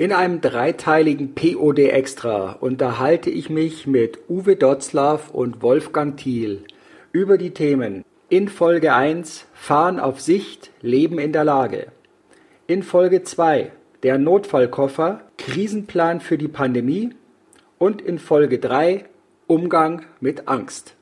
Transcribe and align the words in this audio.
In 0.00 0.12
einem 0.12 0.40
dreiteiligen 0.40 1.34
POD 1.34 1.90
Extra 1.90 2.52
unterhalte 2.52 3.30
ich 3.30 3.50
mich 3.50 3.88
mit 3.88 4.20
Uwe 4.28 4.54
Dotzlaff 4.54 5.32
und 5.32 5.60
Wolfgang 5.60 6.16
Thiel 6.16 6.62
über 7.10 7.36
die 7.36 7.50
Themen 7.50 8.04
in 8.28 8.46
Folge 8.46 8.94
1 8.94 9.46
Fahren 9.52 9.98
auf 9.98 10.20
Sicht, 10.20 10.70
Leben 10.82 11.18
in 11.18 11.32
der 11.32 11.42
Lage. 11.42 11.88
In 12.68 12.84
Folge 12.84 13.24
2 13.24 13.72
der 14.04 14.18
Notfallkoffer, 14.18 15.22
Krisenplan 15.36 16.20
für 16.20 16.38
die 16.38 16.46
Pandemie 16.46 17.10
und 17.78 18.00
in 18.00 18.20
Folge 18.20 18.60
3 18.60 19.04
Umgang 19.48 20.04
mit 20.20 20.46
Angst. 20.46 20.94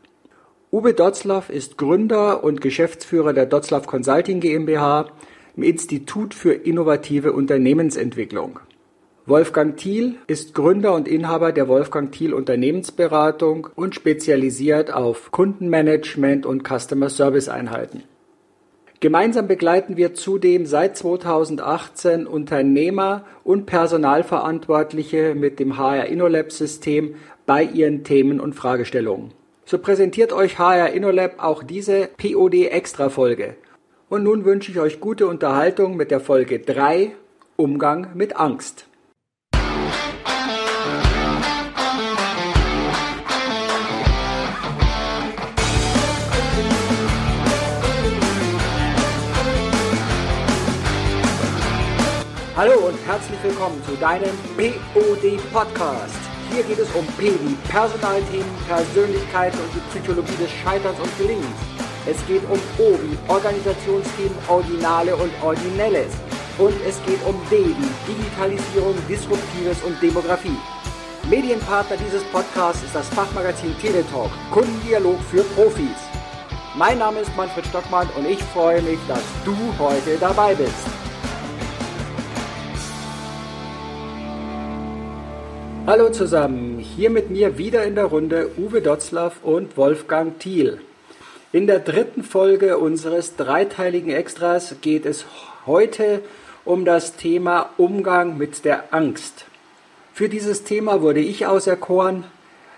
Uwe 0.73 0.95
Dotzlaff 0.95 1.51
ist 1.51 1.77
Gründer 1.77 2.43
und 2.43 2.63
Geschäftsführer 2.63 3.35
der 3.35 3.45
Dotzlaff 3.45 3.87
Consulting 3.87 4.41
GmbH 4.41 5.11
im 5.55 5.65
Institut 5.65 6.33
für 6.33 6.55
innovative 6.55 7.33
Unternehmensentwicklung. 7.33 8.61
Wolfgang 9.29 9.77
Thiel 9.77 10.15
ist 10.29 10.55
Gründer 10.55 10.95
und 10.95 11.09
Inhaber 11.09 11.51
der 11.51 11.67
Wolfgang 11.67 12.13
Thiel 12.13 12.33
Unternehmensberatung 12.33 13.67
und 13.75 13.97
spezialisiert 13.97 14.95
auf 14.95 15.33
Kundenmanagement 15.33 16.47
und 16.47 16.63
Customer 16.63 17.11
Service 17.11 17.49
Einheiten. 17.49 18.05
Gemeinsam 19.01 19.49
begleiten 19.49 19.97
wir 19.97 20.15
zudem 20.15 20.65
seit 20.65 20.97
2018 20.97 22.29
Unternehmer 22.29 23.25
und 23.43 23.67
Personalverantwortliche 23.67 25.35
mit 25.35 25.59
dem 25.59 25.77
HR 25.77 26.07
InnoLab 26.07 26.53
System 26.53 27.17
bei 27.47 27.65
ihren 27.65 28.05
Themen 28.05 28.39
und 28.39 28.55
Fragestellungen. 28.55 29.33
So 29.65 29.79
präsentiert 29.79 30.33
euch 30.33 30.61
HR 30.61 30.91
InnoLab 30.93 31.43
auch 31.43 31.65
diese 31.65 32.11
POD 32.17 32.69
Extra 32.69 33.09
Folge. 33.09 33.57
Und 34.09 34.23
nun 34.23 34.45
wünsche 34.45 34.71
ich 34.71 34.79
euch 34.79 35.01
gute 35.01 35.27
Unterhaltung 35.27 35.97
mit 35.97 36.13
der 36.13 36.21
Folge 36.21 36.61
3 36.61 37.11
Umgang 37.57 38.11
mit 38.15 38.37
Angst. 38.37 38.87
Hallo 52.57 52.89
und 52.89 52.97
herzlich 53.05 53.37
willkommen 53.43 53.85
zu 53.85 53.95
deinem 53.97 54.33
POD 54.57 55.37
Podcast. 55.53 56.17
Hier 56.51 56.63
geht 56.63 56.79
es 56.79 56.91
um 56.95 57.05
P 57.19 57.33
wie 57.45 57.55
Personalthemen, 57.69 58.49
Persönlichkeiten 58.67 59.59
und 59.61 59.75
die 59.75 59.91
Psychologie 59.91 60.37
des 60.41 60.51
Scheiterns 60.65 60.99
und 60.99 61.19
Gelingens. 61.19 61.61
Es 62.07 62.17
geht 62.27 62.43
um 62.45 62.59
O 62.79 62.97
wie 63.03 63.19
Organisationsthemen, 63.29 64.39
Originale 64.49 65.15
und 65.17 65.31
Originelles. 65.43 66.15
Und 66.57 66.73
es 66.89 66.97
geht 67.05 67.23
um 67.27 67.39
D 67.51 67.59
wie 67.59 68.15
Digitalisierung, 68.15 68.95
Disruptives 69.07 69.83
und 69.83 70.01
Demografie. 70.01 70.57
Medienpartner 71.29 71.99
dieses 71.99 72.25
Podcasts 72.33 72.83
ist 72.83 72.95
das 72.95 73.07
Fachmagazin 73.11 73.77
Teletalk, 73.79 74.31
Kundendialog 74.51 75.21
für 75.31 75.43
Profis. 75.55 76.01
Mein 76.75 77.01
Name 77.01 77.21
ist 77.21 77.37
Manfred 77.37 77.67
Stockmann 77.67 78.09
und 78.17 78.25
ich 78.25 78.43
freue 78.55 78.81
mich, 78.81 78.99
dass 79.09 79.23
du 79.45 79.55
heute 79.79 80.17
dabei 80.19 80.55
bist. 80.55 80.96
Hallo 85.87 86.11
zusammen, 86.11 86.81
hier 86.81 87.11
mit 87.11 87.31
mir 87.31 87.59
wieder 87.59 87.85
in 87.85 87.95
der 87.95 88.07
Runde 88.07 88.51
Uwe 88.59 88.83
Dotzlaff 88.83 89.45
und 89.45 89.77
Wolfgang 89.77 90.37
Thiel. 90.41 90.81
In 91.53 91.69
der 91.69 91.79
dritten 91.79 92.25
Folge 92.25 92.79
unseres 92.79 93.37
dreiteiligen 93.37 94.11
Extras 94.11 94.75
geht 94.81 95.07
es 95.07 95.27
heute 95.65 96.23
um 96.65 96.85
das 96.85 97.15
Thema 97.15 97.71
Umgang 97.77 98.37
mit 98.37 98.65
der 98.65 98.93
Angst. 98.93 99.45
Für 100.13 100.29
dieses 100.29 100.65
Thema 100.65 101.03
wurde 101.03 101.21
ich 101.21 101.47
auserkoren, 101.47 102.25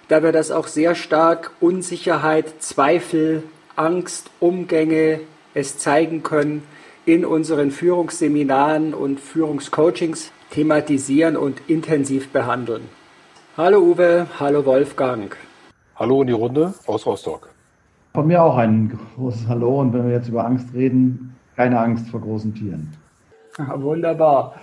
da 0.08 0.22
wir 0.22 0.32
das 0.32 0.50
auch 0.50 0.66
sehr 0.66 0.94
stark 0.94 1.52
Unsicherheit, 1.60 2.60
Zweifel, 2.62 3.42
Angst, 3.74 4.28
Umgänge 4.38 5.20
es 5.54 5.78
zeigen 5.78 6.22
können 6.22 6.62
in 7.06 7.24
unseren 7.24 7.70
Führungsseminaren 7.70 8.92
und 8.92 9.18
Führungscoachings 9.18 10.30
thematisieren 10.50 11.38
und 11.38 11.62
intensiv 11.68 12.28
behandeln. 12.28 12.97
Hallo 13.58 13.80
Uwe, 13.80 14.28
hallo 14.38 14.64
Wolfgang. 14.64 15.36
Hallo 15.96 16.20
in 16.20 16.28
die 16.28 16.32
Runde 16.32 16.74
aus 16.86 17.04
Rostock. 17.06 17.48
Von 18.14 18.28
mir 18.28 18.40
auch 18.40 18.56
ein 18.56 18.96
großes 19.16 19.48
Hallo 19.48 19.80
und 19.80 19.92
wenn 19.92 20.06
wir 20.06 20.14
jetzt 20.14 20.28
über 20.28 20.44
Angst 20.44 20.68
reden, 20.74 21.34
keine 21.56 21.80
Angst 21.80 22.08
vor 22.08 22.20
großen 22.20 22.54
Tieren. 22.54 22.92
Ja, 23.58 23.82
wunderbar. 23.82 24.60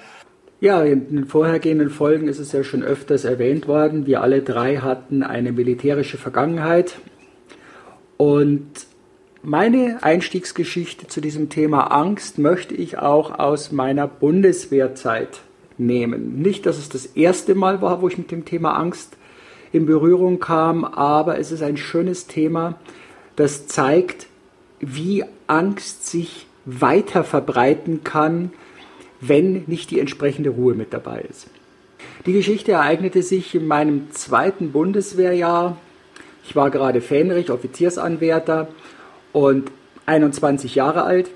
Ja, 0.61 0.81
in 0.81 1.09
den 1.09 1.25
vorhergehenden 1.25 1.89
Folgen 1.89 2.29
ist 2.29 2.39
es 2.39 2.53
ja 2.53 2.63
schon 2.63 2.83
öfters 2.83 3.25
erwähnt 3.25 3.67
worden. 3.67 4.05
Wir 4.05 4.21
alle 4.21 4.41
drei 4.41 4.77
hatten 4.77 5.23
eine 5.23 5.51
militärische 5.51 6.17
Vergangenheit. 6.17 6.97
Und 8.15 8.87
meine 9.43 9.97
Einstiegsgeschichte 10.03 11.07
zu 11.07 11.19
diesem 11.19 11.49
Thema 11.49 11.87
Angst 11.91 12.39
möchte 12.39 12.73
ich 12.73 12.97
auch 12.97 13.39
aus 13.39 13.73
meiner 13.73 14.07
Bundeswehrzeit 14.07 15.41
nehmen. 15.77 16.41
Nicht, 16.41 16.65
dass 16.65 16.77
es 16.77 16.89
das 16.89 17.05
erste 17.05 17.55
Mal 17.55 17.81
war, 17.81 18.01
wo 18.01 18.07
ich 18.07 18.17
mit 18.17 18.31
dem 18.31 18.45
Thema 18.45 18.77
Angst 18.77 19.17
in 19.71 19.85
Berührung 19.85 20.39
kam, 20.39 20.85
aber 20.85 21.37
es 21.39 21.51
ist 21.51 21.61
ein 21.61 21.77
schönes 21.77 22.27
Thema, 22.27 22.79
das 23.35 23.67
zeigt, 23.67 24.27
wie 24.79 25.25
Angst 25.47 26.07
sich 26.07 26.47
weiter 26.65 27.23
verbreiten 27.23 28.03
kann, 28.03 28.51
wenn 29.21 29.63
nicht 29.67 29.91
die 29.91 29.99
entsprechende 29.99 30.51
Ruhe 30.51 30.75
mit 30.75 30.93
dabei 30.93 31.25
ist. 31.29 31.47
Die 32.25 32.33
Geschichte 32.33 32.73
ereignete 32.73 33.21
sich 33.21 33.53
in 33.53 33.67
meinem 33.67 34.11
zweiten 34.11 34.71
Bundeswehrjahr. 34.71 35.77
Ich 36.43 36.55
war 36.55 36.71
gerade 36.71 37.01
Fähnrich, 37.01 37.51
Offiziersanwärter 37.51 38.67
und 39.31 39.71
21 40.05 40.75
Jahre 40.75 41.03
alt 41.03 41.29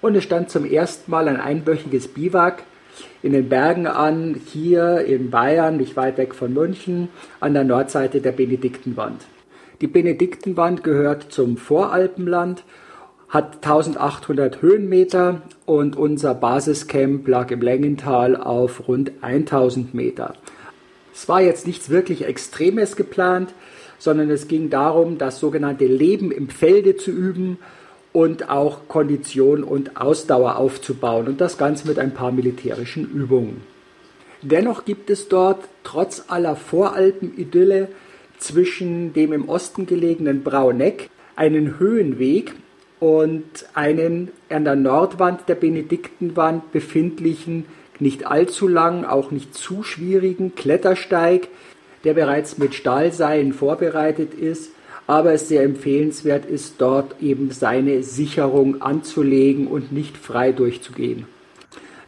und 0.00 0.14
es 0.14 0.24
stand 0.24 0.50
zum 0.50 0.64
ersten 0.64 1.10
Mal 1.10 1.28
ein 1.28 1.40
einwöchiges 1.40 2.08
Biwak 2.08 2.62
in 3.22 3.32
den 3.32 3.48
Bergen 3.48 3.86
an, 3.86 4.40
hier 4.52 5.00
in 5.04 5.30
Bayern, 5.30 5.76
nicht 5.76 5.96
weit 5.96 6.18
weg 6.18 6.34
von 6.34 6.52
München, 6.52 7.08
an 7.40 7.54
der 7.54 7.64
Nordseite 7.64 8.20
der 8.20 8.32
Benediktenwand. 8.32 9.24
Die 9.80 9.86
Benediktenwand 9.86 10.82
gehört 10.82 11.32
zum 11.32 11.56
Voralpenland, 11.56 12.64
hat 13.28 13.56
1800 13.56 14.62
Höhenmeter 14.62 15.42
und 15.64 15.96
unser 15.96 16.34
Basiscamp 16.34 17.26
lag 17.28 17.50
im 17.50 17.60
Längental 17.60 18.36
auf 18.36 18.88
rund 18.88 19.12
1000 19.20 19.94
Meter. 19.94 20.34
Es 21.12 21.28
war 21.28 21.40
jetzt 21.40 21.66
nichts 21.66 21.90
wirklich 21.90 22.24
Extremes 22.24 22.94
geplant, 22.94 23.52
sondern 23.98 24.30
es 24.30 24.48
ging 24.48 24.70
darum, 24.70 25.18
das 25.18 25.40
sogenannte 25.40 25.86
Leben 25.86 26.30
im 26.30 26.48
Felde 26.48 26.96
zu 26.96 27.10
üben 27.10 27.58
und 28.16 28.48
auch 28.48 28.88
Kondition 28.88 29.62
und 29.62 30.00
Ausdauer 30.00 30.56
aufzubauen 30.56 31.26
und 31.28 31.38
das 31.38 31.58
Ganze 31.58 31.86
mit 31.86 31.98
ein 31.98 32.14
paar 32.14 32.32
militärischen 32.32 33.04
Übungen. 33.04 33.60
Dennoch 34.40 34.86
gibt 34.86 35.10
es 35.10 35.28
dort 35.28 35.68
trotz 35.84 36.24
aller 36.28 36.56
Voralpen-Idylle 36.56 37.88
zwischen 38.38 39.12
dem 39.12 39.34
im 39.34 39.50
Osten 39.50 39.84
gelegenen 39.84 40.42
Brauneck 40.42 41.10
einen 41.36 41.78
Höhenweg 41.78 42.54
und 43.00 43.44
einen 43.74 44.30
an 44.48 44.64
der 44.64 44.76
Nordwand 44.76 45.46
der 45.46 45.56
Benediktenwand 45.56 46.72
befindlichen, 46.72 47.66
nicht 47.98 48.26
allzu 48.26 48.66
lang, 48.66 49.04
auch 49.04 49.30
nicht 49.30 49.54
zu 49.54 49.82
schwierigen 49.82 50.54
Klettersteig, 50.54 51.48
der 52.04 52.14
bereits 52.14 52.56
mit 52.56 52.74
Stahlseilen 52.74 53.52
vorbereitet 53.52 54.32
ist 54.32 54.70
aber 55.06 55.32
es 55.32 55.48
sehr 55.48 55.62
empfehlenswert 55.62 56.46
ist, 56.46 56.74
dort 56.78 57.20
eben 57.22 57.50
seine 57.50 58.02
Sicherung 58.02 58.82
anzulegen 58.82 59.66
und 59.68 59.92
nicht 59.92 60.16
frei 60.16 60.52
durchzugehen. 60.52 61.26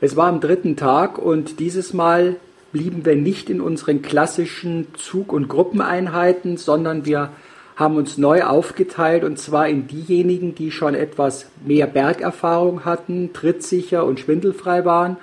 Es 0.01 0.17
war 0.17 0.29
am 0.29 0.41
dritten 0.41 0.77
Tag 0.77 1.19
und 1.19 1.61
dieses 1.61 1.93
Mal 1.93 2.37
blieben 2.73 3.05
wir 3.05 3.17
nicht 3.17 3.51
in 3.51 3.61
unseren 3.61 4.03
klassischen 4.03 4.89
Zug- 4.95 5.33
und 5.33 5.49
Gruppeneinheiten, 5.49 6.57
sondern 6.57 7.05
wir 7.05 7.31
haben 7.77 7.97
uns 7.97 8.19
neu 8.19 8.43
aufgeteilt 8.43 9.23
und 9.25 9.39
zwar 9.39 9.69
in 9.69 9.87
diejenigen, 9.87 10.55
die 10.55 10.71
schon 10.71 10.95
etwas 10.95 11.47
mehr 11.65 11.87
Bergerfahrung 11.87 12.85
hatten, 12.85 13.33
trittsicher 13.33 14.05
und 14.05 14.19
schwindelfrei 14.21 14.85
waren 14.85 15.17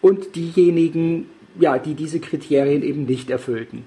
und 0.00 0.36
diejenigen, 0.36 1.28
ja, 1.58 1.78
die 1.78 1.94
diese 1.94 2.20
Kriterien 2.20 2.82
eben 2.82 3.04
nicht 3.04 3.30
erfüllten. 3.30 3.84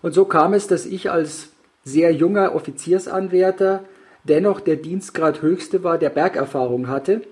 Und 0.00 0.14
so 0.14 0.24
kam 0.24 0.54
es, 0.54 0.66
dass 0.66 0.86
ich 0.86 1.10
als 1.10 1.50
sehr 1.84 2.12
junger 2.12 2.54
Offiziersanwärter 2.54 3.84
dennoch 4.24 4.60
der 4.60 4.76
Dienstgrad 4.76 5.42
höchste 5.42 5.84
war, 5.84 5.98
der 5.98 6.10
Bergerfahrung 6.10 6.88
hatte 6.88 7.22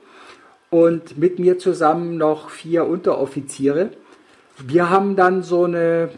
und 0.70 1.18
mit 1.18 1.38
mir 1.38 1.58
zusammen 1.58 2.16
noch 2.16 2.50
vier 2.50 2.86
Unteroffiziere. 2.86 3.90
Wir 4.64 4.90
haben 4.90 5.16
dann 5.16 5.42
so 5.42 5.64
eine 5.64 6.10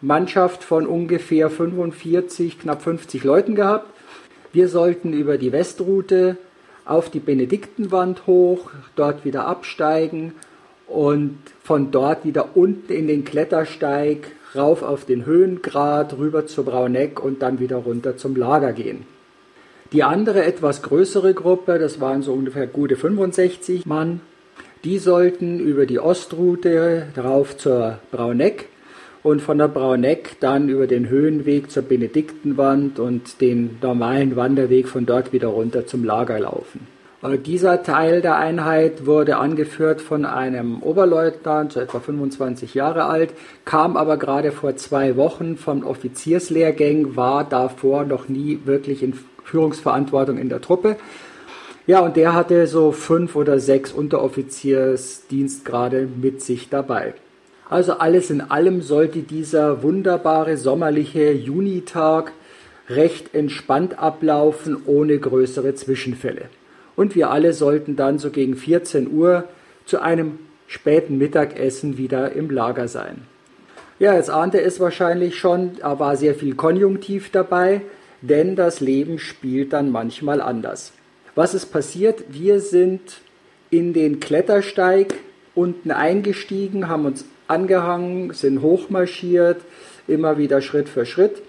Mannschaft 0.00 0.64
von 0.64 0.86
ungefähr 0.86 1.50
45, 1.50 2.58
knapp 2.58 2.82
50 2.82 3.24
Leuten 3.24 3.54
gehabt. 3.54 3.90
Wir 4.52 4.68
sollten 4.68 5.12
über 5.12 5.38
die 5.38 5.52
Westroute 5.52 6.36
auf 6.84 7.10
die 7.10 7.20
Benediktenwand 7.20 8.26
hoch, 8.26 8.70
dort 8.94 9.24
wieder 9.24 9.46
absteigen 9.46 10.34
und 10.86 11.38
von 11.62 11.90
dort 11.90 12.24
wieder 12.24 12.56
unten 12.56 12.92
in 12.92 13.06
den 13.06 13.24
Klettersteig, 13.24 14.30
rauf 14.54 14.82
auf 14.82 15.04
den 15.04 15.26
Höhengrad, 15.26 16.16
rüber 16.18 16.46
zur 16.46 16.64
Brauneck 16.64 17.22
und 17.22 17.42
dann 17.42 17.58
wieder 17.58 17.76
runter 17.76 18.16
zum 18.16 18.36
Lager 18.36 18.72
gehen. 18.72 19.06
Die 19.92 20.02
andere 20.02 20.44
etwas 20.44 20.82
größere 20.82 21.34
Gruppe, 21.34 21.78
das 21.78 22.00
waren 22.00 22.22
so 22.22 22.32
ungefähr 22.32 22.66
gute 22.66 22.96
65 22.96 23.86
Mann, 23.86 24.20
die 24.84 24.98
sollten 24.98 25.60
über 25.60 25.86
die 25.86 25.98
Ostroute 25.98 27.06
rauf 27.16 27.56
zur 27.56 27.98
Brauneck 28.10 28.68
und 29.22 29.42
von 29.42 29.58
der 29.58 29.68
Brauneck 29.68 30.36
dann 30.40 30.68
über 30.68 30.86
den 30.86 31.08
Höhenweg 31.08 31.70
zur 31.70 31.82
Benediktenwand 31.82 32.98
und 32.98 33.40
den 33.40 33.78
normalen 33.82 34.36
Wanderweg 34.36 34.88
von 34.88 35.06
dort 35.06 35.32
wieder 35.32 35.48
runter 35.48 35.86
zum 35.86 36.04
Lager 36.04 36.38
laufen. 36.38 36.95
Äh, 37.26 37.38
dieser 37.38 37.82
Teil 37.82 38.20
der 38.20 38.36
Einheit 38.36 39.06
wurde 39.06 39.38
angeführt 39.38 40.00
von 40.00 40.24
einem 40.24 40.80
Oberleutnant, 40.82 41.72
so 41.72 41.80
etwa 41.80 41.98
25 42.00 42.74
Jahre 42.74 43.04
alt, 43.04 43.32
kam 43.64 43.96
aber 43.96 44.16
gerade 44.16 44.52
vor 44.52 44.76
zwei 44.76 45.16
Wochen 45.16 45.56
vom 45.56 45.84
Offizierslehrgang, 45.84 47.16
war 47.16 47.42
davor 47.44 48.04
noch 48.04 48.28
nie 48.28 48.60
wirklich 48.64 49.02
in 49.02 49.14
Führungsverantwortung 49.44 50.38
in 50.38 50.48
der 50.48 50.60
Truppe. 50.60 50.96
Ja, 51.86 52.00
und 52.00 52.16
der 52.16 52.34
hatte 52.34 52.66
so 52.66 52.90
fünf 52.90 53.36
oder 53.36 53.60
sechs 53.60 53.92
Unteroffiziersdienstgrade 53.92 56.08
mit 56.20 56.42
sich 56.42 56.68
dabei. 56.68 57.14
Also 57.70 57.92
alles 57.94 58.30
in 58.30 58.40
allem 58.40 58.82
sollte 58.82 59.20
dieser 59.20 59.84
wunderbare 59.84 60.56
sommerliche 60.56 61.30
Junitag 61.32 62.32
recht 62.88 63.34
entspannt 63.34 64.00
ablaufen, 64.00 64.76
ohne 64.86 65.18
größere 65.18 65.74
Zwischenfälle 65.74 66.48
und 66.96 67.14
wir 67.14 67.30
alle 67.30 67.52
sollten 67.52 67.94
dann 67.94 68.18
so 68.18 68.30
gegen 68.30 68.56
14 68.56 69.10
Uhr 69.12 69.44
zu 69.84 70.00
einem 70.00 70.38
späten 70.66 71.18
Mittagessen 71.18 71.98
wieder 71.98 72.32
im 72.32 72.50
Lager 72.50 72.88
sein. 72.88 73.22
Ja, 73.98 74.14
jetzt 74.14 74.30
ahnte 74.30 74.60
es 74.60 74.80
wahrscheinlich 74.80 75.38
schon, 75.38 75.72
da 75.80 75.98
war 75.98 76.16
sehr 76.16 76.34
viel 76.34 76.54
Konjunktiv 76.54 77.30
dabei, 77.30 77.82
denn 78.20 78.56
das 78.56 78.80
Leben 78.80 79.18
spielt 79.18 79.72
dann 79.72 79.90
manchmal 79.90 80.40
anders. 80.40 80.92
Was 81.34 81.54
ist 81.54 81.66
passiert? 81.66 82.24
Wir 82.28 82.60
sind 82.60 83.20
in 83.70 83.92
den 83.92 84.20
Klettersteig 84.20 85.14
unten 85.54 85.90
eingestiegen, 85.90 86.88
haben 86.88 87.06
uns 87.06 87.24
angehangen, 87.48 88.32
sind 88.32 88.60
hochmarschiert, 88.60 89.60
immer 90.08 90.38
wieder 90.38 90.60
Schritt 90.60 90.88
für 90.88 91.06
Schritt, 91.06 91.42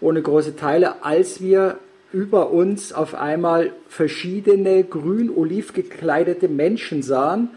ohne 0.00 0.20
große 0.20 0.56
Teile, 0.56 1.04
als 1.04 1.40
wir 1.40 1.78
über 2.14 2.50
uns 2.50 2.92
auf 2.92 3.14
einmal 3.14 3.72
verschiedene 3.88 4.84
grün-oliv 4.84 5.72
gekleidete 5.72 6.48
Menschen 6.48 7.02
sahen. 7.02 7.50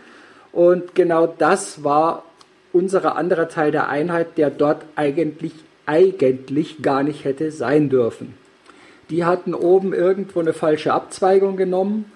Und 0.51 0.95
genau 0.95 1.27
das 1.27 1.83
war 1.83 2.23
unser 2.73 3.15
anderer 3.15 3.49
Teil 3.49 3.71
der 3.71 3.87
Einheit, 3.87 4.37
der 4.37 4.49
dort 4.49 4.83
eigentlich, 4.95 5.53
eigentlich 5.85 6.81
gar 6.81 7.03
nicht 7.03 7.23
hätte 7.23 7.51
sein 7.51 7.89
dürfen. 7.89 8.33
Die 9.11 9.23
hatten 9.23 9.53
oben 9.53 9.93
irgendwo 9.93 10.39
eine 10.39 10.53
falsche 10.53 10.91
Abzweigung 10.91 11.55
genommen 11.55 12.11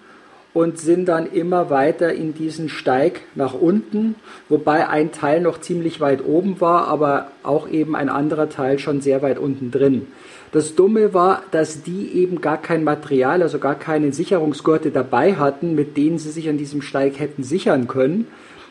und 0.53 0.79
sind 0.79 1.05
dann 1.05 1.31
immer 1.31 1.69
weiter 1.69 2.11
in 2.11 2.33
diesen 2.33 2.67
Steig 2.69 3.21
nach 3.35 3.53
unten, 3.53 4.15
wobei 4.49 4.89
ein 4.89 5.11
Teil 5.11 5.41
noch 5.41 5.61
ziemlich 5.61 6.01
weit 6.01 6.25
oben 6.25 6.59
war, 6.59 6.87
aber 6.87 7.31
auch 7.43 7.69
eben 7.69 7.95
ein 7.95 8.09
anderer 8.09 8.49
Teil 8.49 8.79
schon 8.79 8.99
sehr 8.99 9.21
weit 9.21 9.37
unten 9.37 9.71
drin. 9.71 10.07
Das 10.51 10.75
Dumme 10.75 11.13
war, 11.13 11.43
dass 11.51 11.81
die 11.81 12.11
eben 12.13 12.41
gar 12.41 12.57
kein 12.61 12.83
Material, 12.83 13.41
also 13.41 13.57
gar 13.57 13.75
keine 13.75 14.11
Sicherungsgurte 14.11 14.91
dabei 14.91 15.35
hatten, 15.35 15.75
mit 15.75 15.95
denen 15.95 16.17
sie 16.17 16.31
sich 16.31 16.49
an 16.49 16.57
diesem 16.57 16.81
Steig 16.81 17.19
hätten 17.19 17.43
sichern 17.43 17.87
können, 17.87 18.27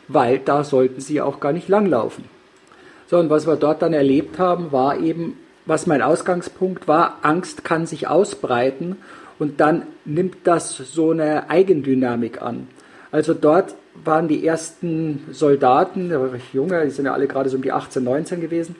weil 0.07 0.37
da 0.37 0.63
sollten 0.63 1.01
sie 1.01 1.21
auch 1.21 1.39
gar 1.39 1.53
nicht 1.53 1.69
langlaufen. 1.69 2.25
So, 3.07 3.17
und 3.17 3.29
was 3.31 3.47
wir 3.47 3.55
dort 3.55 3.81
dann 3.81 3.93
erlebt 3.93 4.37
haben, 4.37 4.71
war 4.71 4.99
eben, 4.99 5.37
was 5.65 5.87
mein 5.87 6.03
Ausgangspunkt 6.03 6.87
war, 6.87 7.17
Angst 7.23 7.63
kann 7.63 7.87
sich 7.87 8.07
ausbreiten 8.07 8.97
und 9.39 9.59
dann 9.59 9.83
nimmt 10.05 10.37
das 10.43 10.77
so 10.77 11.11
eine 11.11 11.49
Eigendynamik 11.49 12.43
an. 12.43 12.67
Also 13.11 13.33
dort 13.33 13.75
waren 14.03 14.27
die 14.27 14.45
ersten 14.45 15.25
Soldaten, 15.31 16.09
der 16.09 16.21
war 16.21 16.31
recht 16.31 16.53
junge, 16.53 16.83
die 16.85 16.91
sind 16.91 17.05
ja 17.05 17.13
alle 17.13 17.27
gerade 17.27 17.49
so 17.49 17.57
um 17.57 17.63
die 17.63 17.71
18, 17.71 18.03
19 18.03 18.39
gewesen, 18.39 18.75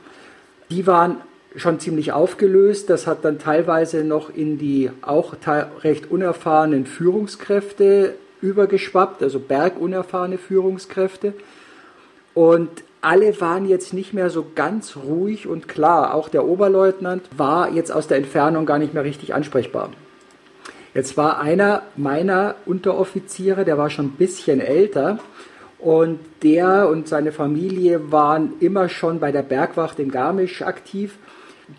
die 0.70 0.86
waren 0.88 1.18
schon 1.56 1.80
ziemlich 1.80 2.12
aufgelöst. 2.12 2.90
Das 2.90 3.08
hat 3.08 3.26
dann 3.26 3.40
teilweise 3.40 4.04
noch 4.04 4.34
in 4.34 4.58
die 4.58 4.90
auch 5.02 5.36
recht 5.84 6.10
unerfahrenen 6.10 6.86
Führungskräfte 6.86 8.16
übergeschwappt, 8.42 9.22
also 9.22 9.40
bergunerfahrene 9.40 10.38
Führungskräfte. 10.38 11.34
Und 12.34 12.70
alle 13.02 13.40
waren 13.42 13.68
jetzt 13.68 13.94
nicht 13.94 14.14
mehr 14.14 14.30
so 14.30 14.46
ganz 14.56 14.96
ruhig 14.96 15.48
und 15.48 15.68
klar. 15.68 16.14
Auch 16.14 16.30
der 16.30 16.46
Oberleutnant 16.46 17.24
war 17.36 17.72
jetzt 17.72 17.92
aus 17.92 18.08
der 18.08 18.18
Entfernung 18.18 18.66
gar 18.66 18.80
nicht 18.80 18.94
mehr 18.94 19.04
richtig 19.04 19.34
ansprechbar. 19.34 19.90
Jetzt 20.94 21.18
war 21.18 21.40
einer 21.40 21.84
meiner 21.96 22.56
Unteroffiziere, 22.66 23.64
der 23.66 23.78
war 23.78 23.90
schon 23.90 24.08
ein 24.08 24.18
bisschen 24.18 24.60
älter 24.60 25.20
und 25.80 26.20
der 26.44 26.90
und 26.90 27.08
seine 27.08 27.32
Familie 27.32 28.12
waren 28.12 28.54
immer 28.60 28.90
schon 28.90 29.20
bei 29.20 29.32
der 29.32 29.42
Bergwacht 29.42 30.00
in 30.00 30.12
Garmisch 30.12 30.62
aktiv 30.62 31.18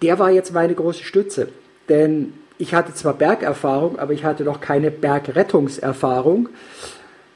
der 0.01 0.19
war 0.19 0.31
jetzt 0.31 0.53
meine 0.53 0.75
große 0.75 1.03
Stütze. 1.03 1.49
Denn 1.89 2.33
ich 2.59 2.75
hatte 2.75 2.95
zwar 2.95 3.15
Bergerfahrung, 3.15 3.99
aber 3.99 4.13
ich 4.13 4.25
hatte 4.25 4.45
noch 4.45 4.61
keine 4.61 4.91
Bergrettungserfahrung. 4.91 6.49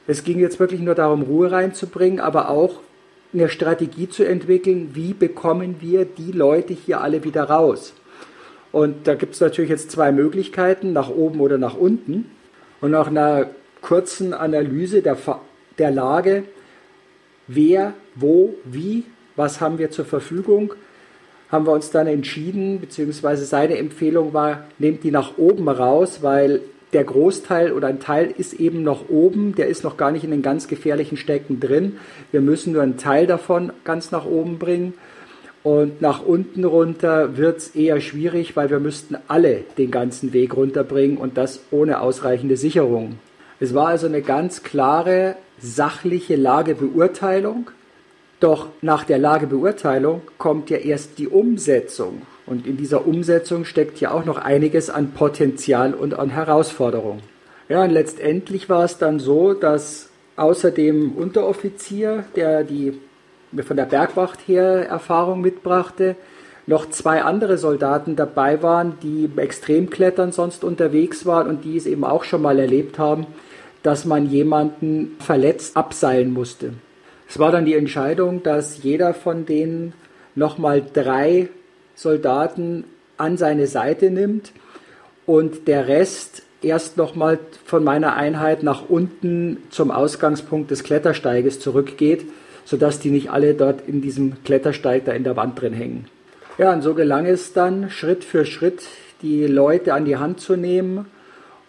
Es 0.07 0.23
ging 0.23 0.39
jetzt 0.39 0.59
wirklich 0.59 0.79
nur 0.81 0.95
darum, 0.95 1.23
Ruhe 1.23 1.51
reinzubringen, 1.51 2.19
aber 2.19 2.49
auch 2.49 2.79
eine 3.33 3.49
Strategie 3.49 4.07
zu 4.07 4.23
entwickeln, 4.23 4.91
wie 4.93 5.13
bekommen 5.13 5.77
wir 5.81 6.05
die 6.05 6.31
Leute 6.31 6.73
hier 6.73 7.01
alle 7.01 7.23
wieder 7.23 7.43
raus. 7.43 7.93
Und 8.71 9.07
da 9.07 9.15
gibt 9.15 9.33
es 9.35 9.41
natürlich 9.41 9.69
jetzt 9.69 9.91
zwei 9.91 10.11
Möglichkeiten, 10.11 10.93
nach 10.93 11.09
oben 11.09 11.41
oder 11.41 11.57
nach 11.57 11.75
unten. 11.75 12.31
Und 12.79 12.91
nach 12.91 13.07
einer 13.07 13.47
kurzen 13.81 14.33
Analyse 14.33 15.01
der, 15.01 15.17
der 15.77 15.91
Lage, 15.91 16.43
wer, 17.47 17.93
wo, 18.15 18.55
wie, 18.63 19.03
was 19.35 19.61
haben 19.61 19.77
wir 19.77 19.91
zur 19.91 20.05
Verfügung, 20.05 20.73
haben 21.51 21.65
wir 21.65 21.71
uns 21.71 21.91
dann 21.91 22.07
entschieden, 22.07 22.79
beziehungsweise 22.79 23.45
seine 23.45 23.77
Empfehlung 23.77 24.33
war, 24.33 24.65
nehmt 24.79 25.03
die 25.03 25.11
nach 25.11 25.37
oben 25.37 25.69
raus, 25.69 26.19
weil 26.21 26.61
der 26.93 27.03
Großteil 27.03 27.73
oder 27.73 27.87
ein 27.87 27.99
Teil 27.99 28.33
ist 28.37 28.53
eben 28.53 28.83
noch 28.83 29.09
oben, 29.09 29.55
der 29.55 29.67
ist 29.67 29.83
noch 29.83 29.97
gar 29.97 30.11
nicht 30.11 30.23
in 30.23 30.31
den 30.31 30.41
ganz 30.41 30.67
gefährlichen 30.67 31.17
Stecken 31.17 31.59
drin. 31.59 31.97
Wir 32.31 32.41
müssen 32.41 32.73
nur 32.73 32.81
einen 32.81 32.97
Teil 32.97 33.27
davon 33.27 33.71
ganz 33.83 34.11
nach 34.11 34.25
oben 34.25 34.57
bringen. 34.57 34.93
Und 35.63 36.01
nach 36.01 36.25
unten 36.25 36.63
runter 36.63 37.35
wird 37.35 37.57
es 37.57 37.75
eher 37.75 37.99
schwierig, 37.99 38.55
weil 38.55 38.69
wir 38.69 38.79
müssten 38.79 39.17
alle 39.27 39.65
den 39.77 39.91
ganzen 39.91 40.31
Weg 40.31 40.55
runterbringen 40.55 41.17
und 41.17 41.37
das 41.37 41.59
ohne 41.71 41.99
ausreichende 41.99 42.55
Sicherung. 42.55 43.19
Es 43.59 43.73
war 43.73 43.87
also 43.87 44.07
eine 44.07 44.21
ganz 44.21 44.63
klare 44.63 45.35
sachliche 45.59 46.37
Lagebeurteilung 46.37 47.71
doch 48.39 48.67
nach 48.81 49.03
der 49.03 49.17
Lagebeurteilung 49.17 50.21
kommt 50.37 50.69
ja 50.69 50.77
erst 50.77 51.17
die 51.17 51.27
Umsetzung. 51.27 52.21
Und 52.45 52.65
in 52.65 52.77
dieser 52.77 53.05
Umsetzung 53.07 53.65
steckt 53.65 53.99
ja 53.99 54.11
auch 54.11 54.25
noch 54.25 54.37
einiges 54.37 54.89
an 54.89 55.11
Potenzial 55.11 55.93
und 55.93 56.17
an 56.17 56.29
Herausforderung. 56.29 57.19
Ja, 57.67 57.83
und 57.83 57.91
letztendlich 57.91 58.69
war 58.69 58.85
es 58.85 58.97
dann 58.97 59.19
so, 59.19 59.53
dass 59.53 60.09
außer 60.37 60.71
dem 60.71 61.13
Unteroffizier, 61.13 62.23
der 62.35 62.63
die 62.63 62.99
von 63.63 63.75
der 63.75 63.85
Bergwacht 63.85 64.39
her 64.47 64.87
Erfahrung 64.87 65.41
mitbrachte, 65.41 66.15
noch 66.67 66.89
zwei 66.89 67.23
andere 67.23 67.57
Soldaten 67.57 68.15
dabei 68.15 68.61
waren, 68.61 68.97
die 69.01 69.29
Extremklettern 69.35 70.31
sonst 70.31 70.63
unterwegs 70.63 71.25
waren 71.25 71.47
und 71.47 71.63
die 71.63 71.77
es 71.77 71.85
eben 71.85 72.03
auch 72.03 72.23
schon 72.23 72.41
mal 72.41 72.59
erlebt 72.59 72.99
haben, 72.99 73.25
dass 73.83 74.05
man 74.05 74.29
jemanden 74.29 75.15
verletzt 75.19 75.77
abseilen 75.77 76.33
musste. 76.33 76.73
Es 77.29 77.39
war 77.39 77.51
dann 77.51 77.65
die 77.65 77.75
Entscheidung, 77.75 78.43
dass 78.43 78.83
jeder 78.83 79.13
von 79.13 79.45
denen 79.45 79.93
nochmal 80.35 80.81
drei 80.93 81.49
Soldaten 81.95 82.85
an 83.17 83.37
seine 83.37 83.67
Seite 83.67 84.09
nimmt 84.11 84.51
und 85.25 85.67
der 85.67 85.87
Rest 85.87 86.43
erst 86.61 86.97
nochmal 86.97 87.39
von 87.65 87.83
meiner 87.83 88.15
Einheit 88.15 88.63
nach 88.63 88.89
unten 88.89 89.57
zum 89.69 89.91
Ausgangspunkt 89.91 90.71
des 90.71 90.83
Klettersteiges 90.83 91.59
zurückgeht, 91.59 92.25
sodass 92.65 92.99
die 92.99 93.11
nicht 93.11 93.29
alle 93.29 93.53
dort 93.53 93.87
in 93.87 94.01
diesem 94.01 94.43
Klettersteig 94.43 95.05
da 95.05 95.11
in 95.11 95.23
der 95.23 95.35
Wand 95.35 95.59
drin 95.59 95.73
hängen. 95.73 96.05
Ja, 96.57 96.73
und 96.73 96.81
so 96.81 96.93
gelang 96.93 97.25
es 97.25 97.53
dann, 97.53 97.89
Schritt 97.89 98.23
für 98.23 98.45
Schritt 98.45 98.83
die 99.21 99.45
Leute 99.45 99.93
an 99.93 100.05
die 100.05 100.17
Hand 100.17 100.39
zu 100.39 100.55
nehmen 100.55 101.07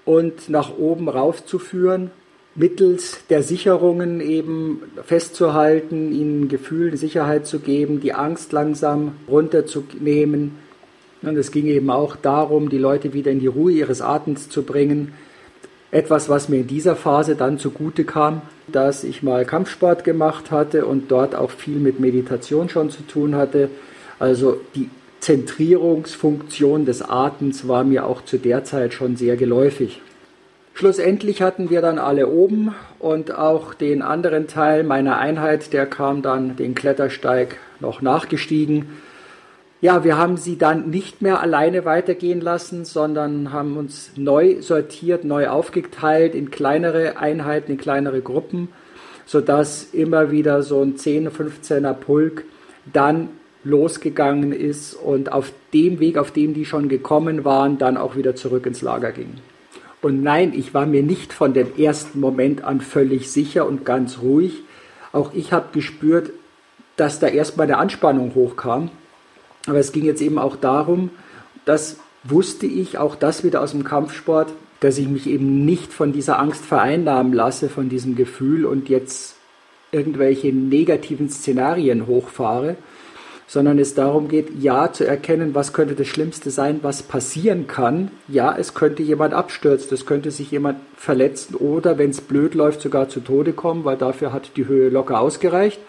und 0.05 0.49
nach 0.49 0.77
oben 0.79 1.09
raufzuführen 1.09 2.11
mittels 2.59 3.21
der 3.31 3.43
Sicherungen 3.43 4.21
eben 4.21 4.83
festzuhalten, 5.05 6.13
ihnen 6.13 6.43
ein 6.43 6.49
Gefühl, 6.49 6.97
Sicherheit 6.97 7.47
zu 7.47 7.61
geben, 7.61 8.01
die 8.01 8.13
Angst 8.13 8.53
langsam 8.53 9.13
runterzunehmen. 9.29 10.57
Und 11.23 11.37
es 11.37 11.53
ging 11.53 11.67
eben 11.67 11.91
auch 11.91 12.17
darum, 12.17 12.69
die 12.69 12.79
Leute 12.79 13.13
wieder 13.13 13.31
in 13.31 13.41
die 13.41 13.47
Ruhe 13.47 13.73
ihres 13.73 14.03
Atems 14.03 14.49
zu 14.49 14.65
bringen. 14.65 15.13
Etwas, 15.91 16.29
was 16.29 16.49
mir 16.49 16.59
in 16.59 16.67
dieser 16.67 16.97
Phase 16.97 17.35
dann 17.35 17.59
zugute 17.59 18.05
kam, 18.05 18.43
dass 18.67 19.05
ich 19.05 19.23
mal 19.23 19.45
Kampfsport 19.45 20.05
gemacht 20.05 20.51
hatte 20.51 20.85
und 20.85 21.11
dort 21.11 21.35
auch 21.35 21.51
viel 21.51 21.79
mit 21.79 22.01
Meditation 22.01 22.69
schon 22.69 22.91
zu 22.91 23.07
tun 23.07 23.37
hatte. 23.37 23.71
Also 24.19 24.61
die 24.75 24.91
Zentrierungsfunktion 25.21 26.85
des 26.85 27.03
Atems 27.03 27.69
war 27.69 27.85
mir 27.85 28.07
auch 28.07 28.25
zu 28.25 28.37
der 28.39 28.65
Zeit 28.65 28.93
schon 28.93 29.17
sehr 29.17 29.37
geläufig. 29.37 30.01
Schlussendlich 30.79 31.43
hatten 31.43 31.71
wir 31.71 31.81
dann 31.81 31.99
alle 31.99 32.29
oben 32.29 32.73
und 33.01 33.35
auch 33.35 33.75
den 33.75 34.01
anderen 34.01 34.47
Teil 34.47 34.85
meiner 34.85 35.19
Einheit, 35.19 35.73
der 35.73 35.87
kam 35.87 36.23
dann 36.23 36.55
den 36.55 36.77
Klettersteig 36.77 37.57
noch 37.81 38.01
nachgestiegen. 38.01 38.87
Ja, 39.81 40.05
wir 40.05 40.17
haben 40.17 40.37
sie 40.37 40.57
dann 40.57 40.89
nicht 40.89 41.21
mehr 41.21 41.41
alleine 41.41 41.85
weitergehen 41.85 42.41
lassen, 42.41 42.85
sondern 42.85 43.53
haben 43.53 43.77
uns 43.77 44.13
neu 44.15 44.63
sortiert, 44.63 45.25
neu 45.25 45.49
aufgeteilt 45.49 46.37
in 46.37 46.53
kleinere 46.53 47.19
Einheiten, 47.19 47.73
in 47.73 47.79
kleinere 47.79 48.21
Gruppen, 48.21 48.69
sodass 49.27 49.93
immer 49.93 50.31
wieder 50.31 50.63
so 50.63 50.81
ein 50.81 50.97
10, 50.97 51.31
15er 51.31 51.95
Pulk 51.95 52.45
dann 52.93 53.31
losgegangen 53.65 54.53
ist 54.53 54.95
und 54.95 55.33
auf 55.33 55.53
dem 55.75 55.99
Weg, 55.99 56.19
auf 56.19 56.31
dem 56.31 56.55
die 56.55 56.65
schon 56.65 56.89
gekommen 56.89 57.45
waren, 57.45 57.79
dann 57.79 57.97
auch 57.97 58.15
wieder 58.15 58.37
zurück 58.37 58.65
ins 58.65 58.81
Lager 58.81 59.11
ging. 59.11 59.41
Und 60.01 60.23
nein, 60.23 60.53
ich 60.55 60.75
war 60.75 60.87
mir 60.87 61.03
nicht 61.03 61.33
von 61.33 61.55
dem 61.55 61.77
ersten 61.77 62.21
Moment 62.21 62.63
an 62.63 62.81
völlig 62.81 63.31
sicher 63.31 63.67
und 63.67 63.85
ganz 63.85 64.19
ruhig. 64.21 64.63
Auch 65.13 65.33
ich 65.35 65.53
habe 65.53 65.69
gespürt, 65.73 66.31
dass 66.97 67.19
da 67.19 67.27
erstmal 67.27 67.67
eine 67.67 67.79
Anspannung 67.79 68.35
hochkam. 68.35 68.91
Aber 69.67 69.79
es 69.79 69.93
ging 69.93 70.05
jetzt 70.05 70.23
eben 70.23 70.39
auch 70.39 70.57
darum, 70.57 71.11
das 71.65 71.99
wusste 72.25 72.67
ich, 72.67 72.99
auch 72.99 73.17
das 73.17 73.45
wieder 73.45 73.61
aus 73.61 73.73
dem 73.73 73.85
Kampfsport, 73.85 74.53
dass 74.81 74.99
ich 74.99 75.09
mich 75.09 75.27
eben 75.27 75.65
nicht 75.65 75.93
von 75.93 76.13
dieser 76.13 76.39
Angst 76.39 76.65
vereinnahmen 76.65 77.33
lasse, 77.33 77.69
von 77.69 77.89
diesem 77.89 78.15
Gefühl 78.15 78.65
und 78.65 78.89
jetzt 78.89 79.37
irgendwelche 79.91 80.53
negativen 80.53 81.29
Szenarien 81.29 82.07
hochfahre, 82.07 82.77
sondern 83.49 83.79
es 83.79 83.95
darum 83.95 84.29
geht, 84.29 84.51
ja 84.61 84.93
zu 84.93 85.07
erkennen, 85.07 85.55
was 85.55 85.73
könnte 85.73 85.95
das 85.95 86.07
Schlimmste 86.07 86.51
sein, 86.51 86.81
was 86.83 87.03
passieren 87.03 87.67
kann. 87.67 88.11
Ja, 88.29 88.55
es 88.57 88.75
könnte 88.75 89.03
jemand 89.03 89.33
abstürzen, 89.33 89.95
es 89.95 90.05
könnte 90.05 90.31
sich 90.31 90.51
jemand 90.51 90.79
verletzen 90.97 91.55
oder, 91.55 91.97
wenn 91.97 92.11
es 92.11 92.21
blöd 92.21 92.55
läuft, 92.55 92.83
sogar 92.83 93.09
zu 93.09 93.21
Tode 93.21 93.55
kommen, 93.55 93.87
weil 93.87 93.97
dafür 93.97 94.35
hat 94.35 94.53
die 94.57 94.67
Höhe 94.67 94.91
locker 94.91 95.19
ausgereicht. 95.19 95.81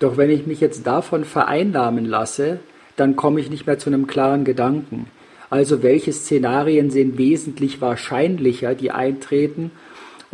Doch 0.00 0.16
wenn 0.16 0.30
ich 0.30 0.46
mich 0.46 0.60
jetzt 0.60 0.84
davon 0.84 1.24
vereinnahmen 1.24 2.04
lasse, 2.04 2.58
dann 2.96 3.14
komme 3.14 3.40
ich 3.40 3.50
nicht 3.50 3.66
mehr 3.66 3.78
zu 3.78 3.88
einem 3.88 4.08
klaren 4.08 4.44
Gedanken. 4.44 5.06
Also 5.48 5.84
welche 5.84 6.12
Szenarien 6.12 6.90
sind 6.90 7.18
wesentlich 7.18 7.80
wahrscheinlicher, 7.80 8.74
die 8.74 8.90
eintreten 8.90 9.70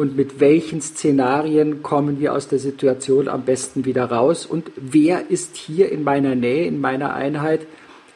und 0.02 0.16
mit 0.16 0.40
welchen 0.40 0.82
Szenarien 0.82 1.85
kommen 1.85 2.18
wir 2.18 2.32
aus 2.35 2.49
der 2.49 2.59
Situation 2.59 3.28
am 3.28 3.44
besten 3.44 3.85
wieder 3.85 4.06
raus 4.06 4.47
und 4.47 4.73
wer 4.75 5.30
ist 5.30 5.54
hier 5.54 5.92
in 5.92 6.02
meiner 6.02 6.35
Nähe, 6.35 6.66
in 6.66 6.80
meiner 6.80 7.14
Einheit, 7.14 7.68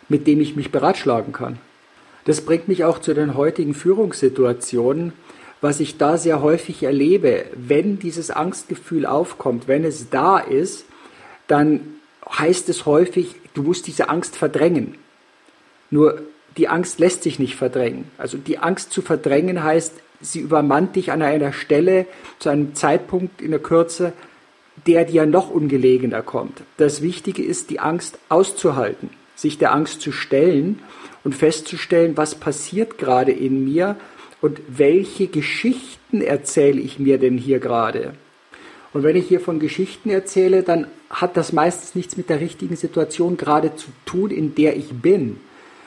mit 0.09 0.27
dem 0.27 0.41
ich 0.41 0.57
mich 0.57 0.73
beratschlagen 0.73 1.33
kann. 1.33 1.61
Das 2.25 2.41
bringt 2.41 2.67
mich 2.67 2.83
auch 2.83 2.99
zu 2.99 3.15
den 3.15 3.37
heutigen 3.37 3.73
Führungssituationen, 3.73 5.13
was 5.61 5.79
ich 5.79 5.97
da 5.97 6.19
sehr 6.19 6.43
häufig 6.43 6.83
erlebe. 6.83 7.45
Wenn 7.55 8.01
dieses 8.01 8.33
Angstgefühl 8.33 9.07
aufkommt, 9.07 9.69
wenn 9.69 9.85
es 9.85 10.11
da 10.11 10.39
ist, 10.39 10.87
dann 11.47 11.83
heißt 12.29 12.69
es 12.69 12.85
häufig, 12.85 13.37
du 13.55 13.63
musst 13.63 13.87
diese 13.87 14.09
Angst 14.09 14.35
verdrängen. 14.35 14.97
Nur 15.91 16.21
die 16.57 16.67
Angst 16.67 16.99
lässt 16.99 17.23
sich 17.23 17.39
nicht 17.39 17.55
verdrängen. 17.55 18.11
Also 18.19 18.39
die 18.39 18.59
Angst 18.59 18.93
zu 18.93 19.03
verdrängen 19.03 19.63
heißt, 19.63 19.93
sie 20.21 20.41
übermannt 20.41 20.97
dich 20.97 21.13
an 21.13 21.23
einer 21.23 21.53
Stelle 21.53 22.07
zu 22.39 22.49
einem 22.49 22.75
Zeitpunkt 22.75 23.41
in 23.41 23.51
der 23.51 23.61
Kürze, 23.61 24.13
der 24.87 25.05
dir 25.05 25.27
noch 25.27 25.51
ungelegener 25.51 26.23
kommt. 26.23 26.63
Das 26.77 27.03
Wichtige 27.03 27.43
ist, 27.43 27.71
die 27.71 27.81
Angst 27.81 28.19
auszuhalten, 28.29 29.11
sich 29.35 29.59
der 29.59 29.73
Angst 29.73 30.01
zu 30.01 30.13
stellen 30.13 30.81
und 31.25 31.35
festzustellen, 31.35 32.17
was 32.17 32.35
passiert 32.35 32.99
gerade 32.99 33.33
in 33.33 33.65
mir 33.65 33.97
und 34.41 34.61
welche 34.69 35.27
Geschichten 35.27 36.21
erzähle 36.21 36.81
ich 36.81 36.99
mir 36.99 37.19
denn 37.19 37.39
hier 37.39 37.59
gerade. 37.59 38.15
Und 38.93 39.03
wenn 39.03 39.17
ich 39.17 39.29
hier 39.29 39.41
von 39.41 39.59
Geschichten 39.59 40.11
erzähle, 40.11 40.63
dann 40.63 40.87
hat 41.11 41.37
das 41.37 41.53
meistens 41.53 41.95
nichts 41.95 42.17
mit 42.17 42.31
der 42.31 42.41
richtigen 42.41 42.77
Situation 42.77 43.37
gerade 43.37 43.75
zu 43.77 43.89
tun, 44.05 44.31
in 44.31 44.55
der 44.55 44.77
ich 44.77 44.91
bin, 44.91 45.39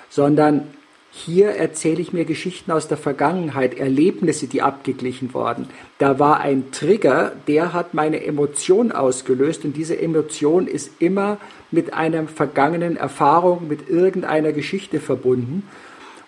sondern 0.10 0.68
hier 1.12 1.50
erzähle 1.50 2.02
ich 2.02 2.14
mir 2.14 2.24
Geschichten 2.24 2.72
aus 2.72 2.88
der 2.88 2.98
Vergangenheit, 2.98 3.78
Erlebnisse, 3.78 4.48
die 4.48 4.62
abgeglichen 4.62 5.34
wurden. 5.34 5.68
Da 5.98 6.20
war 6.20 6.40
ein 6.40 6.72
Trigger, 6.72 7.32
der 7.48 7.74
hat 7.74 7.96
meine 7.96 8.24
Emotion 8.24 8.92
ausgelöst 8.92 9.66
und 9.66 9.76
diese 9.76 10.00
Emotion 10.00 10.68
ist 10.68 10.92
immer 11.00 11.38
mit 11.72 11.94
einer 11.94 12.28
vergangenen 12.28 12.96
Erfahrung, 12.96 13.68
mit 13.68 13.90
irgendeiner 13.90 14.52
Geschichte 14.52 15.00
verbunden. 15.00 15.68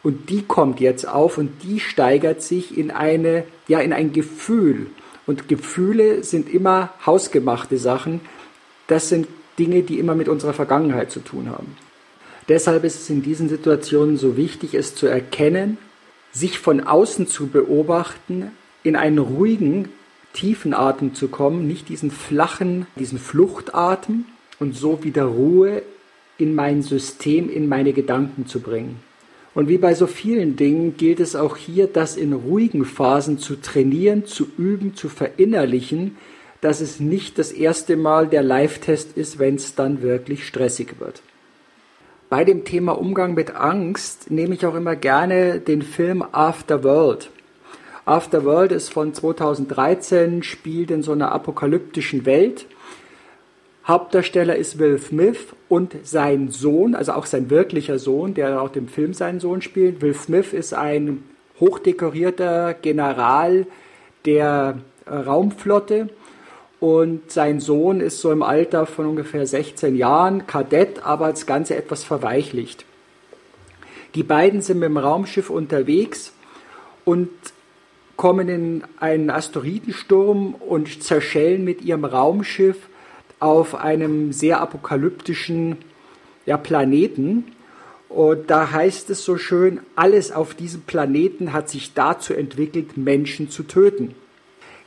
Und 0.04 0.32
die 0.32 0.42
kommt 0.42 0.80
jetzt 0.80 1.08
auf 1.08 1.38
und 1.38 1.52
die 1.64 1.80
steigert 1.80 2.42
sich 2.42 2.76
in 2.76 2.90
eine, 2.90 3.44
ja, 3.68 3.80
in 3.80 3.94
ein 3.94 4.14
Gefühl. 4.14 4.88
Und 5.28 5.48
Gefühle 5.48 6.24
sind 6.24 6.52
immer 6.52 6.90
hausgemachte 7.06 7.78
Sachen. 7.78 8.20
Das 8.88 9.10
sind 9.10 9.28
Dinge, 9.60 9.84
die 9.84 10.00
immer 10.00 10.16
mit 10.16 10.28
unserer 10.28 10.54
Vergangenheit 10.54 11.12
zu 11.12 11.20
tun 11.20 11.52
haben. 11.52 11.78
Deshalb 12.51 12.84
ist 12.84 13.00
es 13.00 13.10
in 13.10 13.22
diesen 13.24 13.48
Situationen 13.48 14.17
so 14.17 14.36
wichtig, 14.36 14.74
es 14.74 14.93
zu 14.93 15.08
erkennen, 15.08 15.77
sich 16.34 16.60
von 16.60 16.81
außen 16.81 17.25
zu 17.25 17.48
beobachten, 17.48 18.51
in 18.84 18.98
einen 18.98 19.20
ruhigen, 19.20 19.88
tiefen 20.34 20.74
Atem 20.74 21.15
zu 21.15 21.29
kommen, 21.29 21.65
nicht 21.65 21.88
diesen 21.88 22.12
flachen, 22.12 22.88
diesen 22.98 23.20
Fluchtatem 23.20 24.25
und 24.60 24.75
so 24.75 25.01
wieder 25.01 25.24
Ruhe 25.24 25.81
in 26.38 26.53
mein 26.53 26.81
System, 26.81 27.50
in 27.50 27.70
meine 27.70 27.93
Gedanken 27.93 28.46
zu 28.46 28.60
bringen. 28.60 29.00
Und 29.53 29.70
wie 29.70 29.77
bei 29.77 29.96
so 29.96 30.05
vielen 30.05 30.58
Dingen 30.58 30.98
gilt 30.98 31.22
es 31.22 31.38
auch 31.38 31.55
hier, 31.55 31.88
das 31.88 32.17
in 32.17 32.34
ruhigen 32.34 32.84
Phasen 32.84 33.39
zu 33.39 33.62
trainieren, 33.62 34.25
zu 34.25 34.46
üben, 34.58 34.93
zu 34.93 35.08
verinnerlichen, 35.08 36.17
dass 36.60 36.81
es 36.81 37.00
nicht 37.00 37.39
das 37.39 37.53
erste 37.53 37.96
Mal 37.96 38.27
der 38.27 38.43
Live-Test 38.43 39.15
ist, 39.15 39.39
wenn 39.39 39.55
es 39.55 39.75
dann 39.75 40.01
wirklich 40.01 40.46
stressig 40.46 41.00
wird. 41.00 41.22
Bei 42.32 42.46
dem 42.46 42.64
Thema 42.64 42.94
Umgang 42.94 43.34
mit 43.34 43.58
Angst 43.58 44.32
nehme 44.32 44.54
ich 44.54 44.66
auch 44.66 44.76
immer 44.76 44.96
gerne 44.96 45.60
den 45.60 45.82
Film 45.82 46.24
Afterworld. 46.32 47.30
Afterworld 48.06 48.72
ist 48.72 48.94
von 48.94 49.14
2013, 49.14 50.42
spielt 50.42 50.92
in 50.92 51.04
so 51.04 51.12
einer 51.12 51.34
apokalyptischen 51.34 52.26
Welt. 52.26 52.68
Hauptdarsteller 53.86 54.56
ist 54.56 54.80
Will 54.80 54.98
Smith 54.98 55.48
und 55.68 55.94
sein 56.04 56.48
Sohn, 56.48 56.96
also 56.96 57.12
auch 57.12 57.26
sein 57.26 57.50
wirklicher 57.50 58.00
Sohn, 58.00 58.34
der 58.34 58.62
auch 58.62 58.70
dem 58.70 58.88
Film 58.88 59.14
seinen 59.14 59.42
Sohn 59.42 59.62
spielt. 59.62 60.02
Will 60.02 60.14
Smith 60.14 60.54
ist 60.54 60.74
ein 60.74 61.26
hochdekorierter 61.60 62.76
General 62.76 63.68
der 64.24 64.78
Raumflotte 65.06 66.08
und 66.82 67.32
sein 67.32 67.60
Sohn 67.60 68.02
ist 68.02 68.22
so 68.22 68.32
im 68.32 68.42
Alter 68.42 68.88
von 68.88 69.06
ungefähr 69.06 69.46
16 69.46 69.96
Jahren, 69.96 70.48
Kadett, 70.48 71.06
aber 71.06 71.30
das 71.30 71.46
Ganze 71.46 71.78
etwas 71.78 72.04
verweichlicht. 72.04 72.86
Die 74.16 74.24
beiden 74.24 74.62
sind 74.62 74.80
mit 74.80 74.90
dem 74.90 74.98
Raumschiff 74.98 75.52
unterwegs 75.52 76.34
und 77.06 77.30
kommen 78.18 78.50
in 78.50 78.84
einen 79.00 79.30
Asteroidensturm 79.30 80.56
und 80.56 81.04
zerschellen 81.04 81.64
mit 81.64 81.84
ihrem 81.84 82.04
Raumschiff 82.04 82.90
auf 83.40 83.76
einem 83.76 84.34
sehr 84.34 84.60
apokalyptischen 84.60 85.78
ja, 86.48 86.58
Planeten. 86.58 87.46
Und 88.10 88.50
da 88.50 88.72
heißt 88.72 89.12
es 89.12 89.24
so 89.24 89.38
schön, 89.38 89.82
alles 89.96 90.32
auf 90.32 90.56
diesem 90.56 90.82
Planeten 90.82 91.54
hat 91.54 91.70
sich 91.70 91.94
dazu 91.94 92.34
entwickelt, 92.34 92.98
Menschen 92.98 93.52
zu 93.52 93.62
töten. 93.64 94.16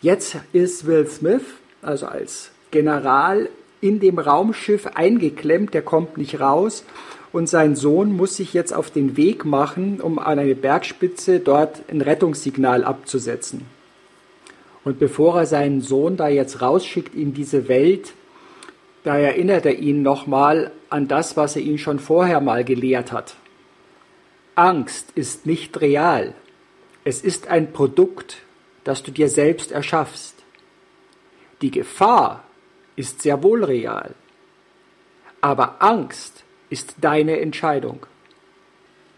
Jetzt 0.02 0.36
ist 0.52 0.86
Will 0.86 1.06
Smith 1.06 1.44
also 1.84 2.06
als 2.06 2.50
General 2.70 3.48
in 3.80 4.00
dem 4.00 4.18
Raumschiff 4.18 4.86
eingeklemmt, 4.86 5.74
der 5.74 5.82
kommt 5.82 6.16
nicht 6.16 6.40
raus 6.40 6.84
und 7.32 7.48
sein 7.48 7.76
Sohn 7.76 8.16
muss 8.16 8.36
sich 8.36 8.54
jetzt 8.54 8.72
auf 8.72 8.90
den 8.90 9.16
Weg 9.16 9.44
machen, 9.44 10.00
um 10.00 10.18
an 10.18 10.38
eine 10.38 10.54
Bergspitze 10.54 11.40
dort 11.40 11.82
ein 11.90 12.00
Rettungssignal 12.00 12.84
abzusetzen. 12.84 13.66
Und 14.84 14.98
bevor 14.98 15.38
er 15.38 15.46
seinen 15.46 15.80
Sohn 15.80 16.16
da 16.16 16.28
jetzt 16.28 16.62
rausschickt 16.62 17.14
in 17.14 17.34
diese 17.34 17.68
Welt, 17.68 18.12
da 19.02 19.18
erinnert 19.18 19.66
er 19.66 19.78
ihn 19.78 20.02
nochmal 20.02 20.70
an 20.90 21.08
das, 21.08 21.36
was 21.36 21.56
er 21.56 21.62
ihn 21.62 21.78
schon 21.78 21.98
vorher 21.98 22.40
mal 22.40 22.64
gelehrt 22.64 23.12
hat. 23.12 23.34
Angst 24.54 25.08
ist 25.14 25.46
nicht 25.46 25.80
real. 25.80 26.34
Es 27.02 27.20
ist 27.20 27.48
ein 27.48 27.72
Produkt, 27.72 28.38
das 28.84 29.02
du 29.02 29.10
dir 29.10 29.28
selbst 29.28 29.72
erschaffst. 29.72 30.33
Die 31.62 31.70
Gefahr 31.70 32.44
ist 32.96 33.22
sehr 33.22 33.42
wohl 33.42 33.64
real, 33.64 34.14
aber 35.40 35.76
Angst 35.80 36.44
ist 36.70 36.96
deine 37.00 37.40
Entscheidung. 37.40 38.06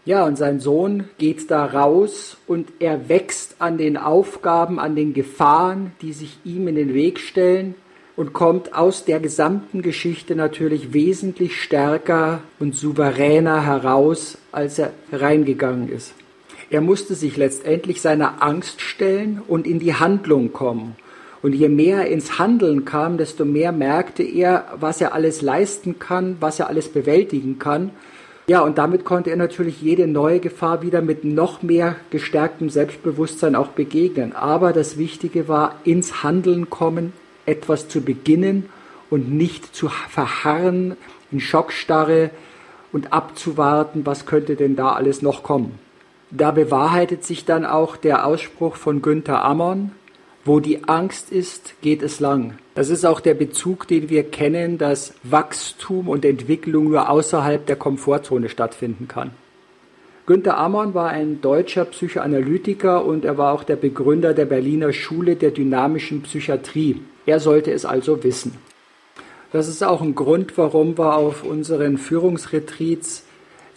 Ja, 0.05 0.25
und 0.25 0.37
sein 0.37 0.61
Sohn 0.61 1.09
geht 1.17 1.51
da 1.51 1.65
raus 1.65 2.37
und 2.47 2.71
er 2.79 3.09
wächst 3.09 3.57
an 3.59 3.77
den 3.77 3.97
Aufgaben, 3.97 4.79
an 4.79 4.95
den 4.95 5.13
Gefahren, 5.13 5.91
die 6.01 6.13
sich 6.13 6.39
ihm 6.45 6.67
in 6.69 6.75
den 6.75 6.93
Weg 6.93 7.19
stellen 7.19 7.75
und 8.15 8.31
kommt 8.33 8.73
aus 8.73 9.03
der 9.03 9.19
gesamten 9.19 9.81
Geschichte 9.81 10.35
natürlich 10.35 10.93
wesentlich 10.93 11.61
stärker 11.61 12.41
und 12.57 12.73
souveräner 12.73 13.65
heraus, 13.65 14.37
als 14.53 14.79
er 14.79 14.93
reingegangen 15.11 15.89
ist. 15.89 16.13
Er 16.69 16.81
musste 16.81 17.13
sich 17.13 17.37
letztendlich 17.37 18.01
seiner 18.01 18.41
Angst 18.41 18.81
stellen 18.81 19.41
und 19.47 19.67
in 19.67 19.79
die 19.79 19.93
Handlung 19.93 20.51
kommen. 20.53 20.95
Und 21.41 21.53
je 21.53 21.69
mehr 21.69 21.99
er 21.99 22.07
ins 22.07 22.39
Handeln 22.39 22.85
kam, 22.85 23.17
desto 23.17 23.45
mehr 23.45 23.71
merkte 23.71 24.23
er, 24.23 24.65
was 24.79 25.01
er 25.01 25.13
alles 25.13 25.41
leisten 25.41 25.99
kann, 25.99 26.37
was 26.39 26.59
er 26.59 26.67
alles 26.67 26.89
bewältigen 26.89 27.59
kann 27.59 27.91
ja, 28.49 28.61
und 28.61 28.77
damit 28.77 29.03
konnte 29.03 29.29
er 29.29 29.35
natürlich 29.35 29.81
jede 29.81 30.07
neue 30.07 30.39
Gefahr 30.39 30.81
wieder 30.81 31.01
mit 31.01 31.25
noch 31.25 31.63
mehr 31.63 31.97
gestärktem 32.11 32.69
Selbstbewusstsein 32.69 33.55
auch 33.57 33.67
begegnen. 33.67 34.33
Aber 34.33 34.71
das 34.71 34.97
Wichtige 34.97 35.49
war, 35.49 35.75
ins 35.83 36.23
Handeln 36.23 36.69
kommen, 36.69 37.11
etwas 37.45 37.89
zu 37.89 37.99
beginnen 37.99 38.69
und 39.09 39.33
nicht 39.33 39.75
zu 39.75 39.89
verharren 39.89 40.95
in 41.29 41.41
Schockstarre 41.41 42.29
und 42.93 43.11
abzuwarten, 43.11 44.05
was 44.05 44.25
könnte 44.25 44.55
denn 44.55 44.77
da 44.77 44.93
alles 44.93 45.21
noch 45.21 45.43
kommen. 45.43 45.77
Da 46.31 46.51
bewahrheitet 46.51 47.25
sich 47.25 47.43
dann 47.43 47.65
auch 47.65 47.97
der 47.97 48.25
Ausspruch 48.25 48.77
von 48.77 49.01
Günther 49.01 49.43
Ammon, 49.43 49.91
wo 50.47 50.59
die 50.61 50.85
Angst 50.85 51.31
ist, 51.31 51.75
geht 51.81 52.01
es 52.01 52.19
lang. 52.19 52.57
Das 52.73 52.89
ist 52.89 53.05
auch 53.05 53.19
der 53.19 53.33
Bezug, 53.33 53.87
den 53.87 54.09
wir 54.09 54.23
kennen, 54.23 54.77
dass 54.77 55.13
Wachstum 55.23 56.07
und 56.07 56.23
Entwicklung 56.23 56.89
nur 56.89 57.09
außerhalb 57.09 57.65
der 57.65 57.75
Komfortzone 57.75 58.47
stattfinden 58.47 59.07
kann. 59.07 59.31
Günter 60.25 60.57
Ammon 60.57 60.93
war 60.93 61.09
ein 61.09 61.41
deutscher 61.41 61.85
Psychoanalytiker 61.85 63.05
und 63.05 63.25
er 63.25 63.37
war 63.37 63.53
auch 63.53 63.63
der 63.63 63.75
Begründer 63.75 64.33
der 64.33 64.45
Berliner 64.45 64.93
Schule 64.93 65.35
der 65.35 65.51
dynamischen 65.51 66.21
Psychiatrie. 66.23 67.01
Er 67.25 67.39
sollte 67.39 67.71
es 67.71 67.85
also 67.85 68.23
wissen. 68.23 68.53
Das 69.51 69.67
ist 69.67 69.83
auch 69.83 70.01
ein 70.01 70.15
Grund, 70.15 70.57
warum 70.57 70.97
wir 70.97 71.15
auf 71.15 71.43
unseren 71.43 71.97
Führungsretreats 71.97 73.23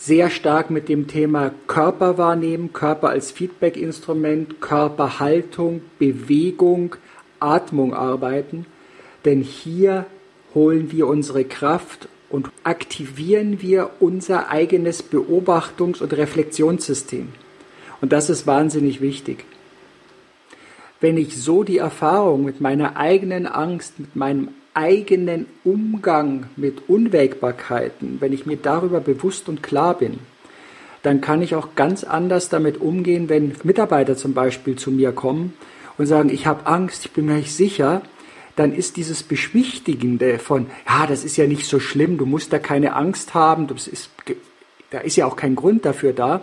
sehr 0.00 0.30
stark 0.30 0.71
mit 0.71 0.88
dem 0.88 1.09
Thema 1.09 1.52
Körper 1.66 2.16
wahrnehmen, 2.16 2.73
Körper 2.73 3.11
als 3.11 3.30
Feedback-Instrument, 3.33 4.62
Körperhaltung, 4.62 5.83
Bewegung, 5.99 6.97
Atmung 7.38 7.92
arbeiten. 7.92 8.64
Denn 9.26 9.42
hier 9.42 10.07
holen 10.54 10.90
wir 10.90 11.07
unsere 11.07 11.45
Kraft 11.45 12.09
und 12.30 12.50
aktivieren 12.64 13.61
wir 13.61 13.90
unser 14.00 14.49
eigenes 14.49 15.04
Beobachtungs- 15.04 16.02
und 16.02 16.14
Reflexionssystem. 16.14 17.28
Und 18.00 18.12
das 18.12 18.30
ist 18.30 18.47
wahnsinnig 18.47 19.02
wichtig. 19.02 19.45
Wenn 20.99 21.19
ich 21.19 21.37
so 21.37 21.62
die 21.62 21.78
Erfahrung 21.78 22.45
mit 22.45 22.62
meiner 22.62 22.97
eigenen 22.97 23.47
Angst, 23.47 24.00
mit 24.00 24.16
meinem 24.16 24.49
eigenen 24.74 25.46
Umgang 25.64 26.46
mit 26.56 26.88
Unwägbarkeiten, 26.88 28.18
wenn 28.20 28.32
ich 28.32 28.46
mir 28.46 28.56
darüber 28.56 29.00
bewusst 29.00 29.48
und 29.48 29.62
klar 29.62 29.98
bin, 29.98 30.20
dann 31.02 31.20
kann 31.20 31.42
ich 31.42 31.54
auch 31.54 31.74
ganz 31.74 32.04
anders 32.04 32.48
damit 32.48 32.80
umgehen, 32.80 33.28
wenn 33.28 33.56
Mitarbeiter 33.62 34.16
zum 34.16 34.34
Beispiel 34.34 34.76
zu 34.76 34.90
mir 34.90 35.12
kommen 35.12 35.54
und 35.98 36.06
sagen, 36.06 36.28
ich 36.28 36.46
habe 36.46 36.66
Angst, 36.66 37.04
ich 37.06 37.12
bin 37.12 37.26
mir 37.26 37.34
nicht 37.34 37.54
sicher, 37.54 38.02
dann 38.56 38.74
ist 38.74 38.96
dieses 38.96 39.22
Beschwichtigende 39.22 40.38
von, 40.38 40.66
ja, 40.86 41.06
das 41.06 41.24
ist 41.24 41.36
ja 41.36 41.46
nicht 41.46 41.66
so 41.66 41.80
schlimm, 41.80 42.18
du 42.18 42.26
musst 42.26 42.52
da 42.52 42.58
keine 42.58 42.94
Angst 42.94 43.32
haben, 43.34 43.66
ist, 43.74 44.10
da 44.90 44.98
ist 44.98 45.16
ja 45.16 45.26
auch 45.26 45.36
kein 45.36 45.56
Grund 45.56 45.84
dafür 45.84 46.12
da. 46.12 46.42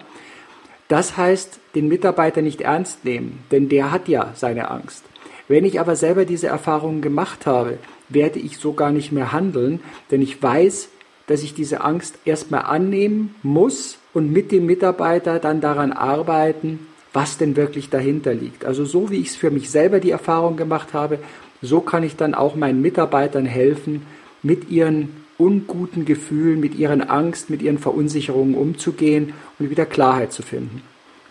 Das 0.87 1.17
heißt, 1.17 1.59
den 1.75 1.89
Mitarbeiter 1.89 2.41
nicht 2.41 2.61
ernst 2.61 3.03
nehmen, 3.03 3.39
denn 3.51 3.69
der 3.69 3.91
hat 3.91 4.07
ja 4.07 4.31
seine 4.35 4.71
Angst. 4.71 5.03
Wenn 5.47 5.65
ich 5.65 5.79
aber 5.79 5.95
selber 5.95 6.25
diese 6.25 6.47
Erfahrungen 6.47 7.01
gemacht 7.01 7.45
habe, 7.45 7.77
werde 8.09 8.39
ich 8.39 8.57
so 8.57 8.73
gar 8.73 8.91
nicht 8.91 9.11
mehr 9.11 9.31
handeln, 9.31 9.81
denn 10.11 10.21
ich 10.21 10.41
weiß, 10.41 10.89
dass 11.27 11.43
ich 11.43 11.53
diese 11.53 11.81
Angst 11.81 12.19
erstmal 12.25 12.63
annehmen 12.63 13.35
muss 13.43 13.97
und 14.13 14.31
mit 14.31 14.51
dem 14.51 14.65
Mitarbeiter 14.65 15.39
dann 15.39 15.61
daran 15.61 15.91
arbeiten, 15.91 16.87
was 17.13 17.37
denn 17.37 17.55
wirklich 17.55 17.89
dahinter 17.89 18.33
liegt. 18.33 18.65
Also 18.65 18.85
so 18.85 19.11
wie 19.11 19.17
ich 19.17 19.29
es 19.29 19.35
für 19.35 19.51
mich 19.51 19.69
selber 19.69 19.99
die 19.99 20.11
Erfahrung 20.11 20.55
gemacht 20.55 20.93
habe, 20.93 21.19
so 21.61 21.81
kann 21.81 22.03
ich 22.03 22.15
dann 22.15 22.33
auch 22.33 22.55
meinen 22.55 22.81
Mitarbeitern 22.81 23.45
helfen, 23.45 24.05
mit 24.43 24.69
ihren 24.69 25.09
unguten 25.37 26.05
Gefühlen, 26.05 26.59
mit 26.59 26.75
ihren 26.75 27.01
Angst, 27.01 27.49
mit 27.49 27.61
ihren 27.61 27.77
Verunsicherungen 27.77 28.55
umzugehen 28.55 29.33
und 29.59 29.69
wieder 29.69 29.85
Klarheit 29.85 30.31
zu 30.31 30.41
finden. 30.41 30.81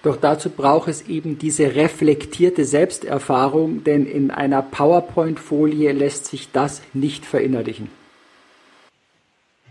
Doch 0.07 0.15
dazu 0.15 0.51
braucht 0.51 0.87
es 0.87 1.09
eben 1.09 1.37
diese 1.37 1.75
reflektierte 1.75 2.65
Selbsterfahrung, 2.65 3.83
denn 3.83 4.07
in 4.07 4.31
einer 4.31 4.63
PowerPoint-Folie 4.63 5.91
lässt 5.91 6.27
sich 6.27 6.53
das 6.53 6.81
nicht 6.95 7.27
verinnerlichen. 7.27 7.91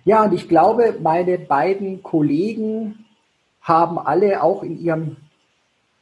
Ja, 0.04 0.26
und 0.26 0.34
ich 0.34 0.50
glaube, 0.50 0.98
meine 1.02 1.38
beiden 1.40 2.04
Kollegen 2.04 3.06
haben 3.62 3.98
alle 3.98 4.44
auch 4.44 4.62
in 4.62 4.78
ihrem 4.78 5.16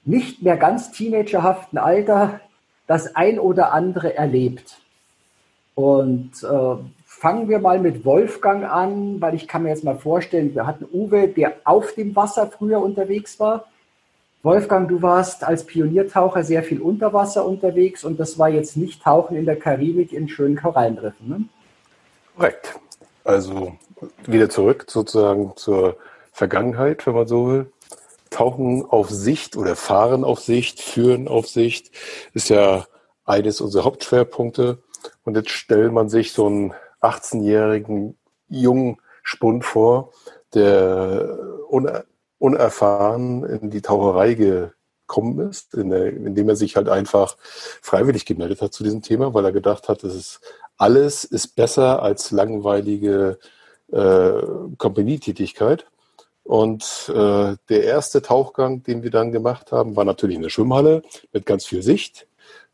nicht 0.04 0.42
mehr 0.42 0.58
ganz 0.58 0.92
teenagerhaften 0.92 1.78
Alter 1.78 2.40
das 2.88 3.16
ein 3.16 3.38
oder 3.38 3.72
andere 3.72 4.16
erlebt. 4.16 4.80
Und 5.76 6.32
äh, 6.42 6.76
fangen 7.06 7.50
wir 7.50 7.60
mal 7.60 7.80
mit 7.80 8.04
Wolfgang 8.04 8.64
an, 8.64 9.22
weil 9.22 9.36
ich 9.36 9.48
kann 9.48 9.62
mir 9.62 9.70
jetzt 9.70 9.84
mal 9.84 10.00
vorstellen, 10.00 10.56
wir 10.56 10.66
hatten 10.66 10.88
Uwe, 10.92 11.28
der 11.28 11.58
auf 11.66 11.94
dem 11.94 12.16
Wasser 12.16 12.48
früher 12.48 12.82
unterwegs 12.82 13.40
war. 13.40 13.66
Wolfgang, 14.44 14.90
du 14.90 15.02
warst 15.02 15.46
als 15.46 15.66
Pioniertaucher 15.66 16.44
sehr 16.44 16.64
viel 16.64 16.82
unter 16.82 17.14
Wasser 17.14 17.46
unterwegs 17.46 18.04
und 18.04 18.20
das 18.20 18.38
war 18.38 18.50
jetzt 18.50 18.76
nicht 18.76 19.02
Tauchen 19.02 19.38
in 19.38 19.46
der 19.46 19.58
Karibik 19.58 20.12
in 20.12 20.28
schönen 20.28 20.58
Korallenriffen. 20.58 21.30
Ne? 21.30 21.46
Korrekt. 22.36 22.78
Also 23.24 23.78
wieder 24.26 24.50
zurück 24.50 24.84
sozusagen 24.90 25.54
zur 25.56 25.96
Vergangenheit, 26.34 27.08
wenn 27.08 27.16
man 27.16 27.26
so 27.26 27.48
will. 27.48 27.72
Tauchen 28.32 28.86
auf 28.86 29.10
Sicht 29.10 29.56
oder 29.56 29.78
Fahren 29.78 30.26
auf 30.26 30.42
Sicht, 30.42 30.82
Führen 30.82 31.30
auf 31.30 31.48
Sicht 31.48 31.92
ist 32.34 32.50
ja 32.50 32.86
eines 33.24 33.62
unserer 33.62 33.86
Hauptschwerpunkte. 33.86 34.80
Und 35.24 35.38
jetzt 35.38 35.52
stellt 35.52 35.94
man 35.94 36.10
sich 36.10 36.34
so 36.34 36.48
einen 36.48 36.74
18-jährigen 37.02 38.18
jungen 38.50 38.98
Spund 39.22 39.64
vor, 39.64 40.12
der 40.54 41.38
unerfahren 42.44 43.46
in 43.46 43.70
die 43.70 43.82
Taucherei 43.82 44.34
gekommen 44.34 45.50
ist, 45.50 45.76
in 45.76 45.90
der, 45.90 46.08
indem 46.08 46.50
er 46.50 46.58
sich 46.58 46.76
halt 46.76 46.90
einfach 46.90 47.38
freiwillig 47.40 48.26
gemeldet 48.26 48.62
hat 48.62 48.74
zu 48.74 48.84
diesem 48.84 49.02
Thema, 49.02 49.34
weil 49.34 49.46
er 49.46 49.54
gedacht 49.54 49.88
hat, 49.88 50.04
das 50.04 50.14
ist 50.14 50.42
alles 50.78 51.24
ist 51.24 51.56
besser 51.56 52.04
als 52.04 52.32
langweilige 52.32 53.40
äh, 53.94 54.42
Company-Tätigkeit. 54.78 55.86
Und 56.44 57.10
äh, 57.16 57.56
der 57.70 57.84
erste 57.86 58.22
Tauchgang, 58.22 58.84
den 58.84 59.04
wir 59.04 59.12
dann 59.12 59.32
gemacht 59.32 59.72
haben, 59.72 59.96
war 59.96 60.04
natürlich 60.04 60.36
in 60.36 60.42
der 60.42 60.50
Schwimmhalle 60.50 61.02
mit 61.32 61.46
ganz 61.46 61.64
viel 61.66 61.82
Sicht 61.82 62.28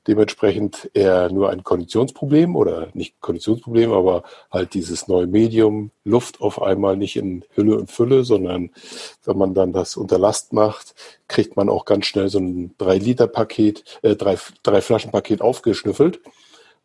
dementsprechend 0.07 0.89
eher 0.93 1.31
nur 1.31 1.49
ein 1.49 1.63
Konditionsproblem 1.63 2.55
oder 2.55 2.87
nicht 2.93 3.19
Konditionsproblem, 3.21 3.91
aber 3.91 4.23
halt 4.51 4.73
dieses 4.73 5.07
neue 5.07 5.27
Medium, 5.27 5.91
Luft 6.03 6.41
auf 6.41 6.61
einmal 6.61 6.97
nicht 6.97 7.15
in 7.15 7.45
Hülle 7.55 7.77
und 7.77 7.91
Fülle, 7.91 8.23
sondern 8.23 8.71
wenn 9.25 9.37
man 9.37 9.53
dann 9.53 9.73
das 9.73 9.97
unter 9.97 10.17
Last 10.17 10.53
macht, 10.53 10.95
kriegt 11.27 11.55
man 11.55 11.69
auch 11.69 11.85
ganz 11.85 12.05
schnell 12.05 12.29
so 12.29 12.39
ein 12.39 12.75
3-Liter-Paket, 12.79 13.99
äh, 14.01 14.15
drei, 14.15 14.37
drei 14.63 14.81
Flaschen-Paket 14.81 15.41
aufgeschnüffelt, 15.41 16.19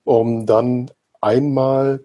um 0.04 0.46
dann 0.46 0.90
einmal 1.20 2.04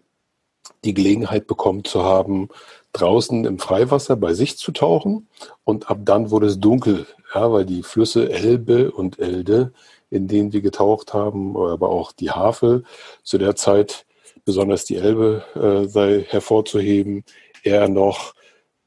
die 0.83 0.93
Gelegenheit 0.93 1.47
bekommen 1.47 1.83
zu 1.83 2.03
haben, 2.03 2.49
draußen 2.93 3.45
im 3.45 3.59
Freiwasser 3.59 4.15
bei 4.15 4.33
sich 4.33 4.57
zu 4.57 4.71
tauchen. 4.71 5.27
Und 5.63 5.89
ab 5.89 5.99
dann 6.03 6.31
wurde 6.31 6.47
es 6.47 6.59
dunkel, 6.59 7.05
ja, 7.33 7.51
weil 7.51 7.65
die 7.65 7.83
Flüsse 7.83 8.31
Elbe 8.31 8.91
und 8.91 9.19
Elde 9.19 9.73
in 10.09 10.27
denen 10.27 10.53
wir 10.53 10.61
getaucht 10.61 11.13
haben, 11.13 11.55
aber 11.57 11.89
auch 11.89 12.11
die 12.11 12.31
Havel 12.31 12.83
zu 13.23 13.37
der 13.37 13.55
Zeit, 13.55 14.05
besonders 14.45 14.85
die 14.85 14.95
Elbe 14.95 15.43
äh, 15.55 15.87
sei 15.87 16.25
hervorzuheben, 16.27 17.23
eher 17.63 17.87
noch 17.89 18.33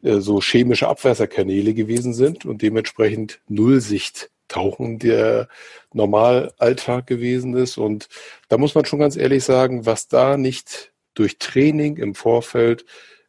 äh, 0.02 0.18
so 0.18 0.40
chemische 0.40 0.88
Abwässerkanäle 0.88 1.74
gewesen 1.74 2.14
sind 2.14 2.44
und 2.44 2.62
dementsprechend 2.62 3.40
Nullsicht 3.48 4.30
tauchen 4.48 4.98
der 4.98 5.48
Normalalltag 5.92 7.06
gewesen 7.06 7.54
ist. 7.54 7.78
Und 7.78 8.08
da 8.48 8.58
muss 8.58 8.74
man 8.74 8.84
schon 8.84 8.98
ganz 8.98 9.16
ehrlich 9.16 9.44
sagen, 9.44 9.86
was 9.86 10.08
da 10.08 10.36
nicht 10.36 10.92
durch 11.14 11.38
Training 11.38 11.96
im 11.96 12.14
Vorfeld 12.14 12.84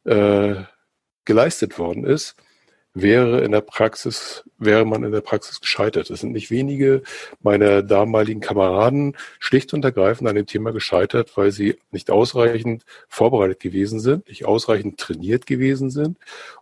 äh, 0.06 0.56
geleistet 1.26 1.80
worden 1.80 2.06
ist, 2.06 2.36
wäre 2.94 3.42
in 3.42 3.52
der 3.52 3.62
Praxis, 3.62 4.44
wäre 4.58 4.86
man 4.86 5.04
in 5.04 5.12
der 5.12 5.22
Praxis 5.22 5.60
gescheitert. 5.60 6.10
Es 6.10 6.20
sind 6.20 6.32
nicht 6.32 6.52
wenige 6.52 7.02
meiner 7.42 7.82
damaligen 7.82 8.40
Kameraden 8.40 9.18
schlicht 9.40 9.74
und 9.74 9.84
ergreifend 9.84 10.30
an 10.30 10.36
dem 10.36 10.46
Thema 10.46 10.72
gescheitert, 10.72 11.36
weil 11.36 11.52
sie 11.52 11.80
nicht 11.92 12.12
ausreichend 12.12 12.84
vorbereitet 13.08 13.60
gewesen 13.60 14.00
sind, 14.00 14.28
nicht 14.28 14.46
ausreichend 14.46 15.00
trainiert 15.00 15.48
gewesen 15.48 15.90
sind, 15.90 16.18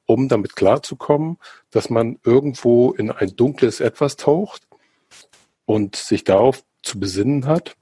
um 0.06 0.30
damit 0.30 0.56
klarzukommen, 0.56 1.38
dass 1.70 1.90
man 1.90 2.18
irgendwo 2.24 2.92
in 2.94 3.12
ein 3.12 3.36
dunkles 3.36 3.82
Etwas 3.82 4.16
taucht 4.16 4.64
und 5.66 5.98
sich 5.98 6.24
darauf 6.24 6.64
zu 6.82 7.00
besinnen 7.00 7.46
hat, 7.46 7.76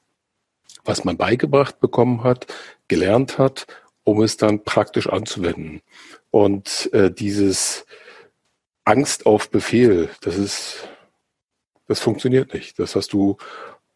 was 0.83 1.03
man 1.03 1.17
beigebracht 1.17 1.79
bekommen 1.79 2.23
hat, 2.23 2.47
gelernt 2.87 3.37
hat, 3.37 3.67
um 4.03 4.23
es 4.23 4.37
dann 4.37 4.63
praktisch 4.63 5.07
anzuwenden. 5.07 5.81
Und 6.31 6.89
äh, 6.93 7.11
dieses 7.11 7.85
Angst 8.89 9.27
auf 9.27 9.51
Befehl, 9.51 10.09
das 10.21 10.35
ist, 10.35 10.87
das 11.87 11.99
funktioniert 11.99 12.55
nicht. 12.55 12.79
Das 12.79 12.95
hast 12.95 13.13
du 13.13 13.37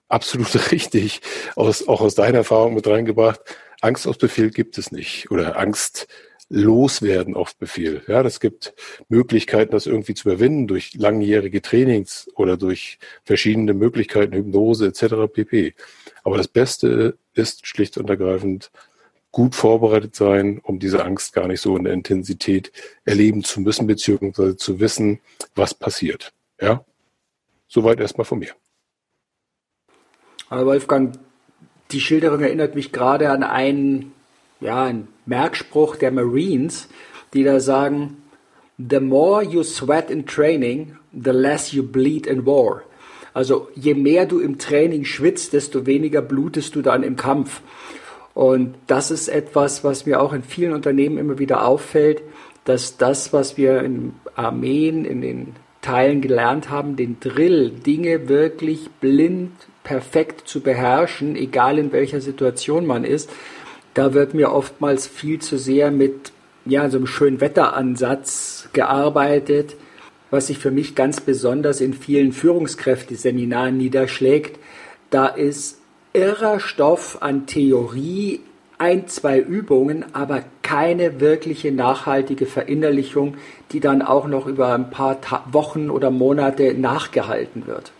absolut 0.07 0.53
richtig 0.71 1.21
aus, 1.55 1.87
auch 1.87 2.01
aus 2.01 2.13
deiner 2.13 2.37
Erfahrung 2.39 2.75
mit 2.75 2.85
reingebracht. 2.85 3.41
Angst 3.81 4.07
auf 4.07 4.19
Befehl 4.19 4.51
gibt 4.51 4.77
es 4.77 4.91
nicht 4.91 5.31
oder 5.31 5.57
Angst 5.57 6.07
loswerden 6.47 7.35
auf 7.35 7.55
Befehl. 7.55 8.03
Ja, 8.07 8.21
das 8.21 8.39
gibt 8.39 8.75
Möglichkeiten, 9.09 9.71
das 9.71 9.87
irgendwie 9.87 10.13
zu 10.13 10.29
überwinden 10.29 10.67
durch 10.67 10.93
langjährige 10.93 11.63
Trainings 11.63 12.29
oder 12.35 12.55
durch 12.55 12.99
verschiedene 13.23 13.73
Möglichkeiten, 13.73 14.35
Hypnose 14.35 14.85
etc. 14.85 15.33
pp. 15.33 15.73
Aber 16.23 16.37
das 16.37 16.47
Beste 16.47 17.17
ist 17.33 17.65
schlicht 17.65 17.97
und 17.97 18.11
ergreifend 18.11 18.69
gut 19.33 19.55
vorbereitet 19.55 20.15
sein, 20.15 20.61
um 20.63 20.79
diese 20.79 21.03
Angst 21.03 21.33
gar 21.33 21.47
nicht 21.47 21.59
so 21.59 21.75
in 21.75 21.83
der 21.83 21.93
Intensität 21.93 22.71
erleben 23.03 23.43
zu 23.43 23.59
müssen, 23.59 23.87
beziehungsweise 23.87 24.55
zu 24.55 24.79
wissen, 24.79 25.19
was 25.55 25.73
passiert. 25.73 26.31
Ja, 26.61 26.85
soweit 27.67 27.99
erstmal 27.99 28.25
von 28.25 28.39
mir. 28.39 28.51
Aber 30.49 30.67
Wolfgang, 30.67 31.17
die 31.91 31.99
Schilderung 31.99 32.41
erinnert 32.41 32.75
mich 32.75 32.91
gerade 32.91 33.31
an 33.31 33.41
einen, 33.43 34.13
ja, 34.61 34.83
einen 34.83 35.07
Merkspruch 35.25 35.95
der 35.95 36.11
Marines, 36.11 36.87
die 37.33 37.43
da 37.43 37.59
sagen, 37.59 38.17
The 38.77 38.99
more 38.99 39.43
you 39.43 39.63
sweat 39.63 40.09
in 40.09 40.25
training, 40.25 40.97
the 41.11 41.31
less 41.31 41.73
you 41.73 41.83
bleed 41.83 42.27
in 42.27 42.45
war. 42.45 42.83
Also 43.33 43.69
je 43.75 43.95
mehr 43.95 44.25
du 44.27 44.39
im 44.39 44.59
Training 44.59 45.05
schwitzt, 45.05 45.53
desto 45.53 45.85
weniger 45.87 46.21
blutest 46.21 46.75
du 46.75 46.81
dann 46.83 47.01
im 47.01 47.15
Kampf. 47.15 47.61
Und 48.33 48.75
das 48.87 49.11
ist 49.11 49.27
etwas, 49.27 49.83
was 49.83 50.05
mir 50.05 50.21
auch 50.21 50.33
in 50.33 50.43
vielen 50.43 50.73
Unternehmen 50.73 51.17
immer 51.17 51.39
wieder 51.39 51.65
auffällt, 51.65 52.21
dass 52.65 52.97
das, 52.97 53.33
was 53.33 53.57
wir 53.57 53.81
in 53.81 54.13
Armeen, 54.35 55.05
in 55.05 55.21
den 55.21 55.55
Teilen 55.81 56.21
gelernt 56.21 56.69
haben, 56.69 56.95
den 56.95 57.19
Drill, 57.19 57.69
Dinge 57.69 58.29
wirklich 58.29 58.89
blind, 59.01 59.51
perfekt 59.83 60.47
zu 60.47 60.61
beherrschen, 60.61 61.35
egal 61.35 61.77
in 61.77 61.91
welcher 61.91 62.21
Situation 62.21 62.85
man 62.85 63.03
ist, 63.03 63.29
da 63.93 64.13
wird 64.13 64.33
mir 64.33 64.51
oftmals 64.51 65.05
viel 65.05 65.39
zu 65.39 65.57
sehr 65.57 65.91
mit 65.91 66.31
ja, 66.65 66.89
so 66.89 66.97
einem 66.97 67.07
schönen 67.07 67.41
Wetteransatz 67.41 68.69
gearbeitet, 68.73 69.75
was 70.31 70.47
sich 70.47 70.57
für 70.57 70.71
mich 70.71 70.95
ganz 70.95 71.21
besonders 71.21 71.81
in 71.81 71.93
vielen 71.93 72.31
Führungskräfteseminaren 72.31 73.77
niederschlägt. 73.77 74.57
Da 75.09 75.27
ist 75.27 75.79
irrer 76.13 76.59
Stoff 76.59 77.17
an 77.21 77.47
Theorie, 77.47 78.41
ein, 78.77 79.07
zwei 79.07 79.39
Übungen, 79.39 80.05
aber 80.13 80.43
keine 80.61 81.19
wirkliche 81.19 81.71
nachhaltige 81.71 82.45
Verinnerlichung, 82.45 83.35
die 83.71 83.79
dann 83.79 84.01
auch 84.01 84.27
noch 84.27 84.45
über 84.45 84.73
ein 84.73 84.89
paar 84.89 85.21
Ta 85.21 85.43
Wochen 85.51 85.89
oder 85.89 86.11
Monate 86.11 86.73
nachgehalten 86.75 87.65
wird. 87.65 87.91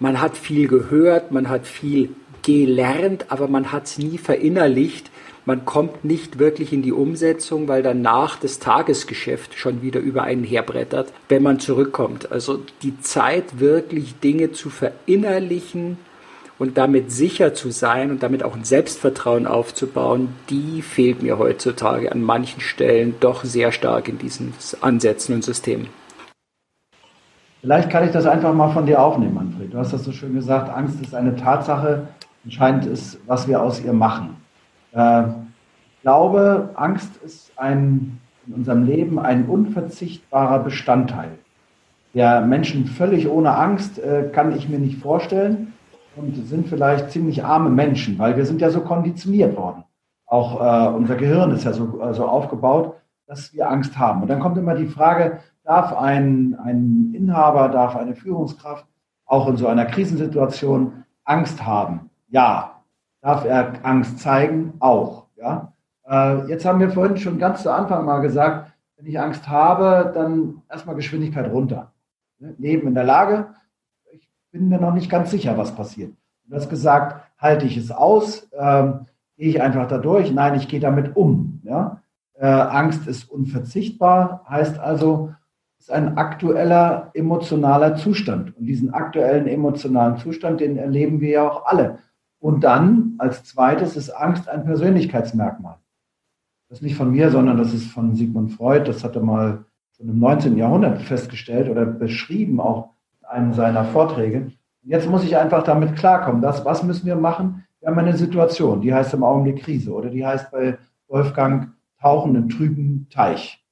Man 0.00 0.20
hat 0.20 0.36
viel 0.36 0.66
gehört, 0.66 1.30
man 1.30 1.48
hat 1.48 1.66
viel 1.66 2.10
gelernt, 2.42 3.26
aber 3.28 3.48
man 3.48 3.70
hat 3.70 3.86
es 3.86 3.98
nie 3.98 4.18
verinnerlicht. 4.18 5.10
Man 5.46 5.64
kommt 5.64 6.04
nicht 6.04 6.38
wirklich 6.38 6.72
in 6.72 6.82
die 6.82 6.92
Umsetzung, 6.92 7.68
weil 7.68 7.82
danach 7.82 8.36
das 8.36 8.58
Tagesgeschäft 8.58 9.54
schon 9.54 9.82
wieder 9.82 10.00
über 10.00 10.22
einen 10.22 10.42
herbrettert, 10.42 11.12
wenn 11.28 11.42
man 11.42 11.60
zurückkommt. 11.60 12.32
Also 12.32 12.62
die 12.82 12.98
Zeit, 13.00 13.60
wirklich 13.60 14.18
Dinge 14.20 14.52
zu 14.52 14.70
verinnerlichen, 14.70 15.98
und 16.58 16.78
damit 16.78 17.10
sicher 17.10 17.54
zu 17.54 17.70
sein 17.70 18.10
und 18.10 18.22
damit 18.22 18.42
auch 18.42 18.54
ein 18.54 18.64
Selbstvertrauen 18.64 19.46
aufzubauen, 19.46 20.28
die 20.50 20.82
fehlt 20.82 21.22
mir 21.22 21.38
heutzutage 21.38 22.12
an 22.12 22.22
manchen 22.22 22.60
Stellen 22.60 23.14
doch 23.20 23.44
sehr 23.44 23.72
stark 23.72 24.08
in 24.08 24.18
diesen 24.18 24.54
Ansätzen 24.80 25.34
und 25.34 25.44
Systemen. 25.44 25.88
Vielleicht 27.60 27.90
kann 27.90 28.04
ich 28.04 28.10
das 28.10 28.26
einfach 28.26 28.52
mal 28.52 28.72
von 28.72 28.86
dir 28.86 29.02
aufnehmen, 29.02 29.34
Manfred. 29.34 29.72
Du 29.72 29.78
hast 29.78 29.92
das 29.92 30.04
so 30.04 30.12
schön 30.12 30.34
gesagt, 30.34 30.68
Angst 30.68 31.00
ist 31.00 31.14
eine 31.14 31.34
Tatsache, 31.34 32.08
entscheidend 32.44 32.84
ist, 32.84 33.18
was 33.26 33.48
wir 33.48 33.62
aus 33.62 33.82
ihr 33.82 33.94
machen. 33.94 34.36
Äh, 34.92 35.22
ich 35.22 36.02
glaube, 36.02 36.70
Angst 36.74 37.10
ist 37.24 37.50
ein, 37.56 38.20
in 38.46 38.52
unserem 38.52 38.84
Leben 38.84 39.18
ein 39.18 39.46
unverzichtbarer 39.46 40.58
Bestandteil. 40.58 41.30
Der 42.12 42.42
Menschen 42.42 42.84
völlig 42.86 43.28
ohne 43.28 43.56
Angst 43.56 43.98
äh, 43.98 44.28
kann 44.30 44.54
ich 44.54 44.68
mir 44.68 44.78
nicht 44.78 45.00
vorstellen 45.00 45.73
und 46.16 46.34
sind 46.46 46.68
vielleicht 46.68 47.10
ziemlich 47.10 47.44
arme 47.44 47.70
Menschen, 47.70 48.18
weil 48.18 48.36
wir 48.36 48.46
sind 48.46 48.60
ja 48.60 48.70
so 48.70 48.80
konditioniert 48.80 49.56
worden. 49.56 49.84
Auch 50.26 50.60
äh, 50.60 50.94
unser 50.94 51.16
Gehirn 51.16 51.50
ist 51.50 51.64
ja 51.64 51.72
so, 51.72 52.00
äh, 52.00 52.14
so 52.14 52.26
aufgebaut, 52.26 52.96
dass 53.26 53.52
wir 53.52 53.70
Angst 53.70 53.98
haben. 53.98 54.22
Und 54.22 54.28
dann 54.28 54.40
kommt 54.40 54.58
immer 54.58 54.74
die 54.74 54.86
Frage, 54.86 55.38
darf 55.64 55.92
ein, 55.92 56.56
ein 56.62 57.12
Inhaber, 57.14 57.68
darf 57.68 57.96
eine 57.96 58.14
Führungskraft 58.14 58.86
auch 59.26 59.48
in 59.48 59.56
so 59.56 59.66
einer 59.66 59.86
Krisensituation 59.86 61.04
Angst 61.24 61.64
haben? 61.64 62.10
Ja. 62.28 62.82
Darf 63.22 63.44
er 63.44 63.72
Angst 63.82 64.18
zeigen? 64.18 64.74
Auch. 64.80 65.26
Ja. 65.36 65.72
Äh, 66.06 66.46
jetzt 66.48 66.64
haben 66.64 66.80
wir 66.80 66.90
vorhin 66.90 67.16
schon 67.16 67.38
ganz 67.38 67.62
zu 67.62 67.72
Anfang 67.72 68.04
mal 68.04 68.20
gesagt, 68.20 68.72
wenn 68.96 69.06
ich 69.06 69.18
Angst 69.18 69.48
habe, 69.48 70.12
dann 70.14 70.62
erstmal 70.70 70.96
Geschwindigkeit 70.96 71.50
runter. 71.50 71.92
Leben 72.58 72.88
in 72.88 72.94
der 72.94 73.04
Lage, 73.04 73.46
bin 74.54 74.68
mir 74.68 74.78
noch 74.78 74.94
nicht 74.94 75.10
ganz 75.10 75.32
sicher, 75.32 75.58
was 75.58 75.74
passiert. 75.74 76.14
Du 76.46 76.54
hast 76.54 76.70
gesagt, 76.70 77.20
halte 77.38 77.66
ich 77.66 77.76
es 77.76 77.90
aus, 77.90 78.48
ähm, 78.56 79.06
gehe 79.36 79.48
ich 79.48 79.60
einfach 79.60 79.88
da 79.88 79.98
durch? 79.98 80.32
Nein, 80.32 80.54
ich 80.54 80.68
gehe 80.68 80.78
damit 80.78 81.16
um. 81.16 81.60
Ja? 81.64 82.02
Äh, 82.34 82.46
Angst 82.46 83.08
ist 83.08 83.28
unverzichtbar, 83.28 84.44
heißt 84.48 84.78
also, 84.78 85.34
ist 85.76 85.90
ein 85.90 86.16
aktueller 86.16 87.10
emotionaler 87.14 87.96
Zustand. 87.96 88.56
Und 88.56 88.66
diesen 88.66 88.94
aktuellen 88.94 89.48
emotionalen 89.48 90.18
Zustand, 90.18 90.60
den 90.60 90.76
erleben 90.76 91.20
wir 91.20 91.30
ja 91.30 91.50
auch 91.50 91.66
alle. 91.66 91.98
Und 92.38 92.62
dann, 92.62 93.14
als 93.18 93.42
zweites, 93.42 93.96
ist 93.96 94.10
Angst 94.10 94.48
ein 94.48 94.64
Persönlichkeitsmerkmal. 94.64 95.78
Das 96.68 96.78
ist 96.78 96.84
nicht 96.84 96.96
von 96.96 97.10
mir, 97.10 97.30
sondern 97.30 97.56
das 97.56 97.74
ist 97.74 97.88
von 97.88 98.14
Sigmund 98.14 98.52
Freud. 98.52 98.86
Das 98.86 99.02
hat 99.02 99.16
er 99.16 99.22
mal 99.22 99.64
schon 99.96 100.08
im 100.08 100.20
19. 100.20 100.56
Jahrhundert 100.56 101.02
festgestellt 101.02 101.68
oder 101.68 101.84
beschrieben, 101.86 102.60
auch 102.60 102.93
einem 103.34 103.52
seiner 103.52 103.84
Vorträge. 103.84 104.52
Jetzt 104.82 105.08
muss 105.08 105.24
ich 105.24 105.36
einfach 105.36 105.62
damit 105.62 105.96
klarkommen. 105.96 106.40
Das, 106.40 106.64
was 106.64 106.82
müssen 106.82 107.06
wir 107.06 107.16
machen? 107.16 107.64
Wir 107.80 107.88
haben 107.88 107.98
eine 107.98 108.16
Situation, 108.16 108.80
die 108.80 108.94
heißt 108.94 109.12
im 109.14 109.24
Augenblick 109.24 109.62
Krise 109.62 109.92
oder 109.92 110.08
die 110.08 110.24
heißt 110.24 110.50
bei 110.50 110.78
Wolfgang 111.08 111.72
Tauchen 112.00 112.34
im 112.34 112.48
trüben 112.48 113.06
Teich. 113.10 113.62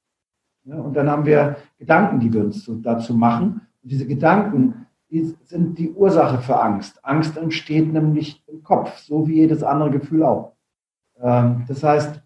Ja, 0.65 0.75
und 0.75 0.95
dann 0.95 1.09
haben 1.09 1.25
wir 1.25 1.57
Gedanken, 1.77 2.19
die 2.19 2.31
wir 2.31 2.41
uns 2.41 2.69
dazu 2.81 3.13
machen. 3.13 3.61
Und 3.83 3.91
diese 3.91 4.07
Gedanken 4.07 4.83
die 5.13 5.35
sind 5.45 5.77
die 5.77 5.91
Ursache 5.91 6.39
für 6.39 6.59
Angst. 6.59 6.99
Angst 7.05 7.37
entsteht 7.37 7.93
nämlich 7.93 8.43
im 8.47 8.63
Kopf, 8.63 8.97
so 8.97 9.27
wie 9.27 9.35
jedes 9.35 9.61
andere 9.61 9.91
Gefühl 9.91 10.23
auch. 10.23 10.53
Ähm, 11.21 11.65
das 11.67 11.83
heißt, 11.83 12.19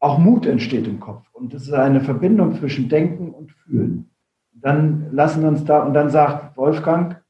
auch 0.00 0.16
Mut 0.16 0.46
entsteht 0.46 0.86
im 0.86 1.00
Kopf. 1.00 1.26
Und 1.34 1.52
das 1.52 1.64
ist 1.64 1.72
eine 1.74 2.00
Verbindung 2.00 2.54
zwischen 2.54 2.88
Denken 2.88 3.28
und 3.28 3.52
Fühlen 3.52 4.08
dann 4.60 5.08
lassen 5.12 5.42
wir 5.42 5.48
uns 5.48 5.64
da, 5.64 5.82
und 5.82 5.94
dann 5.94 6.10
sagt 6.10 6.56
Wolfgang, 6.56 7.22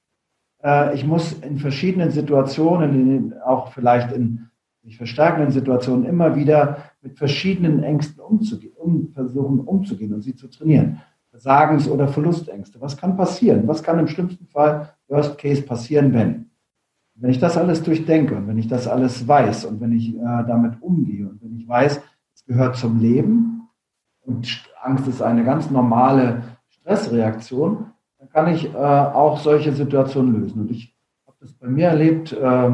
äh, 0.62 0.95
ich 0.95 1.07
muss 1.07 1.33
in 1.33 1.59
verschiedenen 1.59 2.11
Situationen, 2.11 2.95
in, 2.95 3.35
auch 3.45 3.73
vielleicht 3.73 4.12
in 4.12 4.49
sich 4.83 4.97
verstärkenden 4.97 5.51
Situationen, 5.51 6.05
immer 6.07 6.37
wieder 6.37 6.79
mit 7.03 7.19
verschiedenen 7.19 7.83
Ängsten 7.83 8.21
umzugehen, 8.21 8.73
um 8.77 9.12
versuchen 9.12 9.61
umzugehen 9.61 10.14
und 10.14 10.23
sie 10.23 10.35
zu 10.35 10.49
trainieren. 10.49 11.01
Versagens- 11.31 11.88
oder 11.88 12.09
Verlustängste. 12.09 12.81
Was 12.81 12.97
kann 12.97 13.17
passieren? 13.17 13.69
Was 13.69 13.83
kann 13.83 13.99
im 13.99 14.09
schlimmsten 14.09 14.47
Fall, 14.47 14.95
Worst 15.09 15.37
Case, 15.38 15.62
passieren, 15.62 16.12
wenn? 16.14 16.51
Wenn 17.14 17.31
ich 17.31 17.38
das 17.38 17.57
alles 17.57 17.83
durchdenke 17.83 18.37
und 18.37 18.47
wenn 18.47 18.59
ich 18.59 18.69
das 18.69 18.87
alles 18.87 19.27
weiß 19.27 19.64
und 19.67 19.81
wenn 19.81 19.93
ich 19.93 20.17
äh, 20.17 20.21
damit 20.47 20.81
umgehe 20.81 21.29
und 21.29 21.43
wenn 21.43 21.59
ich 21.59 21.69
weiß, 21.69 22.01
es 22.35 22.45
gehört 22.45 22.77
zum 22.77 23.01
Leben 23.01 23.69
und 24.21 24.49
Angst 24.83 25.09
ist 25.09 25.21
eine 25.21 25.45
ganz 25.45 25.71
normale 25.71 26.43
Stressreaktion, 26.88 27.92
dann 28.18 28.31
kann 28.31 28.53
ich 28.53 28.72
äh, 28.72 28.77
auch 28.77 29.38
solche 29.38 29.72
Situationen 29.72 30.40
lösen. 30.40 30.62
Und 30.62 30.70
ich 30.70 30.96
habe 31.27 31.37
das 31.40 31.53
bei 31.53 31.68
mir 31.68 31.88
erlebt 31.88 32.33
äh, 32.33 32.70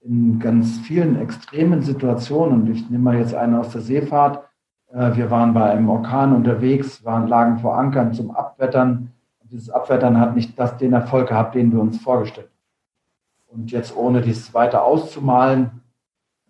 in 0.00 0.38
ganz 0.40 0.78
vielen 0.80 1.20
extremen 1.20 1.82
Situationen. 1.82 2.62
Und 2.62 2.70
ich 2.70 2.90
nehme 2.90 3.04
mal 3.04 3.18
jetzt 3.18 3.34
eine 3.34 3.60
aus 3.60 3.70
der 3.70 3.82
Seefahrt. 3.82 4.44
Äh, 4.92 5.16
wir 5.16 5.30
waren 5.30 5.54
bei 5.54 5.70
einem 5.70 5.88
Orkan 5.88 6.34
unterwegs, 6.34 7.04
waren, 7.04 7.28
lagen 7.28 7.58
vor 7.58 7.78
Ankern 7.78 8.12
zum 8.12 8.32
Abwettern. 8.32 9.12
Und 9.40 9.52
dieses 9.52 9.70
Abwettern 9.70 10.20
hat 10.20 10.34
nicht 10.34 10.58
das, 10.58 10.76
den 10.76 10.92
Erfolg 10.92 11.28
gehabt, 11.28 11.54
den 11.54 11.72
wir 11.72 11.80
uns 11.80 12.00
vorgestellt 12.00 12.48
haben. 12.48 13.60
Und 13.60 13.70
jetzt 13.70 13.96
ohne 13.96 14.20
dies 14.22 14.52
weiter 14.54 14.84
auszumalen, 14.84 15.70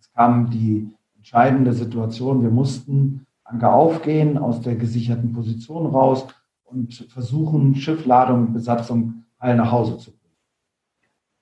es 0.00 0.10
kam 0.12 0.50
die 0.50 0.90
entscheidende 1.14 1.72
Situation, 1.72 2.42
wir 2.42 2.50
mussten 2.50 3.26
Anker 3.44 3.72
aufgehen, 3.72 4.38
aus 4.38 4.60
der 4.62 4.74
gesicherten 4.74 5.32
Position 5.32 5.86
raus 5.86 6.26
und 6.66 6.94
versuchen, 7.08 7.74
Schiffladung 7.74 8.52
Besatzung 8.52 9.24
heil 9.40 9.56
nach 9.56 9.72
Hause 9.72 9.98
zu 9.98 10.10
bringen. 10.10 10.36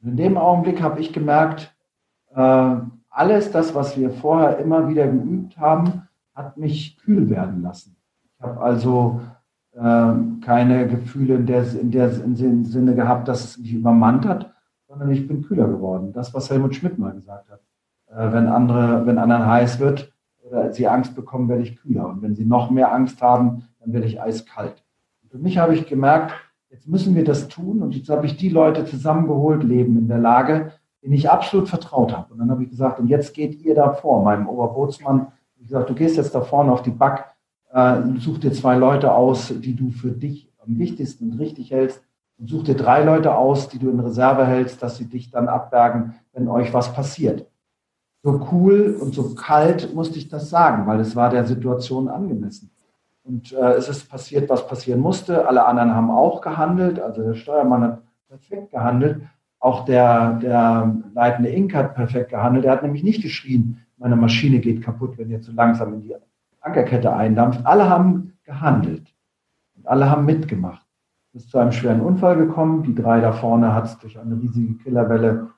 Und 0.03 0.11
in 0.11 0.17
dem 0.17 0.39
Augenblick 0.39 0.83
habe 0.83 1.01
ich 1.01 1.13
gemerkt, 1.13 1.75
äh, 2.35 2.77
alles 3.11 3.51
das, 3.51 3.75
was 3.75 3.97
wir 3.97 4.11
vorher 4.11 4.59
immer 4.59 4.89
wieder 4.89 5.07
geübt 5.07 5.57
haben, 5.57 6.09
hat 6.35 6.57
mich 6.57 6.99
kühl 6.99 7.31
werden 7.31 7.63
lassen. 7.63 7.97
Ich 8.37 8.45
habe 8.45 8.61
also 8.61 9.21
äh, 9.73 10.41
keine 10.45 10.89
Gefühle 10.89 11.37
in 11.37 11.47
der, 11.47 11.63
in 11.81 11.91
der 11.91 12.25
in 12.25 12.65
Sinne 12.65 12.95
gehabt, 12.95 13.29
dass 13.29 13.45
es 13.45 13.59
mich 13.59 13.73
übermannt 13.73 14.27
hat, 14.27 14.53
sondern 14.89 15.11
ich 15.11 15.27
bin 15.27 15.43
kühler 15.43 15.69
geworden. 15.69 16.13
Das, 16.13 16.35
was 16.35 16.51
Helmut 16.51 16.75
Schmidt 16.75 16.99
mal 16.99 17.13
gesagt 17.13 17.51
hat. 17.51 17.61
Äh, 18.09 18.33
wenn 18.33 18.49
andere, 18.49 19.07
wenn 19.07 19.19
anderen 19.19 19.47
heiß 19.47 19.79
wird 19.79 20.13
oder 20.43 20.73
sie 20.73 20.89
Angst 20.89 21.15
bekommen, 21.15 21.49
werde 21.49 21.63
ich 21.63 21.77
kühler. 21.77 22.09
Und 22.09 22.23
wenn 22.23 22.35
sie 22.35 22.45
noch 22.45 22.71
mehr 22.71 22.93
Angst 22.93 23.23
haben, 23.23 23.65
dann 23.81 23.93
werde 23.93 24.07
ich 24.07 24.21
eiskalt. 24.21 24.84
Für 25.35 25.41
mich 25.41 25.59
habe 25.59 25.75
ich 25.75 25.89
gemerkt, 25.89 26.33
jetzt 26.71 26.87
müssen 26.87 27.17
wir 27.17 27.25
das 27.25 27.49
tun. 27.49 27.83
Und 27.83 27.97
jetzt 27.97 28.09
habe 28.09 28.25
ich 28.25 28.37
die 28.37 28.51
Leute 28.51 28.85
zusammengeholt, 28.85 29.65
leben 29.65 29.99
in 29.99 30.07
der 30.07 30.21
Lage, 30.21 30.71
denen 31.03 31.15
ich 31.15 31.29
absolut 31.29 31.69
vertraut 31.69 32.17
habe. 32.17 32.33
Und 32.33 32.39
dann 32.39 32.53
habe 32.53 32.63
ich 32.63 32.71
gesagt, 32.71 33.01
und 33.01 33.09
jetzt 33.09 33.35
geht 33.35 33.61
ihr 33.63 33.75
da 33.75 33.95
vor, 33.95 34.23
meinem 34.23 34.49
Oberbootsmann, 34.49 35.33
ich 35.57 35.67
gesagt, 35.67 35.91
du 35.91 35.95
gehst 35.95 36.17
jetzt 36.19 36.37
da 36.37 36.41
vorne 36.41 36.71
auf 36.71 36.83
die 36.83 36.93
Back, 36.93 37.25
äh, 37.73 37.97
such 38.21 38.39
dir 38.39 38.53
zwei 38.53 38.77
Leute 38.77 39.13
aus, 39.13 39.53
die 39.59 39.75
du 39.75 39.91
für 39.91 40.13
dich 40.13 40.53
am 40.65 40.79
wichtigsten 40.79 41.33
und 41.33 41.41
richtig 41.41 41.73
hältst 41.73 42.01
und 42.39 42.49
such 42.49 42.63
dir 42.63 42.77
drei 42.77 43.03
Leute 43.03 43.35
aus, 43.35 43.69
die 43.69 43.81
du 43.81 43.91
in 43.91 43.99
Reserve 43.99 44.47
hältst, 44.47 44.85
dass 44.85 44.99
sie 44.99 45.07
dich 45.07 45.33
dann 45.33 45.49
abbergen, 45.49 46.15
wenn 46.33 46.47
euch 46.47 46.73
was 46.73 46.93
passiert. 46.93 47.45
So 48.23 48.47
cool 48.53 48.97
und 49.01 49.17
so 49.17 49.35
kalt 49.35 49.97
musste 49.97 50.17
ich 50.17 50.29
das 50.29 50.49
sagen, 50.49 50.87
weil 50.87 51.01
es 51.01 51.17
war 51.17 51.31
der 51.31 51.45
Situation 51.45 52.07
angemessen. 52.07 52.71
Und 53.25 53.53
äh, 53.53 53.73
es 53.73 53.89
ist 53.89 54.09
passiert, 54.09 54.51
was 54.51 54.67
passieren 54.67 55.01
musste. 55.01 55.49
Alle 55.49 55.65
anderen 55.65 55.95
haben 55.95 56.11
auch 56.11 56.41
gehandelt. 56.41 57.01
Also 57.01 57.23
der 57.23 57.35
Steuermann 57.35 57.83
hat 57.83 58.03
perfekt 58.29 58.71
gehandelt. 58.71 59.23
Auch 59.59 59.87
der, 59.87 60.35
der 60.35 60.95
leitende 61.15 61.51
Ink 61.51 61.75
hat 61.75 61.95
perfekt 61.95 62.31
gehandelt. 62.31 62.67
Er 62.67 62.73
hat 62.73 62.83
nämlich 62.83 63.03
nicht 63.03 63.23
geschrien, 63.23 63.81
meine 63.97 64.17
Maschine 64.17 64.59
geht 64.59 64.83
kaputt, 64.83 65.17
wenn 65.17 65.31
ihr 65.31 65.41
zu 65.41 65.53
langsam 65.53 65.95
in 65.95 66.03
die 66.03 66.15
Ankerkette 66.61 67.11
eindampft. 67.15 67.65
Alle 67.65 67.89
haben 67.89 68.35
gehandelt 68.45 69.15
und 69.77 69.87
alle 69.87 70.11
haben 70.11 70.27
mitgemacht. 70.27 70.87
Es 71.33 71.45
ist 71.45 71.51
zu 71.51 71.59
einem 71.59 71.73
schweren 71.73 72.03
Unfall 72.03 72.37
gekommen. 72.37 72.83
Die 72.83 72.95
drei 72.95 73.21
da 73.21 73.33
vorne 73.33 73.75
hat 73.75 73.87
es 73.87 73.99
durch 73.99 74.19
eine 74.19 74.39
riesige 74.39 74.75
Killerwelle 74.75 75.51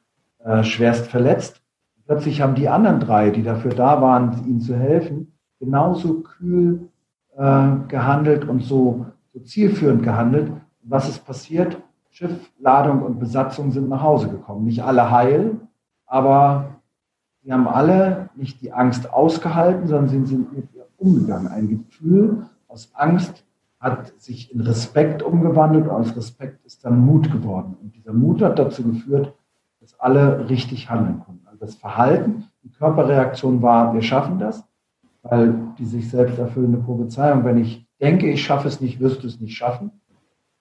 äh, 0.45 0.63
schwerst 0.63 1.09
verletzt. 1.09 1.61
Plötzlich 2.07 2.41
haben 2.41 2.55
die 2.55 2.69
anderen 2.69 3.01
drei, 3.01 3.31
die 3.31 3.43
dafür 3.43 3.75
da 3.75 4.01
waren, 4.01 4.47
ihnen 4.47 4.61
zu 4.61 4.77
helfen, 4.77 5.33
genauso 5.59 6.21
kühl 6.21 6.89
gehandelt 7.37 8.49
und 8.49 8.63
so, 8.63 9.07
so 9.33 9.41
zielführend 9.41 10.03
gehandelt. 10.03 10.53
Was 10.83 11.09
ist 11.09 11.27
passiert? 11.27 11.77
Schiff, 12.11 12.51
Ladung 12.59 13.03
und 13.03 13.19
Besatzung 13.19 13.73
sind 13.73 13.91
nach 13.91 14.03
Hause 14.03 14.31
gekommen. 14.31 14.65
Nicht 14.65 14.83
alle 14.83 15.11
heil, 15.11 15.61
aber 16.07 16.77
Sie 17.47 17.53
haben 17.53 17.69
alle 17.69 18.29
nicht 18.35 18.61
die 18.61 18.73
Angst 18.73 19.13
ausgehalten, 19.13 19.87
sondern 19.87 20.09
sie 20.09 20.25
sind 20.27 20.53
mit 20.53 20.75
ihr 20.75 20.85
umgegangen. 20.97 21.47
Ein 21.47 21.69
Gefühl 21.69 22.47
aus 22.67 22.91
Angst 22.93 23.45
hat 23.79 24.21
sich 24.21 24.53
in 24.53 24.63
Respekt 24.63 25.23
umgewandelt 25.23 25.87
und 25.87 25.93
aus 25.93 26.17
Respekt 26.17 26.67
ist 26.67 26.85
dann 26.85 26.99
Mut 26.99 27.31
geworden. 27.31 27.77
Und 27.81 27.95
dieser 27.95 28.13
Mut 28.13 28.43
hat 28.43 28.59
dazu 28.59 28.83
geführt, 28.83 29.33
dass 29.81 29.95
alle 30.01 30.49
richtig 30.49 30.91
handeln 30.91 31.23
konnten. 31.25 31.47
Also 31.47 31.61
das 31.61 31.77
Verhalten, 31.77 32.47
die 32.65 32.71
Körperreaktion 32.71 33.63
war, 33.63 33.95
wir 33.95 34.03
schaffen 34.03 34.41
das, 34.41 34.65
weil 35.29 35.55
die 35.79 35.85
sich 35.85 36.11
selbst 36.11 36.39
erfüllende 36.39 36.79
Prophezeiung, 36.79 37.45
wenn 37.45 37.59
ich 37.59 37.87
denke, 38.01 38.31
ich 38.31 38.45
schaffe 38.45 38.69
es 38.69 38.81
nicht, 38.81 39.01
wirst 39.01 39.23
du 39.23 39.27
es 39.27 39.41
nicht 39.41 39.57
schaffen, 39.57 39.91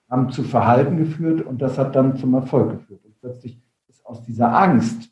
haben 0.08 0.30
zu 0.30 0.42
Verhalten 0.42 0.96
geführt 0.96 1.42
und 1.42 1.60
das 1.60 1.78
hat 1.78 1.96
dann 1.96 2.16
zum 2.16 2.34
Erfolg 2.34 2.70
geführt. 2.70 3.04
Und 3.04 3.18
plötzlich 3.20 3.60
ist 3.88 4.04
aus 4.06 4.22
dieser 4.22 4.56
Angst, 4.56 5.10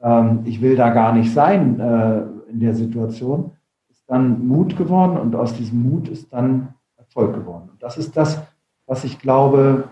ähm, 0.00 0.40
ich 0.44 0.60
will 0.60 0.76
da 0.76 0.90
gar 0.90 1.12
nicht 1.12 1.32
sein 1.32 1.80
äh, 1.80 2.22
in 2.50 2.60
der 2.60 2.74
Situation, 2.74 3.52
ist 3.88 4.04
dann 4.08 4.46
Mut 4.46 4.76
geworden 4.76 5.18
und 5.18 5.34
aus 5.34 5.54
diesem 5.54 5.82
Mut 5.82 6.08
ist 6.08 6.32
dann 6.32 6.74
Erfolg 6.96 7.34
geworden. 7.34 7.70
Und 7.70 7.82
das 7.82 7.98
ist 7.98 8.16
das, 8.16 8.40
was 8.86 9.04
ich 9.04 9.18
glaube, 9.18 9.84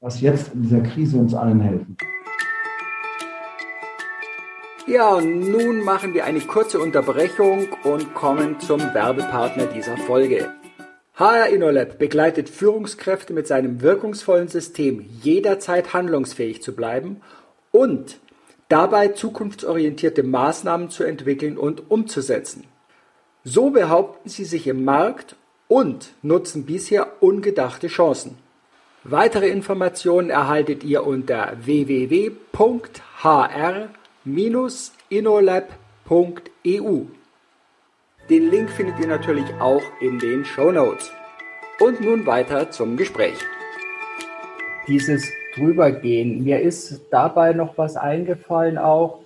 was 0.00 0.20
jetzt 0.20 0.52
in 0.52 0.62
dieser 0.62 0.80
Krise 0.80 1.16
uns 1.18 1.32
allen 1.32 1.60
helfen 1.60 1.96
kann. 1.96 2.11
Ja, 4.86 5.14
und 5.14 5.48
nun 5.48 5.84
machen 5.84 6.12
wir 6.12 6.24
eine 6.24 6.40
kurze 6.40 6.80
Unterbrechung 6.80 7.68
und 7.84 8.14
kommen 8.14 8.58
zum 8.58 8.80
Werbepartner 8.92 9.66
dieser 9.66 9.96
Folge. 9.96 10.52
HR 11.14 11.50
InnoLab 11.50 11.98
begleitet 11.98 12.48
Führungskräfte 12.48 13.32
mit 13.32 13.46
seinem 13.46 13.80
wirkungsvollen 13.80 14.48
System 14.48 15.08
jederzeit 15.22 15.92
handlungsfähig 15.92 16.62
zu 16.62 16.74
bleiben 16.74 17.20
und 17.70 18.18
dabei 18.68 19.08
zukunftsorientierte 19.08 20.24
Maßnahmen 20.24 20.90
zu 20.90 21.04
entwickeln 21.04 21.58
und 21.58 21.88
umzusetzen. 21.88 22.64
So 23.44 23.70
behaupten 23.70 24.28
sie 24.28 24.44
sich 24.44 24.66
im 24.66 24.84
Markt 24.84 25.36
und 25.68 26.12
nutzen 26.22 26.66
bisher 26.66 27.22
ungedachte 27.22 27.86
Chancen. 27.86 28.36
Weitere 29.04 29.48
Informationen 29.48 30.30
erhaltet 30.30 30.82
ihr 30.82 31.06
unter 31.06 31.52
www.hr-inolab.eu. 34.24 37.06
Den 38.30 38.50
Link 38.50 38.70
findet 38.70 39.00
ihr 39.00 39.08
natürlich 39.08 39.46
auch 39.58 39.82
in 40.00 40.18
den 40.18 40.44
Show 40.44 40.70
Notes. 40.70 41.10
Und 41.80 42.00
nun 42.00 42.26
weiter 42.26 42.70
zum 42.70 42.96
Gespräch. 42.96 43.38
Dieses 44.86 45.28
drübergehen. 45.56 46.44
Mir 46.44 46.60
ist 46.60 47.02
dabei 47.10 47.52
noch 47.52 47.76
was 47.76 47.96
eingefallen 47.96 48.78
auch. 48.78 49.18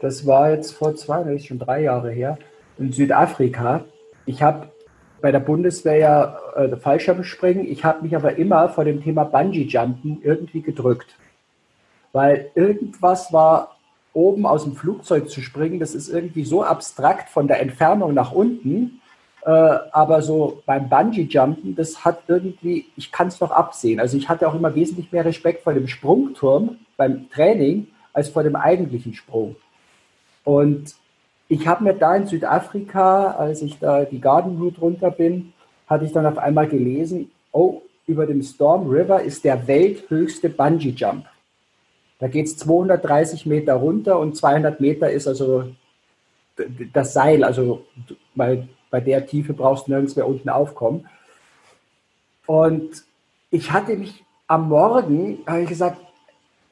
Das 0.00 0.26
war 0.26 0.50
jetzt 0.50 0.72
vor 0.72 0.94
zwei, 0.94 1.24
das 1.24 1.34
ist 1.34 1.46
schon 1.46 1.58
drei 1.58 1.82
Jahre 1.82 2.10
her, 2.10 2.38
in 2.78 2.92
Südafrika. 2.92 3.84
Ich 4.26 4.42
habe 4.42 4.68
bei 5.20 5.32
der 5.32 5.40
Bundeswehr 5.40 5.96
ja 5.96 6.38
äh, 6.54 6.76
Fallschirmspringen. 6.76 7.66
Ich 7.66 7.84
habe 7.84 8.02
mich 8.02 8.14
aber 8.14 8.36
immer 8.36 8.68
vor 8.68 8.84
dem 8.84 9.02
Thema 9.02 9.24
Bungee-Jumpen 9.24 10.20
irgendwie 10.22 10.62
gedrückt. 10.62 11.16
Weil 12.12 12.50
irgendwas 12.54 13.32
war, 13.32 13.75
oben 14.16 14.46
aus 14.46 14.64
dem 14.64 14.74
Flugzeug 14.74 15.28
zu 15.28 15.42
springen, 15.42 15.78
das 15.78 15.94
ist 15.94 16.08
irgendwie 16.08 16.44
so 16.44 16.62
abstrakt 16.62 17.28
von 17.28 17.46
der 17.46 17.60
Entfernung 17.60 18.14
nach 18.14 18.32
unten. 18.32 19.00
Äh, 19.44 19.50
aber 19.50 20.22
so 20.22 20.62
beim 20.66 20.88
Bungee-Jumpen, 20.88 21.76
das 21.76 22.04
hat 22.04 22.22
irgendwie, 22.26 22.86
ich 22.96 23.12
kann 23.12 23.28
es 23.28 23.40
noch 23.40 23.50
absehen. 23.50 24.00
Also 24.00 24.16
ich 24.16 24.28
hatte 24.28 24.48
auch 24.48 24.54
immer 24.54 24.74
wesentlich 24.74 25.12
mehr 25.12 25.24
Respekt 25.24 25.62
vor 25.62 25.74
dem 25.74 25.86
Sprungturm 25.86 26.78
beim 26.96 27.30
Training 27.30 27.88
als 28.12 28.30
vor 28.30 28.42
dem 28.42 28.56
eigentlichen 28.56 29.14
Sprung. 29.14 29.56
Und 30.42 30.94
ich 31.48 31.66
habe 31.68 31.84
mir 31.84 31.94
da 31.94 32.16
in 32.16 32.26
Südafrika, 32.26 33.32
als 33.32 33.62
ich 33.62 33.78
da 33.78 34.04
die 34.04 34.20
Garden 34.20 34.58
Route 34.58 34.80
runter 34.80 35.10
bin, 35.10 35.52
hatte 35.86 36.06
ich 36.06 36.12
dann 36.12 36.26
auf 36.26 36.38
einmal 36.38 36.66
gelesen, 36.66 37.30
oh, 37.52 37.82
über 38.06 38.26
dem 38.26 38.42
Storm 38.42 38.88
River 38.88 39.22
ist 39.22 39.44
der 39.44 39.68
welthöchste 39.68 40.48
Bungee-Jump. 40.48 41.26
Da 42.18 42.28
geht 42.28 42.46
es 42.46 42.56
230 42.56 43.46
Meter 43.46 43.74
runter 43.74 44.18
und 44.18 44.36
200 44.36 44.80
Meter 44.80 45.10
ist 45.10 45.26
also 45.28 45.72
das 46.92 47.12
Seil, 47.12 47.44
also 47.44 47.84
weil 48.34 48.68
bei 48.90 49.00
der 49.00 49.26
Tiefe 49.26 49.52
brauchst 49.52 49.86
du 49.86 49.90
nirgends 49.90 50.16
mehr 50.16 50.26
unten 50.26 50.48
aufkommen. 50.48 51.06
Und 52.46 53.04
ich 53.50 53.72
hatte 53.72 53.96
mich 53.96 54.24
am 54.46 54.68
Morgen, 54.68 55.40
habe 55.46 55.62
ich 55.62 55.68
gesagt, 55.68 55.98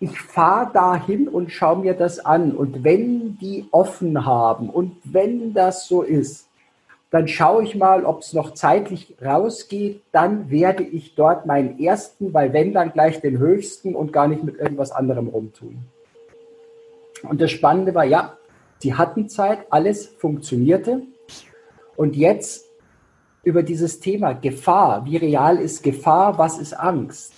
ich 0.00 0.18
fahre 0.20 0.72
dahin 0.72 1.28
und 1.28 1.50
schaue 1.50 1.78
mir 1.78 1.94
das 1.94 2.24
an. 2.24 2.52
Und 2.52 2.84
wenn 2.84 3.38
die 3.38 3.66
offen 3.70 4.24
haben 4.24 4.70
und 4.70 4.96
wenn 5.04 5.52
das 5.54 5.86
so 5.86 6.02
ist, 6.02 6.48
dann 7.14 7.28
schaue 7.28 7.62
ich 7.62 7.76
mal, 7.76 8.04
ob 8.04 8.22
es 8.22 8.32
noch 8.32 8.54
zeitlich 8.54 9.14
rausgeht. 9.24 10.02
Dann 10.10 10.50
werde 10.50 10.82
ich 10.82 11.14
dort 11.14 11.46
meinen 11.46 11.78
ersten, 11.78 12.34
weil 12.34 12.52
wenn 12.52 12.72
dann 12.72 12.92
gleich 12.92 13.20
den 13.20 13.38
höchsten 13.38 13.94
und 13.94 14.12
gar 14.12 14.26
nicht 14.26 14.42
mit 14.42 14.56
irgendwas 14.56 14.90
anderem 14.90 15.28
rumtun. 15.28 15.78
Und 17.22 17.40
das 17.40 17.52
Spannende 17.52 17.94
war, 17.94 18.02
ja, 18.02 18.36
sie 18.80 18.94
hatten 18.94 19.28
Zeit, 19.28 19.60
alles 19.70 20.08
funktionierte. 20.08 21.02
Und 21.94 22.16
jetzt 22.16 22.68
über 23.44 23.62
dieses 23.62 24.00
Thema 24.00 24.32
Gefahr, 24.32 25.04
wie 25.04 25.16
real 25.16 25.58
ist 25.58 25.84
Gefahr, 25.84 26.36
was 26.36 26.58
ist 26.58 26.72
Angst, 26.72 27.32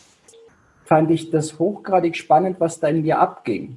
fand 0.86 1.10
ich 1.10 1.28
das 1.28 1.58
hochgradig 1.58 2.16
spannend, 2.16 2.60
was 2.60 2.80
da 2.80 2.88
in 2.88 3.02
mir 3.02 3.18
abging. 3.18 3.76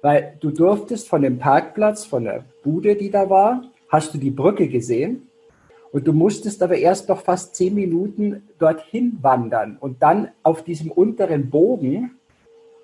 Weil 0.00 0.38
du 0.40 0.50
durftest 0.52 1.06
von 1.06 1.20
dem 1.20 1.38
Parkplatz, 1.38 2.06
von 2.06 2.24
der 2.24 2.44
Bude, 2.62 2.96
die 2.96 3.10
da 3.10 3.28
war, 3.28 3.60
hast 3.88 4.14
du 4.14 4.18
die 4.18 4.30
Brücke 4.30 4.68
gesehen. 4.68 5.28
Und 5.92 6.06
du 6.06 6.12
musstest 6.12 6.62
aber 6.62 6.76
erst 6.76 7.08
noch 7.08 7.22
fast 7.22 7.54
zehn 7.54 7.74
Minuten 7.74 8.48
dorthin 8.58 9.18
wandern 9.22 9.78
und 9.80 10.02
dann 10.02 10.28
auf 10.42 10.62
diesem 10.62 10.90
unteren 10.90 11.48
Bogen 11.48 12.16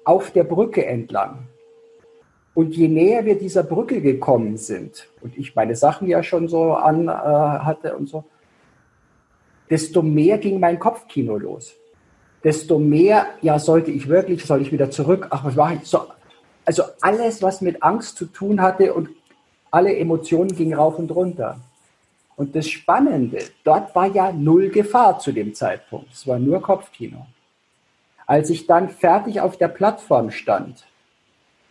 auf 0.05 0.31
der 0.31 0.45
Brücke 0.45 0.87
entlang. 0.87 1.49
Und 2.55 2.77
je 2.77 2.88
näher 2.88 3.25
wir 3.25 3.38
dieser 3.38 3.62
Brücke 3.65 4.01
gekommen 4.01 4.57
sind, 4.57 5.09
und 5.21 5.37
ich 5.37 5.55
meine 5.55 5.75
Sachen 5.75 6.07
ja 6.09 6.23
schon 6.23 6.49
so 6.49 6.75
an 6.75 7.09
äh, 7.09 7.11
hatte 7.11 7.97
und 7.97 8.09
so, 8.09 8.25
desto 9.71 10.03
mehr 10.03 10.38
ging 10.38 10.61
mein 10.61 10.79
Kopfkino 10.79 11.38
los. 11.38 11.75
Desto 12.45 12.79
mehr, 12.79 13.27
ja, 13.41 13.59
sollte 13.59 13.91
ich 13.91 14.09
wirklich, 14.09 14.45
soll 14.45 14.61
ich 14.61 14.73
wieder 14.73 14.91
zurück? 14.91 15.29
Ach, 15.31 15.45
was 15.45 15.55
mache 15.55 15.75
ich? 15.75 15.88
So, 15.88 16.01
also 16.65 16.83
alles, 17.01 17.43
was 17.43 17.61
mit 17.61 17.83
Angst 17.83 18.17
zu 18.17 18.27
tun 18.27 18.61
hatte 18.61 18.93
und 18.95 19.09
alle 19.73 19.97
Emotionen 19.97 20.55
gingen 20.55 20.75
rauf 20.75 20.99
und 20.99 21.11
runter. 21.11 21.59
Und 22.37 22.55
das 22.55 22.69
Spannende, 22.69 23.39
dort 23.65 23.95
war 23.95 24.07
ja 24.07 24.31
null 24.31 24.69
Gefahr 24.69 25.19
zu 25.19 25.33
dem 25.33 25.55
Zeitpunkt. 25.55 26.13
Es 26.13 26.27
war 26.27 26.39
nur 26.39 26.63
Kopfkino. 26.63 27.27
Als 28.27 28.51
ich 28.51 28.67
dann 28.67 28.89
fertig 28.89 29.41
auf 29.41 29.57
der 29.57 29.69
Plattform 29.69 30.31
stand, 30.31 30.85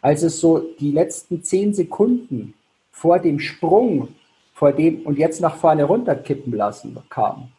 als 0.02 0.24
es 0.24 0.40
so 0.40 0.60
die 0.80 0.92
letzten 0.92 1.44
zehn 1.44 1.74
Sekunden 1.74 2.56
vor 2.92 3.20
dem 3.20 3.40
Sprung, 3.40 4.10
vor 4.54 4.72
dem 4.72 5.02
und 5.04 5.18
jetzt 5.18 5.40
nach 5.40 5.56
vorne 5.56 5.84
runterkippen 5.84 6.54
lassen 6.54 6.98
kam, 7.10 7.50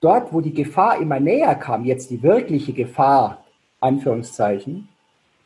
dort, 0.00 0.32
wo 0.32 0.40
die 0.40 0.54
Gefahr 0.54 1.00
immer 1.00 1.20
näher 1.20 1.54
kam, 1.54 1.84
jetzt 1.84 2.10
die 2.10 2.22
wirkliche 2.22 2.74
Gefahr, 2.74 3.44
Anführungszeichen, 3.80 4.88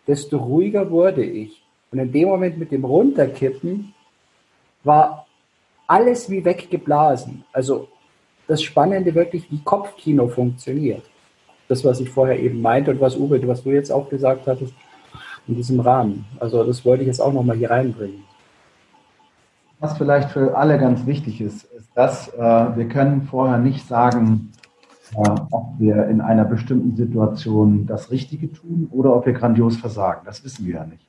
desto 0.06 0.38
ruhiger 0.38 0.90
wurde 0.90 1.24
ich. 1.24 1.62
Und 1.90 1.98
in 1.98 2.12
dem 2.12 2.28
Moment 2.28 2.58
mit 2.58 2.70
dem 2.70 2.84
Runterkippen 2.84 3.94
war 4.84 5.26
alles 5.86 6.30
wie 6.30 6.44
weggeblasen. 6.44 7.44
Also 7.52 7.88
das 8.46 8.62
Spannende 8.62 9.14
wirklich, 9.14 9.50
wie 9.50 9.60
Kopfkino 9.62 10.28
funktioniert. 10.28 11.02
Das, 11.68 11.84
was 11.84 12.00
ich 12.00 12.10
vorher 12.10 12.38
eben 12.38 12.62
meinte 12.62 12.90
und 12.90 13.00
was 13.00 13.16
Uwe, 13.16 13.46
was 13.46 13.62
du 13.62 13.70
jetzt 13.70 13.90
auch 13.90 14.08
gesagt 14.08 14.46
hattest, 14.46 14.72
in 15.46 15.54
diesem 15.54 15.80
Rahmen. 15.80 16.26
Also 16.38 16.64
das 16.64 16.84
wollte 16.84 17.02
ich 17.02 17.08
jetzt 17.08 17.20
auch 17.20 17.32
nochmal 17.32 17.56
hier 17.56 17.70
reinbringen. 17.70 18.24
Was 19.80 19.96
vielleicht 19.96 20.30
für 20.30 20.56
alle 20.56 20.78
ganz 20.78 21.06
wichtig 21.06 21.40
ist, 21.40 21.64
ist, 21.64 21.88
dass 21.94 22.28
äh, 22.34 22.38
wir 22.38 22.88
können 22.88 23.22
vorher 23.22 23.58
nicht 23.58 23.86
sagen, 23.86 24.52
äh, 25.14 25.30
ob 25.50 25.78
wir 25.78 26.06
in 26.08 26.20
einer 26.20 26.44
bestimmten 26.44 26.96
Situation 26.96 27.86
das 27.86 28.10
Richtige 28.10 28.52
tun 28.52 28.88
oder 28.90 29.14
ob 29.14 29.26
wir 29.26 29.32
grandios 29.32 29.76
versagen. 29.76 30.22
Das 30.24 30.44
wissen 30.44 30.66
wir 30.66 30.74
ja 30.74 30.84
nicht. 30.84 31.07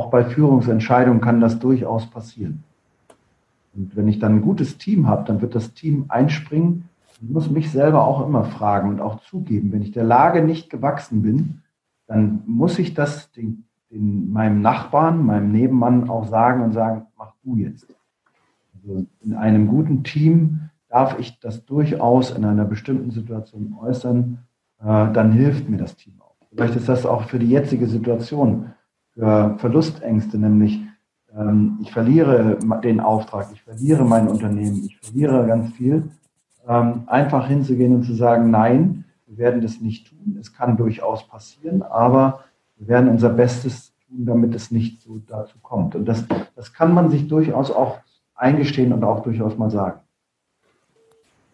Auch 0.00 0.08
bei 0.08 0.24
Führungsentscheidungen 0.24 1.20
kann 1.20 1.42
das 1.42 1.58
durchaus 1.58 2.06
passieren. 2.06 2.64
Und 3.74 3.94
wenn 3.96 4.08
ich 4.08 4.18
dann 4.18 4.36
ein 4.36 4.40
gutes 4.40 4.78
Team 4.78 5.06
habe, 5.06 5.24
dann 5.26 5.42
wird 5.42 5.54
das 5.54 5.74
Team 5.74 6.06
einspringen. 6.08 6.88
Ich 7.12 7.28
muss 7.28 7.50
mich 7.50 7.70
selber 7.70 8.06
auch 8.06 8.26
immer 8.26 8.44
fragen 8.44 8.88
und 8.88 9.02
auch 9.02 9.20
zugeben, 9.20 9.72
wenn 9.72 9.82
ich 9.82 9.92
der 9.92 10.04
Lage 10.04 10.42
nicht 10.42 10.70
gewachsen 10.70 11.20
bin, 11.20 11.60
dann 12.06 12.42
muss 12.46 12.78
ich 12.78 12.94
das 12.94 13.30
den, 13.32 13.66
den, 13.90 14.32
meinem 14.32 14.62
Nachbarn, 14.62 15.26
meinem 15.26 15.52
Nebenmann 15.52 16.08
auch 16.08 16.26
sagen 16.28 16.62
und 16.62 16.72
sagen, 16.72 17.02
mach 17.18 17.34
du 17.44 17.56
jetzt. 17.56 17.86
Also 18.72 19.04
in 19.20 19.34
einem 19.34 19.68
guten 19.68 20.02
Team 20.02 20.70
darf 20.88 21.18
ich 21.18 21.38
das 21.40 21.66
durchaus 21.66 22.30
in 22.30 22.46
einer 22.46 22.64
bestimmten 22.64 23.10
Situation 23.10 23.76
äußern, 23.78 24.38
äh, 24.78 25.12
dann 25.12 25.32
hilft 25.32 25.68
mir 25.68 25.76
das 25.76 25.94
Team 25.94 26.14
auch. 26.20 26.36
Vielleicht 26.50 26.76
ist 26.76 26.88
das 26.88 27.04
auch 27.04 27.24
für 27.24 27.38
die 27.38 27.50
jetzige 27.50 27.86
Situation, 27.86 28.72
für 29.14 29.56
Verlustängste, 29.58 30.38
nämlich 30.38 30.80
ähm, 31.36 31.78
ich 31.82 31.92
verliere 31.92 32.58
den 32.82 33.00
Auftrag, 33.00 33.48
ich 33.52 33.62
verliere 33.62 34.04
mein 34.04 34.28
Unternehmen, 34.28 34.84
ich 34.84 34.98
verliere 34.98 35.46
ganz 35.46 35.72
viel, 35.74 36.10
ähm, 36.66 37.04
einfach 37.06 37.46
hinzugehen 37.48 37.94
und 37.94 38.04
zu 38.04 38.14
sagen, 38.14 38.50
nein, 38.50 39.04
wir 39.26 39.38
werden 39.38 39.60
das 39.60 39.80
nicht 39.80 40.08
tun. 40.08 40.36
Es 40.40 40.52
kann 40.52 40.76
durchaus 40.76 41.26
passieren, 41.26 41.82
aber 41.82 42.44
wir 42.76 42.88
werden 42.88 43.08
unser 43.08 43.30
Bestes 43.30 43.92
tun, 44.06 44.26
damit 44.26 44.54
es 44.54 44.70
nicht 44.70 45.02
so 45.02 45.20
dazu 45.26 45.58
kommt. 45.62 45.94
Und 45.94 46.06
das, 46.06 46.24
das 46.56 46.72
kann 46.72 46.92
man 46.92 47.10
sich 47.10 47.28
durchaus 47.28 47.70
auch 47.70 47.98
eingestehen 48.34 48.92
und 48.92 49.04
auch 49.04 49.22
durchaus 49.22 49.56
mal 49.56 49.70
sagen. 49.70 50.00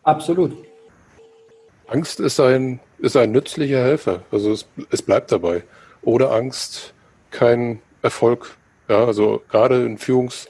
Absolut. 0.03 0.53
Angst 1.89 2.21
ist 2.21 2.41
ein, 2.41 2.81
ist 2.99 3.17
ein 3.17 3.33
nützlicher 3.33 3.79
Helfer. 3.79 4.23
Also 4.31 4.53
es, 4.53 4.69
es 4.91 5.03
bleibt 5.03 5.31
dabei. 5.33 5.65
Ohne 6.03 6.31
Angst 6.31 6.95
kein 7.37 7.81
Erfolg 8.03 8.57
ja, 8.89 9.05
also 9.05 9.43
gerade 9.49 9.85
in, 9.85 9.99
Führungs, 9.99 10.49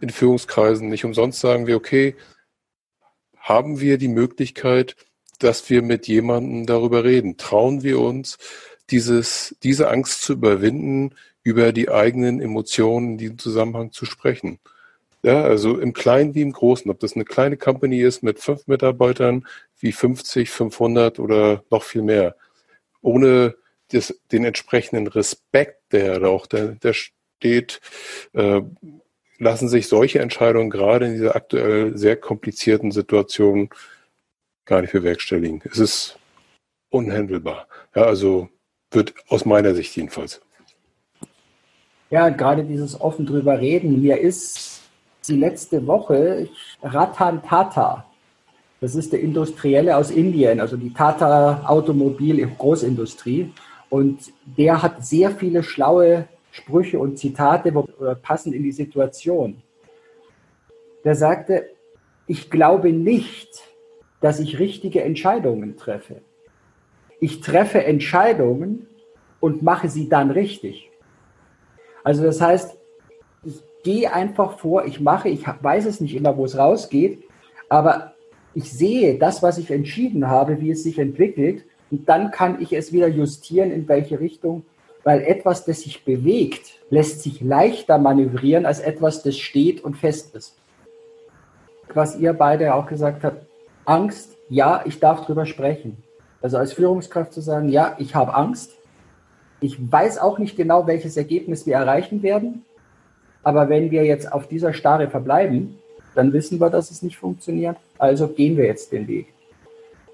in 0.00 0.10
Führungskreisen 0.10 0.88
nicht 0.88 1.04
umsonst 1.04 1.40
sagen 1.40 1.66
wir, 1.66 1.76
okay, 1.76 2.16
haben 3.36 3.80
wir 3.80 3.98
die 3.98 4.08
Möglichkeit, 4.08 4.96
dass 5.38 5.70
wir 5.70 5.82
mit 5.82 6.08
jemandem 6.08 6.66
darüber 6.66 7.04
reden? 7.04 7.36
Trauen 7.36 7.82
wir 7.82 8.00
uns, 8.00 8.38
dieses, 8.90 9.56
diese 9.62 9.88
Angst 9.88 10.22
zu 10.22 10.32
überwinden, 10.32 11.14
über 11.42 11.72
die 11.72 11.90
eigenen 11.90 12.40
Emotionen 12.40 13.12
in 13.12 13.18
diesem 13.18 13.38
Zusammenhang 13.38 13.92
zu 13.92 14.04
sprechen? 14.04 14.58
Ja, 15.22 15.42
also 15.42 15.78
im 15.78 15.92
Kleinen 15.92 16.34
wie 16.34 16.42
im 16.42 16.52
Großen, 16.52 16.90
ob 16.90 17.00
das 17.00 17.14
eine 17.14 17.24
kleine 17.24 17.56
Company 17.56 18.00
ist 18.00 18.22
mit 18.22 18.40
fünf 18.40 18.66
Mitarbeitern, 18.66 19.46
wie 19.78 19.92
50, 19.92 20.50
500 20.50 21.18
oder 21.18 21.64
noch 21.70 21.82
viel 21.82 22.02
mehr. 22.02 22.36
Ohne 23.00 23.56
das, 23.92 24.18
den 24.32 24.44
entsprechenden 24.44 25.06
Respekt, 25.06 25.92
der 25.92 26.22
auch 26.24 26.46
der, 26.46 26.68
der, 26.76 26.92
steht, 26.92 27.80
äh, 28.32 28.62
lassen 29.38 29.68
sich 29.68 29.88
solche 29.88 30.20
Entscheidungen 30.20 30.70
gerade 30.70 31.06
in 31.06 31.12
dieser 31.12 31.36
aktuell 31.36 31.96
sehr 31.96 32.16
komplizierten 32.16 32.90
Situation 32.90 33.68
gar 34.64 34.80
nicht 34.80 34.92
bewerkstelligen. 34.92 35.62
Es 35.70 35.78
ist 35.78 36.18
unhandelbar. 36.90 37.68
Ja, 37.94 38.02
also 38.02 38.48
wird 38.90 39.14
aus 39.28 39.44
meiner 39.44 39.74
Sicht 39.74 39.94
jedenfalls. 39.96 40.40
Ja, 42.10 42.28
gerade 42.30 42.64
dieses 42.64 43.00
offen 43.00 43.26
drüber 43.26 43.60
reden. 43.60 44.00
Mir 44.00 44.18
ist 44.18 44.80
die 45.28 45.36
letzte 45.36 45.86
Woche 45.86 46.48
Ratan 46.82 47.42
Tata. 47.42 48.06
Das 48.80 48.94
ist 48.94 49.12
der 49.12 49.20
Industrielle 49.20 49.96
aus 49.96 50.10
Indien, 50.10 50.60
also 50.60 50.76
die 50.76 50.92
Tata 50.92 51.64
Automobil 51.66 52.46
Großindustrie. 52.46 53.52
Und 53.90 54.32
der 54.44 54.82
hat 54.82 55.04
sehr 55.04 55.30
viele 55.30 55.62
schlaue 55.62 56.28
Sprüche 56.50 56.98
und 56.98 57.18
Zitate 57.18 57.72
passen 58.22 58.52
in 58.52 58.62
die 58.62 58.72
Situation. 58.72 59.62
Der 61.04 61.14
sagte, 61.14 61.70
ich 62.26 62.50
glaube 62.50 62.92
nicht, 62.92 63.62
dass 64.20 64.40
ich 64.40 64.58
richtige 64.58 65.02
Entscheidungen 65.02 65.76
treffe. 65.76 66.22
Ich 67.20 67.40
treffe 67.40 67.84
Entscheidungen 67.84 68.86
und 69.40 69.62
mache 69.62 69.88
sie 69.88 70.08
dann 70.08 70.30
richtig. 70.30 70.90
Also 72.02 72.24
das 72.24 72.40
heißt, 72.40 72.76
ich 73.44 73.62
gehe 73.84 74.12
einfach 74.12 74.58
vor, 74.58 74.84
ich 74.86 75.00
mache, 75.00 75.28
ich 75.28 75.46
weiß 75.46 75.86
es 75.86 76.00
nicht 76.00 76.16
immer, 76.16 76.36
wo 76.36 76.44
es 76.44 76.58
rausgeht, 76.58 77.22
aber 77.68 78.14
ich 78.54 78.72
sehe 78.72 79.18
das, 79.18 79.42
was 79.42 79.58
ich 79.58 79.70
entschieden 79.70 80.28
habe, 80.28 80.60
wie 80.60 80.70
es 80.70 80.82
sich 80.82 80.98
entwickelt 80.98 81.64
und 81.90 82.08
dann 82.08 82.30
kann 82.30 82.60
ich 82.60 82.72
es 82.72 82.92
wieder 82.92 83.08
justieren, 83.08 83.70
in 83.70 83.88
welche 83.88 84.20
Richtung 84.20 84.64
weil 85.06 85.22
etwas, 85.22 85.64
das 85.64 85.82
sich 85.82 86.04
bewegt, 86.04 86.80
lässt 86.90 87.22
sich 87.22 87.40
leichter 87.40 87.96
manövrieren 87.96 88.66
als 88.66 88.80
etwas, 88.80 89.22
das 89.22 89.38
steht 89.38 89.84
und 89.84 89.96
fest 89.96 90.34
ist. 90.34 90.56
Was 91.94 92.18
ihr 92.18 92.32
beide 92.32 92.74
auch 92.74 92.88
gesagt 92.88 93.22
habt, 93.22 93.46
Angst, 93.84 94.36
ja, 94.48 94.82
ich 94.84 94.98
darf 94.98 95.24
drüber 95.24 95.46
sprechen. 95.46 96.02
Also 96.42 96.56
als 96.56 96.72
Führungskraft 96.72 97.32
zu 97.32 97.40
sagen, 97.40 97.68
ja, 97.68 97.94
ich 98.00 98.16
habe 98.16 98.34
Angst. 98.34 98.72
Ich 99.60 99.78
weiß 99.78 100.18
auch 100.18 100.40
nicht 100.40 100.56
genau, 100.56 100.88
welches 100.88 101.16
Ergebnis 101.16 101.66
wir 101.66 101.76
erreichen 101.76 102.24
werden. 102.24 102.64
Aber 103.44 103.68
wenn 103.68 103.92
wir 103.92 104.04
jetzt 104.04 104.32
auf 104.32 104.48
dieser 104.48 104.72
Starre 104.72 105.08
verbleiben, 105.08 105.78
dann 106.16 106.32
wissen 106.32 106.58
wir, 106.58 106.68
dass 106.68 106.90
es 106.90 107.02
nicht 107.02 107.16
funktioniert. 107.16 107.76
Also 107.96 108.26
gehen 108.26 108.56
wir 108.56 108.64
jetzt 108.64 108.90
den 108.90 109.06
Weg. 109.06 109.28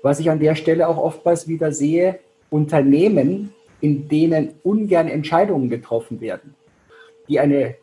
Was 0.03 0.21
ich 0.21 0.31
an 0.31 0.41
der 0.41 0.55
Stelle 0.55 0.89
auch 0.89 0.99
oftmals 0.99 1.49
wieder 1.49 1.73
sehe, 1.73 2.19
Unternehmen 2.51 3.55
in 3.81 4.09
denen 4.09 4.55
ungern 4.63 5.09
Entscheidungen 5.09 5.69
getroffen 5.69 6.21
werden, 6.21 6.55
die 7.29 7.41
eine, 7.41 7.75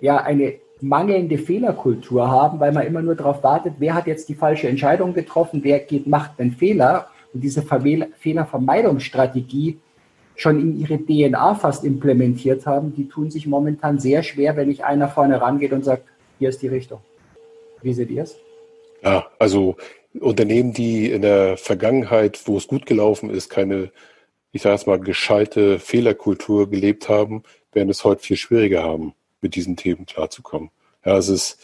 ja, 0.00 0.18
eine 0.18 0.54
mangelnde 0.80 1.38
Fehlerkultur 1.38 2.30
haben, 2.30 2.60
weil 2.60 2.72
man 2.72 2.86
immer 2.86 3.02
nur 3.02 3.14
darauf 3.14 3.42
wartet, 3.42 3.74
wer 3.78 3.94
hat 3.94 4.06
jetzt 4.06 4.28
die 4.28 4.34
falsche 4.34 4.68
Entscheidung 4.68 5.14
getroffen, 5.14 5.60
wer 5.62 5.78
geht, 5.80 6.06
macht 6.06 6.38
einen 6.38 6.52
Fehler 6.52 7.08
und 7.32 7.42
diese 7.42 7.62
Fehlervermeidungsstrategie 7.62 9.78
schon 10.36 10.60
in 10.60 10.78
ihre 10.78 10.98
DNA 10.98 11.54
fast 11.54 11.82
implementiert 11.84 12.66
haben, 12.66 12.94
die 12.94 13.08
tun 13.08 13.30
sich 13.30 13.46
momentan 13.46 13.98
sehr 13.98 14.22
schwer, 14.22 14.54
wenn 14.56 14.68
nicht 14.68 14.84
einer 14.84 15.08
vorne 15.08 15.40
rangeht 15.40 15.72
und 15.72 15.82
sagt, 15.84 16.04
hier 16.38 16.50
ist 16.50 16.60
die 16.60 16.68
Richtung. 16.68 17.00
Wie 17.82 17.94
seht 17.94 18.10
ihr 18.10 18.24
es? 18.24 18.36
Ja, 19.02 19.24
also 19.38 19.76
Unternehmen, 20.20 20.72
die 20.72 21.10
in 21.10 21.22
der 21.22 21.56
Vergangenheit, 21.56 22.42
wo 22.46 22.56
es 22.56 22.66
gut 22.66 22.86
gelaufen 22.86 23.30
ist, 23.30 23.48
keine 23.48 23.90
ich 24.56 24.62
sage 24.62 24.74
jetzt 24.74 24.86
mal, 24.86 24.98
gescheite 24.98 25.78
Fehlerkultur 25.78 26.70
gelebt 26.70 27.10
haben, 27.10 27.42
werden 27.72 27.90
es 27.90 28.04
heute 28.04 28.22
viel 28.22 28.38
schwieriger 28.38 28.82
haben, 28.82 29.14
mit 29.42 29.54
diesen 29.54 29.76
Themen 29.76 30.06
klarzukommen. 30.06 30.70
Ja, 31.04 31.18
es 31.18 31.28
ist, 31.28 31.58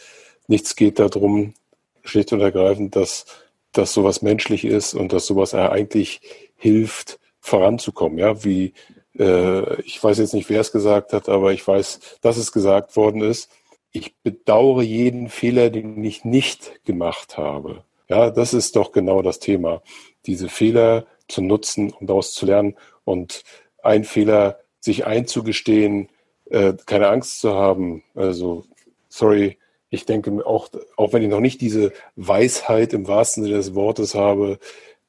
nichts 0.47 0.75
geht 0.75 0.99
darum, 0.99 1.55
schlicht 2.03 2.31
und 2.33 2.41
ergreifend, 2.41 2.95
dass, 2.95 3.25
dass 3.71 3.93
sowas 3.93 4.21
menschlich 4.21 4.63
ist 4.63 4.93
und 4.93 5.11
dass 5.11 5.25
sowas 5.25 5.55
eigentlich 5.55 6.21
hilft, 6.55 7.19
voranzukommen. 7.39 8.19
Ja, 8.19 8.43
wie 8.43 8.73
äh, 9.17 9.81
ich 9.81 10.01
weiß 10.03 10.19
jetzt 10.19 10.35
nicht, 10.35 10.49
wer 10.49 10.61
es 10.61 10.71
gesagt 10.71 11.13
hat, 11.13 11.29
aber 11.29 11.51
ich 11.51 11.67
weiß, 11.67 12.19
dass 12.21 12.37
es 12.37 12.51
gesagt 12.51 12.95
worden 12.95 13.21
ist. 13.21 13.49
Ich 13.91 14.15
bedauere 14.17 14.83
jeden 14.83 15.29
Fehler, 15.29 15.71
den 15.71 16.03
ich 16.03 16.25
nicht 16.25 16.83
gemacht 16.85 17.37
habe. 17.37 17.83
Ja, 18.09 18.29
das 18.29 18.53
ist 18.53 18.75
doch 18.75 18.91
genau 18.91 19.21
das 19.21 19.39
Thema. 19.39 19.81
Diese 20.25 20.49
Fehler 20.49 21.05
zu 21.27 21.41
nutzen 21.41 21.91
und 21.91 22.09
daraus 22.09 22.33
zu 22.33 22.45
lernen 22.45 22.75
und 23.05 23.43
ein 23.81 24.03
Fehler 24.03 24.59
sich 24.79 25.05
einzugestehen, 25.05 26.09
äh, 26.49 26.73
keine 26.85 27.07
Angst 27.07 27.39
zu 27.39 27.53
haben. 27.53 28.03
Also, 28.15 28.65
sorry, 29.09 29.57
ich 29.89 30.05
denke 30.05 30.45
auch, 30.45 30.69
auch 30.97 31.13
wenn 31.13 31.23
ich 31.23 31.29
noch 31.29 31.39
nicht 31.39 31.61
diese 31.61 31.93
Weisheit 32.15 32.93
im 32.93 33.07
wahrsten 33.07 33.43
Sinne 33.43 33.57
des 33.57 33.75
Wortes 33.75 34.15
habe, 34.15 34.59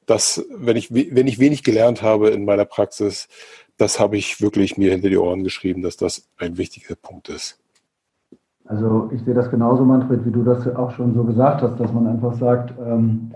dass, 0.05 0.45
wenn 0.49 0.77
ich, 0.77 0.93
wenn 0.93 1.27
ich 1.27 1.39
wenig 1.39 1.63
gelernt 1.63 2.01
habe 2.01 2.29
in 2.29 2.45
meiner 2.45 2.65
Praxis, 2.65 3.27
das 3.77 3.99
habe 3.99 4.17
ich 4.17 4.41
wirklich 4.41 4.77
mir 4.77 4.91
hinter 4.91 5.09
die 5.09 5.17
Ohren 5.17 5.43
geschrieben, 5.43 5.81
dass 5.81 5.97
das 5.97 6.29
ein 6.37 6.57
wichtiger 6.57 6.95
Punkt 6.95 7.29
ist. 7.29 7.57
Also 8.67 9.09
ich 9.13 9.23
sehe 9.23 9.33
das 9.33 9.51
genauso, 9.51 9.85
Manfred, 9.85 10.25
wie 10.25 10.31
du 10.31 10.43
das 10.43 10.67
auch 10.75 10.91
schon 10.91 11.13
so 11.13 11.23
gesagt 11.23 11.61
hast, 11.61 11.79
dass 11.79 11.93
man 11.93 12.07
einfach 12.07 12.33
sagt, 12.33 12.73
ähm, 12.83 13.33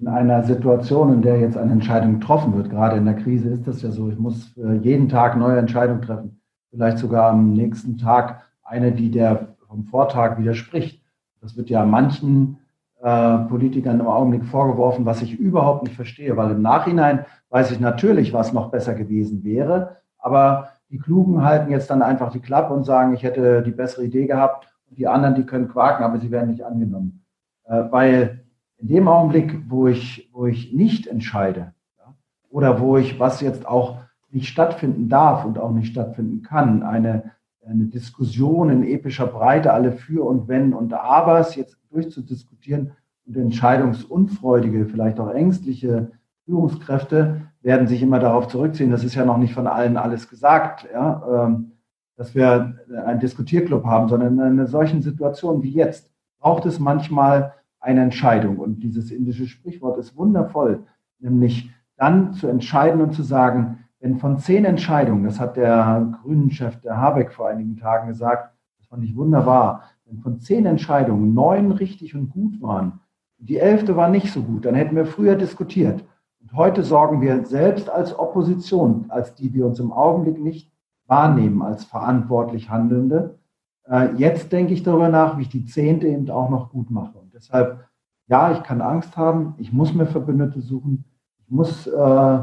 in 0.00 0.08
einer 0.08 0.42
Situation, 0.42 1.12
in 1.12 1.22
der 1.22 1.38
jetzt 1.38 1.56
eine 1.56 1.70
Entscheidung 1.70 2.18
getroffen 2.18 2.56
wird, 2.56 2.70
gerade 2.70 2.96
in 2.96 3.04
der 3.04 3.14
Krise 3.14 3.50
ist 3.50 3.68
das 3.68 3.82
ja 3.82 3.92
so, 3.92 4.08
ich 4.08 4.18
muss 4.18 4.52
jeden 4.56 5.08
Tag 5.08 5.36
neue 5.36 5.58
Entscheidungen 5.58 6.02
treffen, 6.02 6.40
vielleicht 6.70 6.98
sogar 6.98 7.30
am 7.30 7.52
nächsten 7.52 7.98
Tag 7.98 8.42
eine, 8.64 8.90
die 8.90 9.12
der 9.12 9.54
vom 9.68 9.84
Vortag 9.84 10.38
widerspricht. 10.38 11.00
Das 11.40 11.56
wird 11.56 11.70
ja 11.70 11.84
manchen 11.84 12.58
äh, 13.00 13.38
Politikern 13.38 14.00
im 14.00 14.08
Augenblick 14.08 14.44
vorgeworfen, 14.44 15.06
was 15.06 15.22
ich 15.22 15.38
überhaupt 15.38 15.84
nicht 15.84 15.94
verstehe, 15.94 16.36
weil 16.36 16.50
im 16.50 16.62
Nachhinein 16.62 17.24
weiß 17.50 17.70
ich 17.70 17.78
natürlich, 17.78 18.32
was 18.32 18.52
noch 18.52 18.72
besser 18.72 18.94
gewesen 18.94 19.44
wäre, 19.44 19.98
aber 20.18 20.70
die 20.90 20.98
Klugen 20.98 21.44
halten 21.44 21.70
jetzt 21.70 21.90
dann 21.90 22.02
einfach 22.02 22.32
die 22.32 22.40
Klappe 22.40 22.74
und 22.74 22.84
sagen, 22.84 23.14
ich 23.14 23.22
hätte 23.22 23.62
die 23.62 23.70
bessere 23.70 24.04
Idee 24.04 24.26
gehabt 24.26 24.71
die 24.96 25.06
anderen, 25.06 25.34
die 25.34 25.44
können 25.44 25.68
quaken, 25.68 26.04
aber 26.04 26.18
sie 26.18 26.30
werden 26.30 26.50
nicht 26.50 26.62
angenommen. 26.62 27.24
Äh, 27.64 27.84
weil 27.90 28.44
in 28.78 28.88
dem 28.88 29.08
Augenblick, 29.08 29.62
wo 29.68 29.86
ich, 29.86 30.30
wo 30.32 30.46
ich 30.46 30.72
nicht 30.72 31.06
entscheide 31.06 31.72
ja, 31.98 32.14
oder 32.50 32.80
wo 32.80 32.96
ich, 32.96 33.18
was 33.20 33.40
jetzt 33.40 33.66
auch 33.66 33.98
nicht 34.30 34.48
stattfinden 34.48 35.08
darf 35.08 35.44
und 35.44 35.58
auch 35.58 35.72
nicht 35.72 35.92
stattfinden 35.92 36.42
kann, 36.42 36.82
eine, 36.82 37.32
eine 37.66 37.84
Diskussion 37.84 38.70
in 38.70 38.82
epischer 38.82 39.26
Breite, 39.26 39.72
alle 39.72 39.92
für 39.92 40.26
und 40.26 40.48
wenn 40.48 40.72
und 40.72 40.94
abers 40.94 41.54
jetzt 41.54 41.78
durchzudiskutieren 41.90 42.92
und 43.26 43.36
entscheidungsunfreudige, 43.36 44.86
vielleicht 44.86 45.20
auch 45.20 45.30
ängstliche 45.30 46.10
Führungskräfte 46.44 47.42
werden 47.60 47.86
sich 47.86 48.02
immer 48.02 48.18
darauf 48.18 48.48
zurückziehen. 48.48 48.90
Das 48.90 49.04
ist 49.04 49.14
ja 49.14 49.24
noch 49.24 49.38
nicht 49.38 49.54
von 49.54 49.66
allen 49.66 49.96
alles 49.96 50.28
gesagt, 50.28 50.88
ja, 50.92 51.46
ähm, 51.46 51.71
dass 52.16 52.34
wir 52.34 52.76
einen 53.04 53.20
Diskutierclub 53.20 53.84
haben, 53.84 54.08
sondern 54.08 54.34
in 54.34 54.40
einer 54.40 54.66
solchen 54.66 55.02
Situation 55.02 55.62
wie 55.62 55.72
jetzt 55.72 56.10
braucht 56.38 56.66
es 56.66 56.78
manchmal 56.78 57.54
eine 57.80 58.02
Entscheidung. 58.02 58.58
Und 58.58 58.82
dieses 58.82 59.10
indische 59.10 59.46
Sprichwort 59.46 59.98
ist 59.98 60.16
wundervoll, 60.16 60.84
nämlich 61.18 61.70
dann 61.96 62.32
zu 62.32 62.48
entscheiden 62.48 63.00
und 63.00 63.14
zu 63.14 63.22
sagen, 63.22 63.84
wenn 64.00 64.18
von 64.18 64.38
zehn 64.38 64.64
Entscheidungen, 64.64 65.24
das 65.24 65.38
hat 65.38 65.56
der 65.56 66.12
Grünen-Chef, 66.22 66.80
der 66.80 66.96
Habeck 66.96 67.32
vor 67.32 67.48
einigen 67.48 67.76
Tagen 67.76 68.08
gesagt, 68.08 68.52
das 68.78 68.88
fand 68.88 69.04
ich 69.04 69.16
wunderbar, 69.16 69.84
wenn 70.04 70.18
von 70.18 70.40
zehn 70.40 70.66
Entscheidungen 70.66 71.34
neun 71.34 71.70
richtig 71.70 72.16
und 72.16 72.30
gut 72.30 72.60
waren, 72.60 73.00
die 73.38 73.58
elfte 73.58 73.96
war 73.96 74.08
nicht 74.08 74.32
so 74.32 74.42
gut, 74.42 74.64
dann 74.64 74.74
hätten 74.74 74.96
wir 74.96 75.06
früher 75.06 75.36
diskutiert. 75.36 76.04
Und 76.40 76.52
heute 76.52 76.82
sorgen 76.82 77.20
wir 77.20 77.44
selbst 77.46 77.88
als 77.88 78.16
Opposition, 78.18 79.06
als 79.08 79.34
die 79.34 79.54
wir 79.54 79.66
uns 79.66 79.78
im 79.78 79.92
Augenblick 79.92 80.40
nicht 80.40 80.71
wahrnehmen 81.12 81.60
als 81.60 81.84
verantwortlich 81.84 82.70
Handelnde, 82.70 83.38
äh, 83.84 84.14
jetzt 84.16 84.50
denke 84.50 84.72
ich 84.72 84.82
darüber 84.82 85.10
nach, 85.10 85.36
wie 85.36 85.42
ich 85.42 85.50
die 85.50 85.66
zehnte 85.66 86.06
eben 86.08 86.30
auch 86.30 86.48
noch 86.48 86.70
gut 86.70 86.90
mache. 86.90 87.18
Und 87.18 87.34
deshalb, 87.34 87.84
ja, 88.28 88.50
ich 88.52 88.62
kann 88.62 88.80
Angst 88.80 89.14
haben, 89.18 89.54
ich 89.58 89.74
muss 89.74 89.92
mir 89.92 90.06
Verbündete 90.06 90.62
suchen, 90.62 91.04
ich 91.38 91.50
muss, 91.50 91.86
äh, 91.86 92.38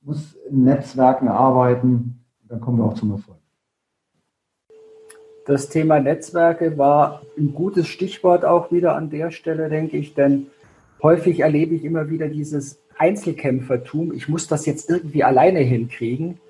muss 0.00 0.34
in 0.48 0.64
Netzwerken 0.64 1.28
arbeiten, 1.28 2.24
dann 2.48 2.60
kommen 2.62 2.78
wir 2.78 2.84
auch 2.86 2.94
zum 2.94 3.12
Erfolg. 3.12 3.36
Das 5.44 5.68
Thema 5.68 6.00
Netzwerke 6.00 6.78
war 6.78 7.20
ein 7.36 7.52
gutes 7.54 7.86
Stichwort 7.86 8.46
auch 8.46 8.72
wieder 8.72 8.96
an 8.96 9.10
der 9.10 9.30
Stelle, 9.30 9.68
denke 9.68 9.98
ich, 9.98 10.14
denn 10.14 10.46
häufig 11.02 11.40
erlebe 11.40 11.74
ich 11.74 11.84
immer 11.84 12.08
wieder 12.08 12.28
dieses 12.28 12.80
Einzelkämpfertum. 12.96 14.12
Ich 14.14 14.26
muss 14.26 14.48
das 14.48 14.64
jetzt 14.64 14.88
irgendwie 14.88 15.22
alleine 15.22 15.60
hinkriegen. 15.60 16.40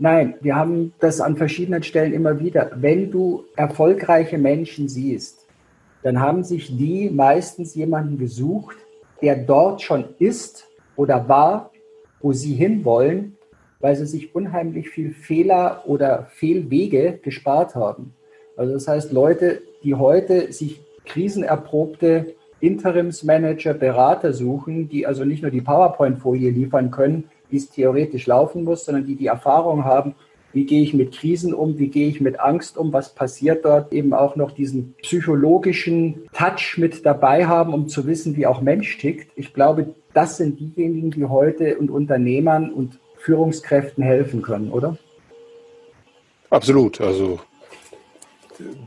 Nein, 0.00 0.34
wir 0.40 0.54
haben 0.54 0.92
das 1.00 1.20
an 1.20 1.36
verschiedenen 1.36 1.82
Stellen 1.82 2.12
immer 2.12 2.38
wieder. 2.38 2.70
Wenn 2.76 3.10
du 3.10 3.44
erfolgreiche 3.56 4.38
Menschen 4.38 4.88
siehst, 4.88 5.44
dann 6.04 6.20
haben 6.20 6.44
sich 6.44 6.76
die 6.76 7.10
meistens 7.10 7.74
jemanden 7.74 8.16
gesucht, 8.16 8.76
der 9.20 9.34
dort 9.36 9.82
schon 9.82 10.04
ist 10.20 10.68
oder 10.94 11.28
war, 11.28 11.72
wo 12.20 12.32
sie 12.32 12.54
hinwollen, 12.54 13.36
weil 13.80 13.96
sie 13.96 14.06
sich 14.06 14.36
unheimlich 14.36 14.88
viel 14.88 15.10
Fehler 15.10 15.82
oder 15.86 16.28
Fehlwege 16.30 17.18
gespart 17.20 17.74
haben. 17.74 18.14
Also 18.56 18.74
das 18.74 18.86
heißt, 18.86 19.12
Leute, 19.12 19.62
die 19.82 19.96
heute 19.96 20.52
sich 20.52 20.80
krisenerprobte 21.06 22.34
Interimsmanager, 22.60 23.74
Berater 23.74 24.32
suchen, 24.32 24.88
die 24.88 25.06
also 25.06 25.24
nicht 25.24 25.42
nur 25.42 25.50
die 25.50 25.60
PowerPoint-Folie 25.60 26.50
liefern 26.50 26.92
können, 26.92 27.24
wie 27.50 27.56
es 27.56 27.70
theoretisch 27.70 28.26
laufen 28.26 28.64
muss, 28.64 28.84
sondern 28.84 29.06
die 29.06 29.16
die 29.16 29.26
Erfahrung 29.26 29.84
haben, 29.84 30.14
wie 30.52 30.64
gehe 30.64 30.82
ich 30.82 30.94
mit 30.94 31.12
Krisen 31.12 31.52
um, 31.52 31.78
wie 31.78 31.88
gehe 31.88 32.08
ich 32.08 32.20
mit 32.20 32.40
Angst 32.40 32.78
um, 32.78 32.92
was 32.92 33.14
passiert 33.14 33.64
dort, 33.64 33.92
eben 33.92 34.14
auch 34.14 34.34
noch 34.34 34.50
diesen 34.52 34.94
psychologischen 35.02 36.26
Touch 36.32 36.78
mit 36.78 37.04
dabei 37.04 37.46
haben, 37.46 37.74
um 37.74 37.88
zu 37.88 38.06
wissen, 38.06 38.36
wie 38.36 38.46
auch 38.46 38.60
Mensch 38.60 38.96
tickt. 38.98 39.30
Ich 39.36 39.52
glaube, 39.52 39.94
das 40.14 40.38
sind 40.38 40.58
diejenigen, 40.58 41.10
die 41.10 41.26
heute 41.26 41.78
und 41.78 41.90
Unternehmern 41.90 42.72
und 42.72 42.98
Führungskräften 43.18 44.02
helfen 44.02 44.42
können, 44.42 44.70
oder? 44.70 44.96
Absolut. 46.50 47.00
Also 47.00 47.40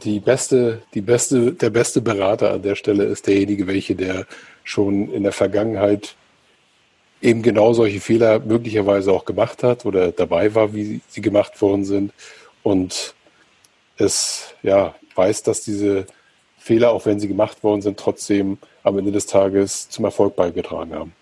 die 0.03 0.20
beste, 0.20 0.82
die 0.93 1.01
beste, 1.01 1.53
der 1.53 1.70
beste 1.70 2.01
Berater 2.01 2.53
an 2.53 2.62
der 2.62 2.76
Stelle 2.76 3.03
ist 3.03 3.28
derjenige, 3.28 3.68
welche 3.68 3.95
der 3.95 4.26
schon 4.64 5.12
in 5.12 5.24
der 5.24 5.32
Vergangenheit 5.32 6.16
eben 7.22 7.41
genau 7.41 7.74
solche 7.74 8.01
Fehler 8.01 8.39
möglicherweise 8.39 9.11
auch 9.11 9.26
gemacht 9.26 9.63
hat 9.63 9.86
oder 9.86 10.11
dabei 10.11 10.53
war, 10.55 10.74
wie 10.74 11.01
sie 11.07 11.22
gemacht 11.22 11.61
worden 11.61 11.86
sind 11.86 12.13
und 12.63 13.13
es 13.97 14.55
ja 14.63 14.95
weiß, 15.15 15.43
dass 15.43 15.61
diese 15.61 16.07
Fehler, 16.57 16.91
auch 16.91 17.05
wenn 17.05 17.19
sie 17.19 17.28
gemacht 17.28 17.63
worden 17.63 17.82
sind, 17.82 17.99
trotzdem 17.99 18.57
am 18.84 18.97
Ende 18.97 19.11
des 19.11 19.26
Tages 19.26 19.89
zum 19.89 20.05
Erfolg 20.05 20.36
beigetragen 20.36 20.93
haben. 20.93 21.13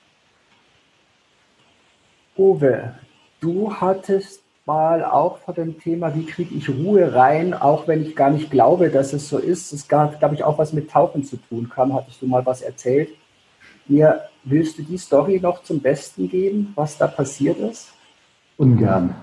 Uwe, 2.38 2.95
du 3.41 3.74
hattest 3.74 4.41
mal 4.66 5.04
auch 5.04 5.39
vor 5.39 5.54
dem 5.54 5.80
Thema, 5.80 6.14
wie 6.16 6.26
kriege 6.26 6.56
ich 6.56 6.70
Ruhe 6.70 7.14
rein, 7.14 7.54
auch 7.54 7.88
wenn 7.88 8.06
ich 8.06 8.16
gar 8.16 8.30
nicht 8.30 8.52
glaube, 8.52 8.89
dass 8.89 9.14
es 9.14 9.28
so 9.28 9.38
ist. 9.38 9.74
Es 9.74 9.88
gab, 9.88 10.20
glaube 10.20 10.36
ich, 10.36 10.43
auch 10.43 10.58
was 10.58 10.74
mit 10.74 10.91
Tauchen 10.91 11.24
zu 11.24 11.38
tun 11.38 11.70
kam, 11.74 11.93
hattest 11.93 12.22
du 12.22 12.28
mal 12.28 12.45
was 12.45 12.62
erzählt. 12.62 13.10
Mir 13.90 14.22
willst 14.44 14.78
du 14.78 14.84
die 14.84 15.00
Story 15.00 15.40
noch 15.42 15.64
zum 15.64 15.80
Besten 15.80 16.30
geben, 16.30 16.72
was 16.76 16.96
da 16.96 17.08
passiert 17.08 17.58
ist? 17.58 17.92
Ungern. 18.58 19.16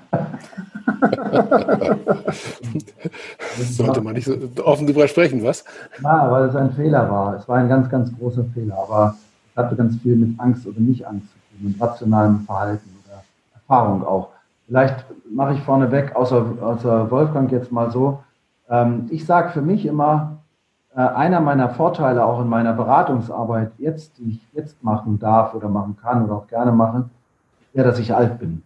Sollte 3.59 4.01
man 4.01 4.14
nicht 4.14 4.25
so 4.25 4.35
offen 4.64 4.89
drüber 4.89 5.07
sprechen, 5.07 5.45
was? 5.45 5.64
Ja, 6.03 6.29
weil 6.33 6.49
es 6.49 6.57
ein 6.57 6.73
Fehler 6.73 7.09
war. 7.09 7.37
Es 7.37 7.49
war 7.49 7.59
ein 7.59 7.69
ganz, 7.69 7.89
ganz 7.89 8.11
großer 8.19 8.45
Fehler, 8.55 8.77
aber 8.77 9.17
es 9.53 9.57
hatte 9.57 9.77
ganz 9.77 10.01
viel 10.03 10.17
mit 10.17 10.41
Angst 10.41 10.67
oder 10.67 10.81
nicht 10.81 11.07
Angst 11.07 11.29
zu 11.29 11.35
tun, 11.35 11.69
mit 11.71 11.81
rationalem 11.81 12.41
Verhalten 12.41 12.91
oder 13.05 13.23
Erfahrung 13.55 14.05
auch. 14.05 14.31
Vielleicht 14.67 15.05
mache 15.31 15.55
ich 15.55 15.61
vorneweg, 15.61 16.17
außer, 16.17 16.45
außer 16.61 17.09
Wolfgang 17.12 17.53
jetzt 17.53 17.71
mal 17.71 17.93
so. 17.93 18.19
Ähm, 18.69 19.07
ich 19.11 19.25
sage 19.27 19.51
für 19.51 19.62
mich 19.62 19.87
immer, 19.87 20.36
einer 21.01 21.40
meiner 21.40 21.68
Vorteile 21.68 22.24
auch 22.24 22.40
in 22.40 22.49
meiner 22.49 22.72
Beratungsarbeit 22.72 23.72
jetzt, 23.78 24.18
die 24.18 24.30
ich 24.30 24.49
jetzt 24.55 24.82
machen 24.82 25.18
darf 25.18 25.55
oder 25.55 25.68
machen 25.68 25.97
kann 26.01 26.24
oder 26.24 26.36
auch 26.36 26.47
gerne 26.47 26.72
mache, 26.72 27.05
ja, 27.74 27.84
dass 27.84 27.99
ich 27.99 28.14
alt 28.14 28.38
bin. 28.38 28.62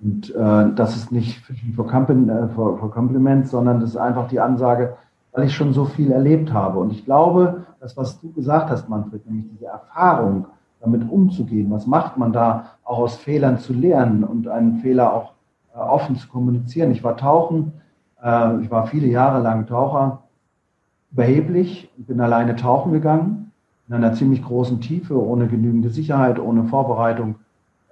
Und 0.00 0.34
äh, 0.34 0.74
das 0.74 0.96
ist 0.96 1.12
nicht 1.12 1.40
für, 1.40 1.54
für, 1.54 2.90
Compliment, 2.90 3.48
sondern 3.48 3.80
das 3.80 3.90
ist 3.90 3.96
einfach 3.96 4.28
die 4.28 4.40
Ansage, 4.40 4.96
weil 5.32 5.44
ich 5.44 5.54
schon 5.54 5.72
so 5.72 5.84
viel 5.84 6.12
erlebt 6.12 6.52
habe. 6.52 6.78
Und 6.78 6.92
ich 6.92 7.04
glaube, 7.04 7.64
das, 7.80 7.96
was 7.96 8.20
du 8.20 8.32
gesagt 8.32 8.70
hast, 8.70 8.88
Manfred, 8.88 9.26
nämlich 9.26 9.46
diese 9.52 9.66
Erfahrung, 9.66 10.46
damit 10.80 11.08
umzugehen, 11.10 11.70
was 11.70 11.86
macht 11.86 12.16
man 12.16 12.32
da, 12.32 12.66
auch 12.84 12.98
aus 12.98 13.16
Fehlern 13.16 13.58
zu 13.58 13.72
lernen 13.72 14.24
und 14.24 14.48
einen 14.48 14.78
Fehler 14.78 15.12
auch 15.12 15.32
äh, 15.74 15.78
offen 15.78 16.16
zu 16.16 16.28
kommunizieren. 16.28 16.90
Ich 16.90 17.04
war 17.04 17.16
tauchen, 17.16 17.72
äh, 18.22 18.60
ich 18.60 18.70
war 18.70 18.86
viele 18.86 19.06
Jahre 19.06 19.42
lang 19.42 19.66
Taucher 19.66 20.23
überheblich 21.14 21.90
bin 21.96 22.20
alleine 22.20 22.56
tauchen 22.56 22.92
gegangen. 22.92 23.40
in 23.86 23.94
einer 23.94 24.14
ziemlich 24.14 24.42
großen 24.42 24.80
Tiefe, 24.80 25.14
ohne 25.22 25.46
genügende 25.46 25.90
Sicherheit, 25.90 26.38
ohne 26.38 26.64
Vorbereitung, 26.64 27.34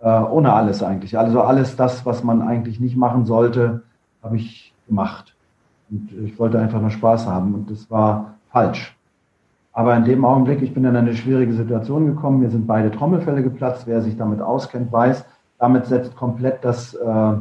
äh, 0.00 0.08
ohne 0.08 0.54
alles 0.54 0.82
eigentlich. 0.82 1.18
Also 1.18 1.42
alles 1.42 1.76
das, 1.76 2.06
was 2.06 2.24
man 2.24 2.40
eigentlich 2.40 2.80
nicht 2.80 2.96
machen 2.96 3.26
sollte, 3.26 3.82
habe 4.22 4.36
ich 4.36 4.72
gemacht. 4.88 5.34
Und 5.90 6.10
ich 6.24 6.38
wollte 6.38 6.58
einfach 6.58 6.80
nur 6.80 6.88
Spaß 6.88 7.26
haben 7.26 7.54
und 7.54 7.70
das 7.70 7.90
war 7.90 8.36
falsch. 8.48 8.96
Aber 9.74 9.94
in 9.94 10.04
dem 10.04 10.24
Augenblick, 10.24 10.62
ich 10.62 10.72
bin 10.72 10.86
in 10.86 10.96
eine 10.96 11.14
schwierige 11.14 11.52
Situation 11.52 12.06
gekommen, 12.06 12.40
mir 12.40 12.50
sind 12.50 12.66
beide 12.66 12.90
Trommelfälle 12.90 13.42
geplatzt. 13.42 13.86
Wer 13.86 14.00
sich 14.00 14.16
damit 14.16 14.40
auskennt, 14.40 14.90
weiß, 14.90 15.26
damit 15.58 15.84
setzt 15.84 16.16
komplett 16.16 16.64
das 16.64 16.94
äh, 16.94 17.34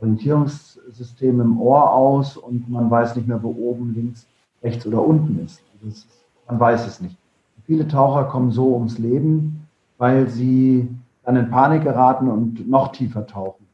Orientierungssystem 0.00 1.40
im 1.40 1.60
Ohr 1.60 1.92
aus 1.92 2.36
und 2.36 2.70
man 2.70 2.88
weiß 2.88 3.16
nicht 3.16 3.26
mehr, 3.26 3.42
wo 3.42 3.50
oben, 3.50 3.94
links, 3.94 4.28
rechts 4.62 4.86
oder 4.86 5.04
unten 5.04 5.44
ist. 5.44 5.62
ist 5.86 6.06
man 6.46 6.58
weiß 6.60 6.86
es 6.86 7.00
nicht. 7.00 7.16
Viele 7.64 7.86
Taucher 7.88 8.24
kommen 8.24 8.50
so 8.50 8.74
ums 8.74 8.98
Leben, 8.98 9.68
weil 9.98 10.28
sie 10.28 10.88
dann 11.24 11.36
in 11.36 11.50
Panik 11.50 11.84
geraten 11.84 12.28
und 12.28 12.68
noch 12.68 12.92
tiefer 12.92 13.26
tauchen. 13.26 13.66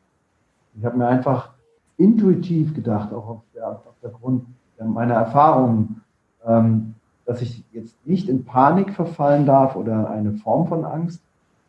Ich 0.79 0.85
habe 0.85 0.99
mir 0.99 1.09
einfach 1.09 1.51
intuitiv 1.97 2.75
gedacht, 2.75 3.13
auch 3.13 3.29
auf 3.29 3.41
der, 3.55 3.69
auf 3.69 3.95
der 4.03 4.11
Grund 4.11 4.45
meiner 4.79 5.15
Erfahrungen, 5.15 6.03
ähm, 6.47 6.95
dass 7.25 7.43
ich 7.43 7.65
jetzt 7.73 7.95
nicht 8.07 8.29
in 8.29 8.45
Panik 8.45 8.95
verfallen 8.95 9.45
darf 9.45 9.75
oder 9.75 10.11
eine 10.11 10.33
Form 10.35 10.69
von 10.69 10.85
Angst 10.85 11.21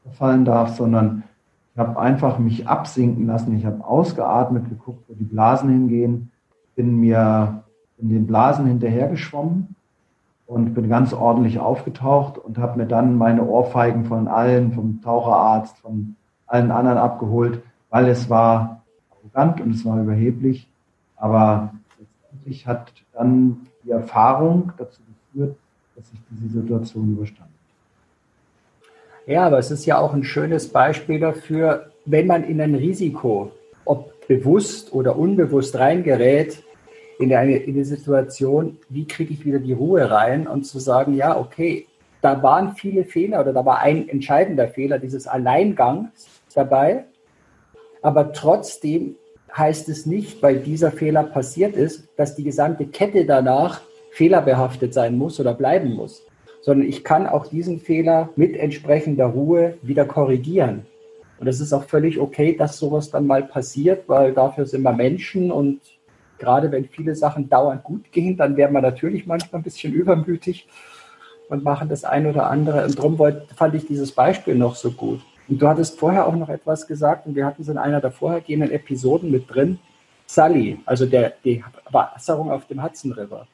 verfallen 0.03 0.45
darf, 0.45 0.75
sondern 0.75 1.23
ich 1.73 1.79
habe 1.79 1.99
einfach 1.99 2.39
mich 2.39 2.67
absinken 2.67 3.25
lassen. 3.25 3.55
Ich 3.57 3.65
habe 3.65 3.85
ausgeatmet, 3.85 4.69
geguckt, 4.69 5.03
wo 5.07 5.13
die 5.13 5.23
Blasen 5.23 5.69
hingehen, 5.69 6.31
bin 6.75 6.99
mir 6.99 7.63
in 8.01 8.09
den 8.09 8.27
Blasen 8.27 8.65
hinterhergeschwommen 8.65 9.75
und 10.47 10.73
bin 10.73 10.89
ganz 10.89 11.13
ordentlich 11.13 11.59
aufgetaucht 11.59 12.37
und 12.37 12.57
habe 12.57 12.79
mir 12.79 12.87
dann 12.87 13.17
meine 13.17 13.45
Ohrfeigen 13.45 14.05
von 14.05 14.27
allen, 14.27 14.73
vom 14.73 15.01
Taucherarzt, 15.03 15.77
von 15.79 16.15
allen 16.47 16.71
anderen 16.71 16.97
abgeholt, 16.97 17.61
weil 17.89 18.07
es 18.07 18.29
war 18.29 18.81
arrogant 19.11 19.61
und 19.61 19.75
es 19.75 19.85
war 19.85 20.01
überheblich. 20.01 20.67
Aber 21.17 21.73
letztendlich 21.99 22.65
hat 22.65 22.91
dann 23.13 23.67
die 23.83 23.91
Erfahrung 23.91 24.71
dazu 24.77 25.01
geführt, 25.31 25.55
dass 25.95 26.05
ich 26.13 26.19
diese 26.31 26.61
Situation 26.61 27.11
überstand. 27.11 27.49
Ja, 29.27 29.45
aber 29.45 29.59
es 29.59 29.69
ist 29.69 29.85
ja 29.85 29.99
auch 29.99 30.13
ein 30.13 30.23
schönes 30.23 30.69
Beispiel 30.69 31.19
dafür, 31.19 31.91
wenn 32.05 32.25
man 32.25 32.43
in 32.43 32.59
ein 32.59 32.73
Risiko, 32.73 33.51
ob 33.85 34.27
bewusst 34.27 34.91
oder 34.93 35.17
unbewusst 35.17 35.75
reingerät, 35.77 36.63
in 37.19 37.33
eine, 37.33 37.57
in 37.57 37.75
eine 37.75 37.85
Situation, 37.85 38.77
wie 38.87 39.05
kriege 39.05 39.33
ich 39.33 39.45
wieder 39.45 39.59
die 39.59 39.73
Ruhe 39.73 40.09
rein 40.09 40.47
und 40.47 40.63
zu 40.63 40.79
sagen, 40.79 41.15
ja, 41.15 41.37
okay, 41.37 41.85
da 42.21 42.41
waren 42.41 42.75
viele 42.75 43.03
Fehler 43.03 43.41
oder 43.41 43.53
da 43.53 43.65
war 43.65 43.79
ein 43.79 44.07
entscheidender 44.07 44.69
Fehler 44.69 44.99
dieses 44.99 45.27
Alleingangs 45.27 46.27
dabei, 46.53 47.05
aber 48.01 48.31
trotzdem 48.31 49.15
heißt 49.55 49.89
es 49.89 50.05
nicht, 50.05 50.41
weil 50.41 50.59
dieser 50.59 50.91
Fehler 50.91 51.23
passiert 51.23 51.75
ist, 51.75 52.07
dass 52.15 52.35
die 52.35 52.43
gesamte 52.43 52.85
Kette 52.85 53.25
danach 53.25 53.81
fehlerbehaftet 54.11 54.93
sein 54.93 55.17
muss 55.17 55.39
oder 55.39 55.53
bleiben 55.53 55.93
muss, 55.93 56.25
sondern 56.61 56.87
ich 56.87 57.03
kann 57.03 57.27
auch 57.27 57.47
diesen 57.47 57.79
Fehler 57.79 58.29
mit 58.37 58.55
entsprechender 58.55 59.25
Ruhe 59.25 59.77
wieder 59.81 60.05
korrigieren. 60.05 60.85
Und 61.39 61.47
es 61.47 61.59
ist 61.59 61.73
auch 61.73 61.83
völlig 61.83 62.19
okay, 62.19 62.55
dass 62.55 62.77
sowas 62.77 63.11
dann 63.11 63.27
mal 63.27 63.43
passiert, 63.43 64.03
weil 64.07 64.33
dafür 64.33 64.65
sind 64.65 64.83
wir 64.83 64.93
Menschen 64.93 65.51
und 65.51 65.79
gerade 66.39 66.71
wenn 66.71 66.85
viele 66.85 67.15
Sachen 67.15 67.49
dauernd 67.49 67.83
gut 67.83 68.11
gehen, 68.11 68.37
dann 68.37 68.57
werden 68.57 68.73
wir 68.73 68.81
natürlich 68.81 69.27
manchmal 69.27 69.61
ein 69.61 69.63
bisschen 69.63 69.93
übermütig 69.93 70.67
und 71.49 71.63
machen 71.63 71.89
das 71.89 72.03
ein 72.03 72.25
oder 72.27 72.49
andere. 72.49 72.85
Und 72.85 72.97
darum 72.97 73.17
fand 73.55 73.75
ich 73.75 73.85
dieses 73.85 74.11
Beispiel 74.11 74.55
noch 74.55 74.75
so 74.75 74.91
gut. 74.91 75.21
Und 75.47 75.61
du 75.61 75.67
hattest 75.67 75.99
vorher 75.99 76.27
auch 76.27 76.35
noch 76.35 76.49
etwas 76.49 76.87
gesagt, 76.87 77.25
und 77.25 77.35
wir 77.35 77.45
hatten 77.45 77.63
es 77.63 77.67
in 77.67 77.77
einer 77.77 78.01
der 78.01 78.11
vorhergehenden 78.11 78.71
Episoden 78.71 79.31
mit 79.31 79.53
drin. 79.53 79.79
Sully, 80.27 80.79
also 80.85 81.07
der, 81.07 81.33
die 81.43 81.63
Wasserung 81.89 82.51
auf 82.51 82.67
dem 82.67 82.83
Hudson 82.83 83.11
River. 83.13 83.47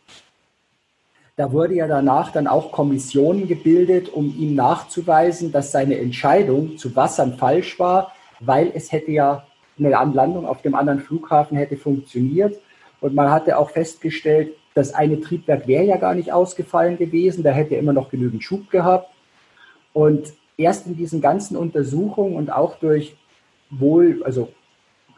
Da 1.38 1.52
wurde 1.52 1.76
ja 1.76 1.88
danach 1.88 2.32
dann 2.32 2.48
auch 2.48 2.72
Kommissionen 2.72 3.48
gebildet, 3.48 4.10
um 4.10 4.26
ihm 4.38 4.56
nachzuweisen, 4.56 5.52
dass 5.52 5.72
seine 5.72 5.98
Entscheidung 5.98 6.78
zu 6.78 6.96
Wassern 6.96 7.38
falsch 7.38 7.80
war, 7.80 8.12
weil 8.42 8.72
es 8.74 8.92
hätte 8.92 9.12
ja 9.12 9.46
eine 9.78 9.98
Anlandung 9.98 10.46
auf 10.46 10.62
dem 10.62 10.76
anderen 10.76 11.00
Flughafen 11.00 11.58
hätte 11.58 11.78
funktioniert. 11.78 12.58
Und 13.06 13.14
man 13.14 13.30
hatte 13.30 13.60
auch 13.60 13.70
festgestellt, 13.70 14.56
das 14.74 14.96
eine 14.96 15.22
Triebwerk 15.22 15.68
wäre 15.68 15.84
ja 15.84 15.98
gar 15.98 16.16
nicht 16.16 16.34
ausgefallen 16.34 16.98
gewesen, 16.98 17.44
da 17.44 17.52
hätte 17.52 17.76
er 17.76 17.80
immer 17.80 17.94
noch 17.94 18.10
genügend 18.10 18.44
Schub 18.44 18.72
gehabt. 18.72 19.12
Und 19.94 20.34
erst 20.58 20.88
in 20.88 20.98
diesen 20.98 21.22
ganzen 21.22 21.56
Untersuchungen 21.56 22.36
und 22.36 22.52
auch 22.52 22.80
durch 22.80 23.16
wohl, 23.70 24.24
also 24.24 24.50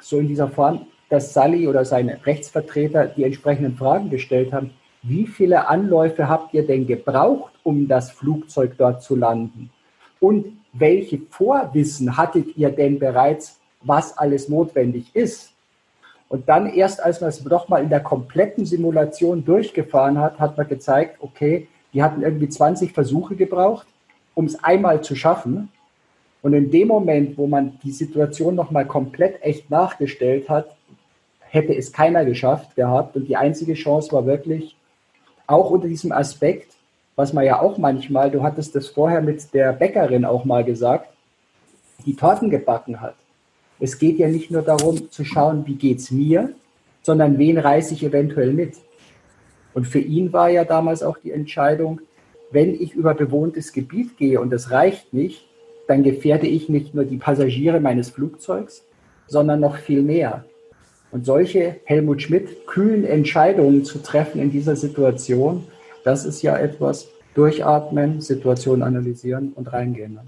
so 0.01 0.19
in 0.19 0.27
dieser 0.27 0.49
Form, 0.49 0.87
dass 1.07 1.33
Sally 1.33 1.65
oder 1.65 1.85
seine 1.85 2.25
Rechtsvertreter 2.25 3.07
die 3.07 3.23
entsprechenden 3.23 3.77
Fragen 3.77 4.09
gestellt 4.09 4.51
haben, 4.51 4.71
wie 5.01 5.25
viele 5.25 5.69
Anläufe 5.69 6.27
habt 6.27 6.53
ihr 6.53 6.67
denn 6.67 6.87
gebraucht, 6.87 7.53
um 7.63 7.87
das 7.87 8.11
Flugzeug 8.11 8.73
dort 8.77 9.01
zu 9.01 9.15
landen? 9.15 9.69
Und 10.19 10.57
welche 10.73 11.21
Vorwissen 11.29 12.17
hattet 12.17 12.57
ihr 12.57 12.69
denn 12.69 12.99
bereits, 12.99 13.61
was 13.81 14.17
alles 14.17 14.49
notwendig 14.49 15.15
ist? 15.15 15.53
Und 16.29 16.49
dann 16.49 16.67
erst, 16.67 17.01
als 17.01 17.21
man 17.21 17.29
es 17.29 17.43
doch 17.43 17.69
mal 17.69 17.81
in 17.81 17.89
der 17.89 18.01
kompletten 18.01 18.65
Simulation 18.65 19.45
durchgefahren 19.45 20.19
hat, 20.19 20.39
hat 20.39 20.57
man 20.57 20.67
gezeigt, 20.67 21.17
okay, 21.21 21.67
die 21.93 22.03
hatten 22.03 22.21
irgendwie 22.21 22.49
20 22.49 22.91
Versuche 22.91 23.35
gebraucht, 23.35 23.87
um 24.35 24.45
es 24.45 24.61
einmal 24.63 25.01
zu 25.01 25.15
schaffen. 25.15 25.69
Und 26.41 26.53
in 26.53 26.69
dem 26.69 26.89
Moment, 26.89 27.37
wo 27.37 27.47
man 27.47 27.79
die 27.83 27.91
Situation 27.91 28.55
nochmal 28.55 28.85
komplett 28.85 29.41
echt 29.41 29.69
nachgestellt 29.69 30.49
hat, 30.49 30.75
hätte 31.39 31.75
es 31.75 31.93
keiner 31.93 32.25
geschafft 32.25 32.75
gehabt. 32.75 33.15
Und 33.15 33.27
die 33.27 33.37
einzige 33.37 33.73
Chance 33.73 34.11
war 34.11 34.25
wirklich, 34.25 34.75
auch 35.47 35.71
unter 35.71 35.87
diesem 35.87 36.11
Aspekt, 36.11 36.73
was 37.15 37.33
man 37.33 37.45
ja 37.45 37.61
auch 37.61 37.77
manchmal, 37.77 38.29
du 38.29 38.43
hattest 38.43 38.75
das 38.75 38.87
vorher 38.87 39.21
mit 39.21 39.53
der 39.53 39.73
Bäckerin 39.73 40.25
auch 40.25 40.43
mal 40.45 40.63
gesagt, 40.63 41.09
die 42.05 42.15
Torten 42.15 42.49
gebacken 42.49 43.01
hat. 43.01 43.15
Es 43.79 43.99
geht 43.99 44.17
ja 44.17 44.27
nicht 44.27 44.49
nur 44.51 44.61
darum 44.61 45.11
zu 45.11 45.23
schauen, 45.23 45.65
wie 45.67 45.75
geht 45.75 45.99
es 45.99 46.11
mir, 46.11 46.53
sondern 47.01 47.37
wen 47.37 47.57
reiße 47.57 47.93
ich 47.93 48.03
eventuell 48.03 48.53
mit. 48.53 48.73
Und 49.73 49.87
für 49.87 49.99
ihn 49.99 50.33
war 50.33 50.49
ja 50.49 50.65
damals 50.65 51.03
auch 51.03 51.17
die 51.17 51.31
Entscheidung, 51.31 52.01
wenn 52.51 52.73
ich 52.73 52.93
über 52.93 53.13
bewohntes 53.13 53.73
Gebiet 53.73 54.17
gehe 54.17 54.41
und 54.41 54.51
es 54.53 54.71
reicht 54.71 55.13
nicht, 55.13 55.47
dann 55.87 56.03
gefährde 56.03 56.47
ich 56.47 56.69
nicht 56.69 56.95
nur 56.95 57.05
die 57.05 57.17
Passagiere 57.17 57.79
meines 57.79 58.09
Flugzeugs, 58.09 58.85
sondern 59.27 59.59
noch 59.59 59.77
viel 59.77 60.01
mehr. 60.01 60.45
Und 61.11 61.25
solche 61.25 61.77
Helmut 61.85 62.21
Schmidt 62.21 62.67
kühlen 62.67 63.05
Entscheidungen 63.05 63.85
zu 63.85 63.99
treffen 63.99 64.41
in 64.41 64.51
dieser 64.51 64.75
Situation, 64.75 65.63
das 66.03 66.25
ist 66.25 66.41
ja 66.41 66.57
etwas, 66.57 67.07
durchatmen, 67.33 68.19
Situation 68.19 68.81
analysieren 68.81 69.53
und 69.53 69.71
reingehen. 69.71 70.19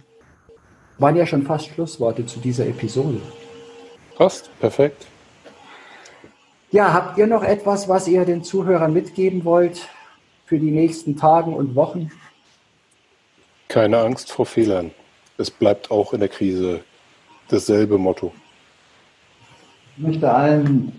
Waren 1.00 1.16
ja 1.16 1.26
schon 1.26 1.44
fast 1.44 1.68
Schlussworte 1.68 2.26
zu 2.26 2.40
dieser 2.40 2.68
Episode. 2.68 3.22
Passt, 4.18 4.50
perfekt. 4.60 5.08
Ja, 6.72 6.94
habt 6.94 7.18
ihr 7.18 7.26
noch 7.26 7.44
etwas, 7.44 7.88
was 7.88 8.08
ihr 8.08 8.26
den 8.26 8.44
Zuhörern 8.44 8.94
mitgeben 8.94 9.44
wollt 9.46 9.88
für 10.46 10.60
die 10.60 10.72
nächsten 10.72 11.16
Tagen 11.16 11.54
und 11.54 11.74
Wochen? 11.76 12.12
Keine 13.70 13.98
Angst 13.98 14.32
vor 14.32 14.46
Fehlern. 14.46 14.92
Es 15.38 15.50
bleibt 15.50 15.90
auch 15.90 16.14
in 16.14 16.20
der 16.20 16.30
Krise 16.30 16.82
dasselbe 17.48 17.98
Motto. 17.98 18.34
Ich 19.96 20.04
möchte 20.04 20.32
allen 20.32 20.92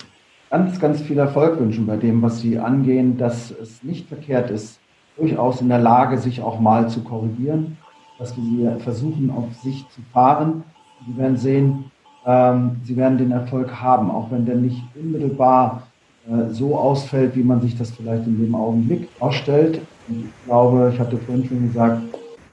ganz, 0.49 0.81
ganz 0.81 1.01
viel 1.03 1.19
Erfolg 1.19 1.59
wünschen 1.61 1.87
bei 1.87 1.97
dem, 1.97 2.23
was 2.23 2.41
sie 2.41 2.59
angehen, 2.59 3.19
dass 3.19 3.51
es 3.51 3.83
nicht 3.83 4.09
verkehrt 4.09 4.51
ist, 4.51 4.81
durchaus 5.17 5.61
in 5.61 5.69
der 5.69 5.79
Lage, 5.79 6.19
sich 6.19 6.41
auch 6.41 6.59
mal 6.59 6.89
zu 6.89 7.05
korrigieren, 7.05 7.77
dass 8.21 8.37
wir 8.37 8.79
versuchen, 8.79 9.31
auf 9.31 9.53
sich 9.61 9.85
zu 9.89 10.01
fahren. 10.13 10.63
Sie 11.07 11.17
werden 11.17 11.37
sehen, 11.37 11.85
ähm, 12.25 12.77
sie 12.85 12.97
werden 12.97 13.19
den 13.19 13.33
Erfolg 13.33 13.81
haben, 13.81 14.11
auch 14.11 14.31
wenn 14.31 14.47
der 14.47 14.57
nicht 14.57 14.83
unmittelbar 14.95 15.83
äh, 16.29 16.51
so 16.51 16.77
ausfällt, 16.77 17.35
wie 17.35 17.43
man 17.43 17.61
sich 17.61 17.77
das 17.77 17.91
vielleicht 17.91 18.29
in 18.29 18.41
dem 18.41 18.55
Augenblick 18.55 19.09
vorstellt. 19.19 19.81
Und 20.07 20.27
ich 20.27 20.45
glaube, 20.47 20.93
ich 20.95 21.01
hatte 21.01 21.17
vorhin 21.17 21.47
schon 21.47 21.67
gesagt, 21.67 22.03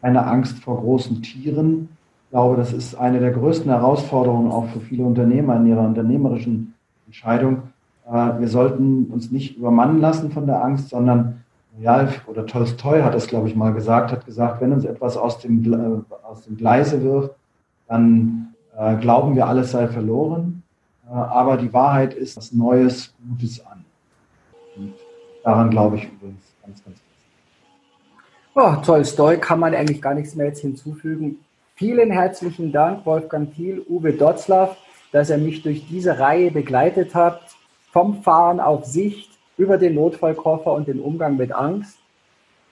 eine 0.02 0.26
Angst 0.26 0.58
vor 0.58 0.82
großen 0.82 1.22
Tieren 1.22 1.90
ich 2.28 2.32
glaube, 2.32 2.58
das 2.58 2.74
ist 2.74 2.94
eine 2.94 3.22
der 3.22 3.32
größten 3.32 3.72
Herausforderungen 3.72 4.52
auch 4.52 4.68
für 4.68 4.82
viele 4.82 5.06
Unternehmer 5.06 5.56
in 5.56 5.68
ihrer 5.68 5.88
unternehmerischen 5.88 6.74
Entscheidung. 7.06 7.62
Äh, 8.06 8.42
wir 8.42 8.50
sollten 8.50 9.06
uns 9.06 9.32
nicht 9.32 9.56
übermannen 9.56 10.02
lassen 10.02 10.30
von 10.32 10.46
der 10.46 10.62
Angst, 10.62 10.90
sondern 10.90 11.37
Ralf 11.84 12.28
oder 12.28 12.46
Tolstoi 12.46 13.02
hat 13.02 13.16
es, 13.16 13.28
glaube 13.28 13.48
ich, 13.48 13.56
mal 13.56 13.74
gesagt, 13.74 14.12
hat 14.12 14.26
gesagt, 14.26 14.62
wenn 14.62 14.74
uns 14.74 14.86
etwas 14.86 15.18
aus 15.18 15.40
dem, 15.40 15.74
äh, 15.74 16.16
aus 16.26 16.44
dem 16.44 16.58
Gleise 16.58 17.04
wirft, 17.04 17.36
dann 17.88 18.56
äh, 18.78 18.96
glauben 18.96 19.36
wir, 19.36 19.48
alles 19.48 19.72
sei 19.72 19.88
verloren. 19.88 20.64
aber 21.10 21.56
die 21.56 21.72
Wahrheit 21.72 22.14
ist 22.14 22.36
was 22.36 22.52
Neues, 22.52 23.14
Gutes 23.30 23.66
an. 23.66 23.86
Und 24.76 24.94
daran 25.44 25.70
glaube 25.70 25.96
ich 25.98 26.04
übrigens 26.04 26.44
ganz, 26.66 26.84
ganz 26.84 26.98
fest. 27.00 27.08
Oh, 28.56 28.76
Tolstoi 28.84 29.38
kann 29.38 29.60
man 29.60 29.74
eigentlich 29.74 30.02
gar 30.02 30.14
nichts 30.14 30.36
mehr 30.36 30.48
jetzt 30.48 30.62
hinzufügen. 30.62 31.38
Vielen 31.76 32.10
herzlichen 32.10 32.72
Dank, 32.72 33.06
Wolfgang 33.06 33.54
Thiel, 33.54 33.86
Uwe 33.88 34.14
Dotzlaff, 34.14 34.76
dass 35.12 35.30
er 35.30 35.38
mich 35.38 35.62
durch 35.62 35.88
diese 35.88 36.18
Reihe 36.18 36.50
begleitet 36.52 37.14
hat. 37.14 37.40
Vom 37.92 38.24
Fahren 38.24 38.60
auf 38.60 38.86
Sicht 38.86 39.37
über 39.58 39.78
den 39.78 39.96
Notfallkoffer 39.96 40.72
und 40.72 40.88
den 40.88 41.00
Umgang 41.00 41.38
mit 41.38 41.52
Angst. 41.52 41.98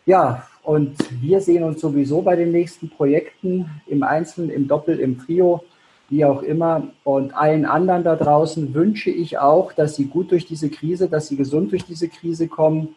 Ja, 0.06 0.48
und 0.64 0.96
wir 1.22 1.42
sehen 1.42 1.64
uns 1.64 1.82
sowieso 1.82 2.22
bei 2.22 2.36
den 2.36 2.52
nächsten 2.52 2.90
Projekten 2.90 3.70
im 3.88 4.04
Einzelnen, 4.04 4.50
im 4.50 4.68
Doppel, 4.68 5.00
im 5.00 5.20
Trio, 5.20 5.64
wie 6.10 6.26
auch 6.26 6.44
immer. 6.44 6.88
Und 7.04 7.36
allen 7.36 7.66
anderen 7.66 8.04
da 8.04 8.16
draußen 8.16 8.74
wünsche 8.74 9.10
ich 9.10 9.38
auch, 9.38 9.74
dass 9.74 9.96
sie 9.96 10.06
gut 10.06 10.32
durch 10.32 10.46
diese 10.46 10.70
Krise, 10.70 11.10
dass 11.10 11.28
sie 11.28 11.38
gesund 11.38 11.72
durch 11.72 11.86
diese 11.86 12.08
Krise 12.08 12.48
kommen 12.48 12.96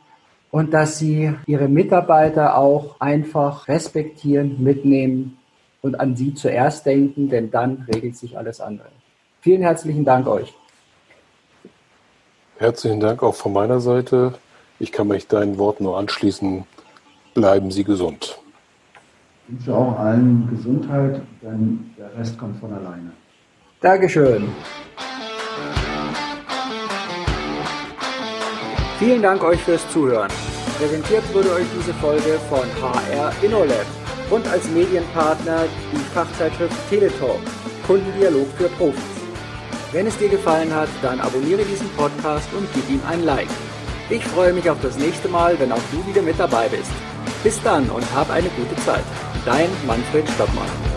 und 0.50 0.72
dass 0.72 0.98
sie 0.98 1.34
ihre 1.46 1.68
Mitarbeiter 1.68 2.56
auch 2.56 3.00
einfach 3.00 3.68
respektieren, 3.68 4.62
mitnehmen 4.62 5.38
und 5.82 6.00
an 6.00 6.16
sie 6.16 6.34
zuerst 6.34 6.86
denken, 6.86 7.28
denn 7.28 7.50
dann 7.50 7.86
regelt 7.92 8.16
sich 8.16 8.36
alles 8.36 8.60
andere. 8.60 8.88
Vielen 9.40 9.62
herzlichen 9.62 10.04
Dank 10.04 10.26
euch. 10.26 10.54
Herzlichen 12.58 12.98
Dank 12.98 13.22
auch 13.22 13.36
von 13.36 13.52
meiner 13.52 13.78
Seite. 13.78 14.34
Ich 14.80 14.90
kann 14.90 15.06
mich 15.06 15.28
deinen 15.28 15.58
Worten 15.58 15.84
nur 15.84 15.96
anschließen. 15.96 16.64
Bleiben 17.32 17.70
Sie 17.70 17.84
gesund. 17.84 18.36
Ich 19.46 19.54
wünsche 19.54 19.74
auch 19.76 19.96
allen 19.96 20.48
Gesundheit, 20.50 21.22
denn 21.40 21.94
der 21.96 22.12
Rest 22.18 22.36
kommt 22.36 22.58
von 22.58 22.72
alleine. 22.72 23.12
Dankeschön. 23.80 24.48
Vielen 28.98 29.22
Dank 29.22 29.44
euch 29.44 29.62
fürs 29.62 29.88
Zuhören. 29.92 30.30
Präsentiert 30.78 31.22
wurde 31.32 31.52
euch 31.52 31.66
diese 31.78 31.94
Folge 31.94 32.40
von 32.48 32.66
HR 32.82 33.32
InnoLab 33.40 33.86
und 34.30 34.48
als 34.48 34.68
Medienpartner 34.70 35.62
die 35.92 35.96
Fachzeitschrift 36.12 36.76
Teletalk, 36.90 37.38
Kundendialog 37.86 38.48
für 38.56 38.68
Profis. 38.70 39.17
Wenn 39.90 40.06
es 40.06 40.18
dir 40.18 40.28
gefallen 40.28 40.74
hat, 40.74 40.90
dann 41.00 41.18
abonniere 41.18 41.64
diesen 41.64 41.88
Podcast 41.90 42.48
und 42.52 42.68
gib 42.74 42.88
ihm 42.90 43.00
ein 43.08 43.24
Like. 43.24 43.48
Ich 44.10 44.22
freue 44.22 44.52
mich 44.52 44.68
auf 44.68 44.78
das 44.82 44.98
nächste 44.98 45.28
Mal, 45.28 45.58
wenn 45.58 45.72
auch 45.72 45.80
du 45.90 46.06
wieder 46.06 46.20
mit 46.20 46.38
dabei 46.38 46.68
bist. 46.68 46.90
Bis 47.42 47.62
dann 47.62 47.88
und 47.88 48.04
hab 48.14 48.30
eine 48.30 48.48
gute 48.50 48.76
Zeit. 48.82 49.04
Dein 49.46 49.68
Manfred 49.86 50.28
Stockmann. 50.28 50.87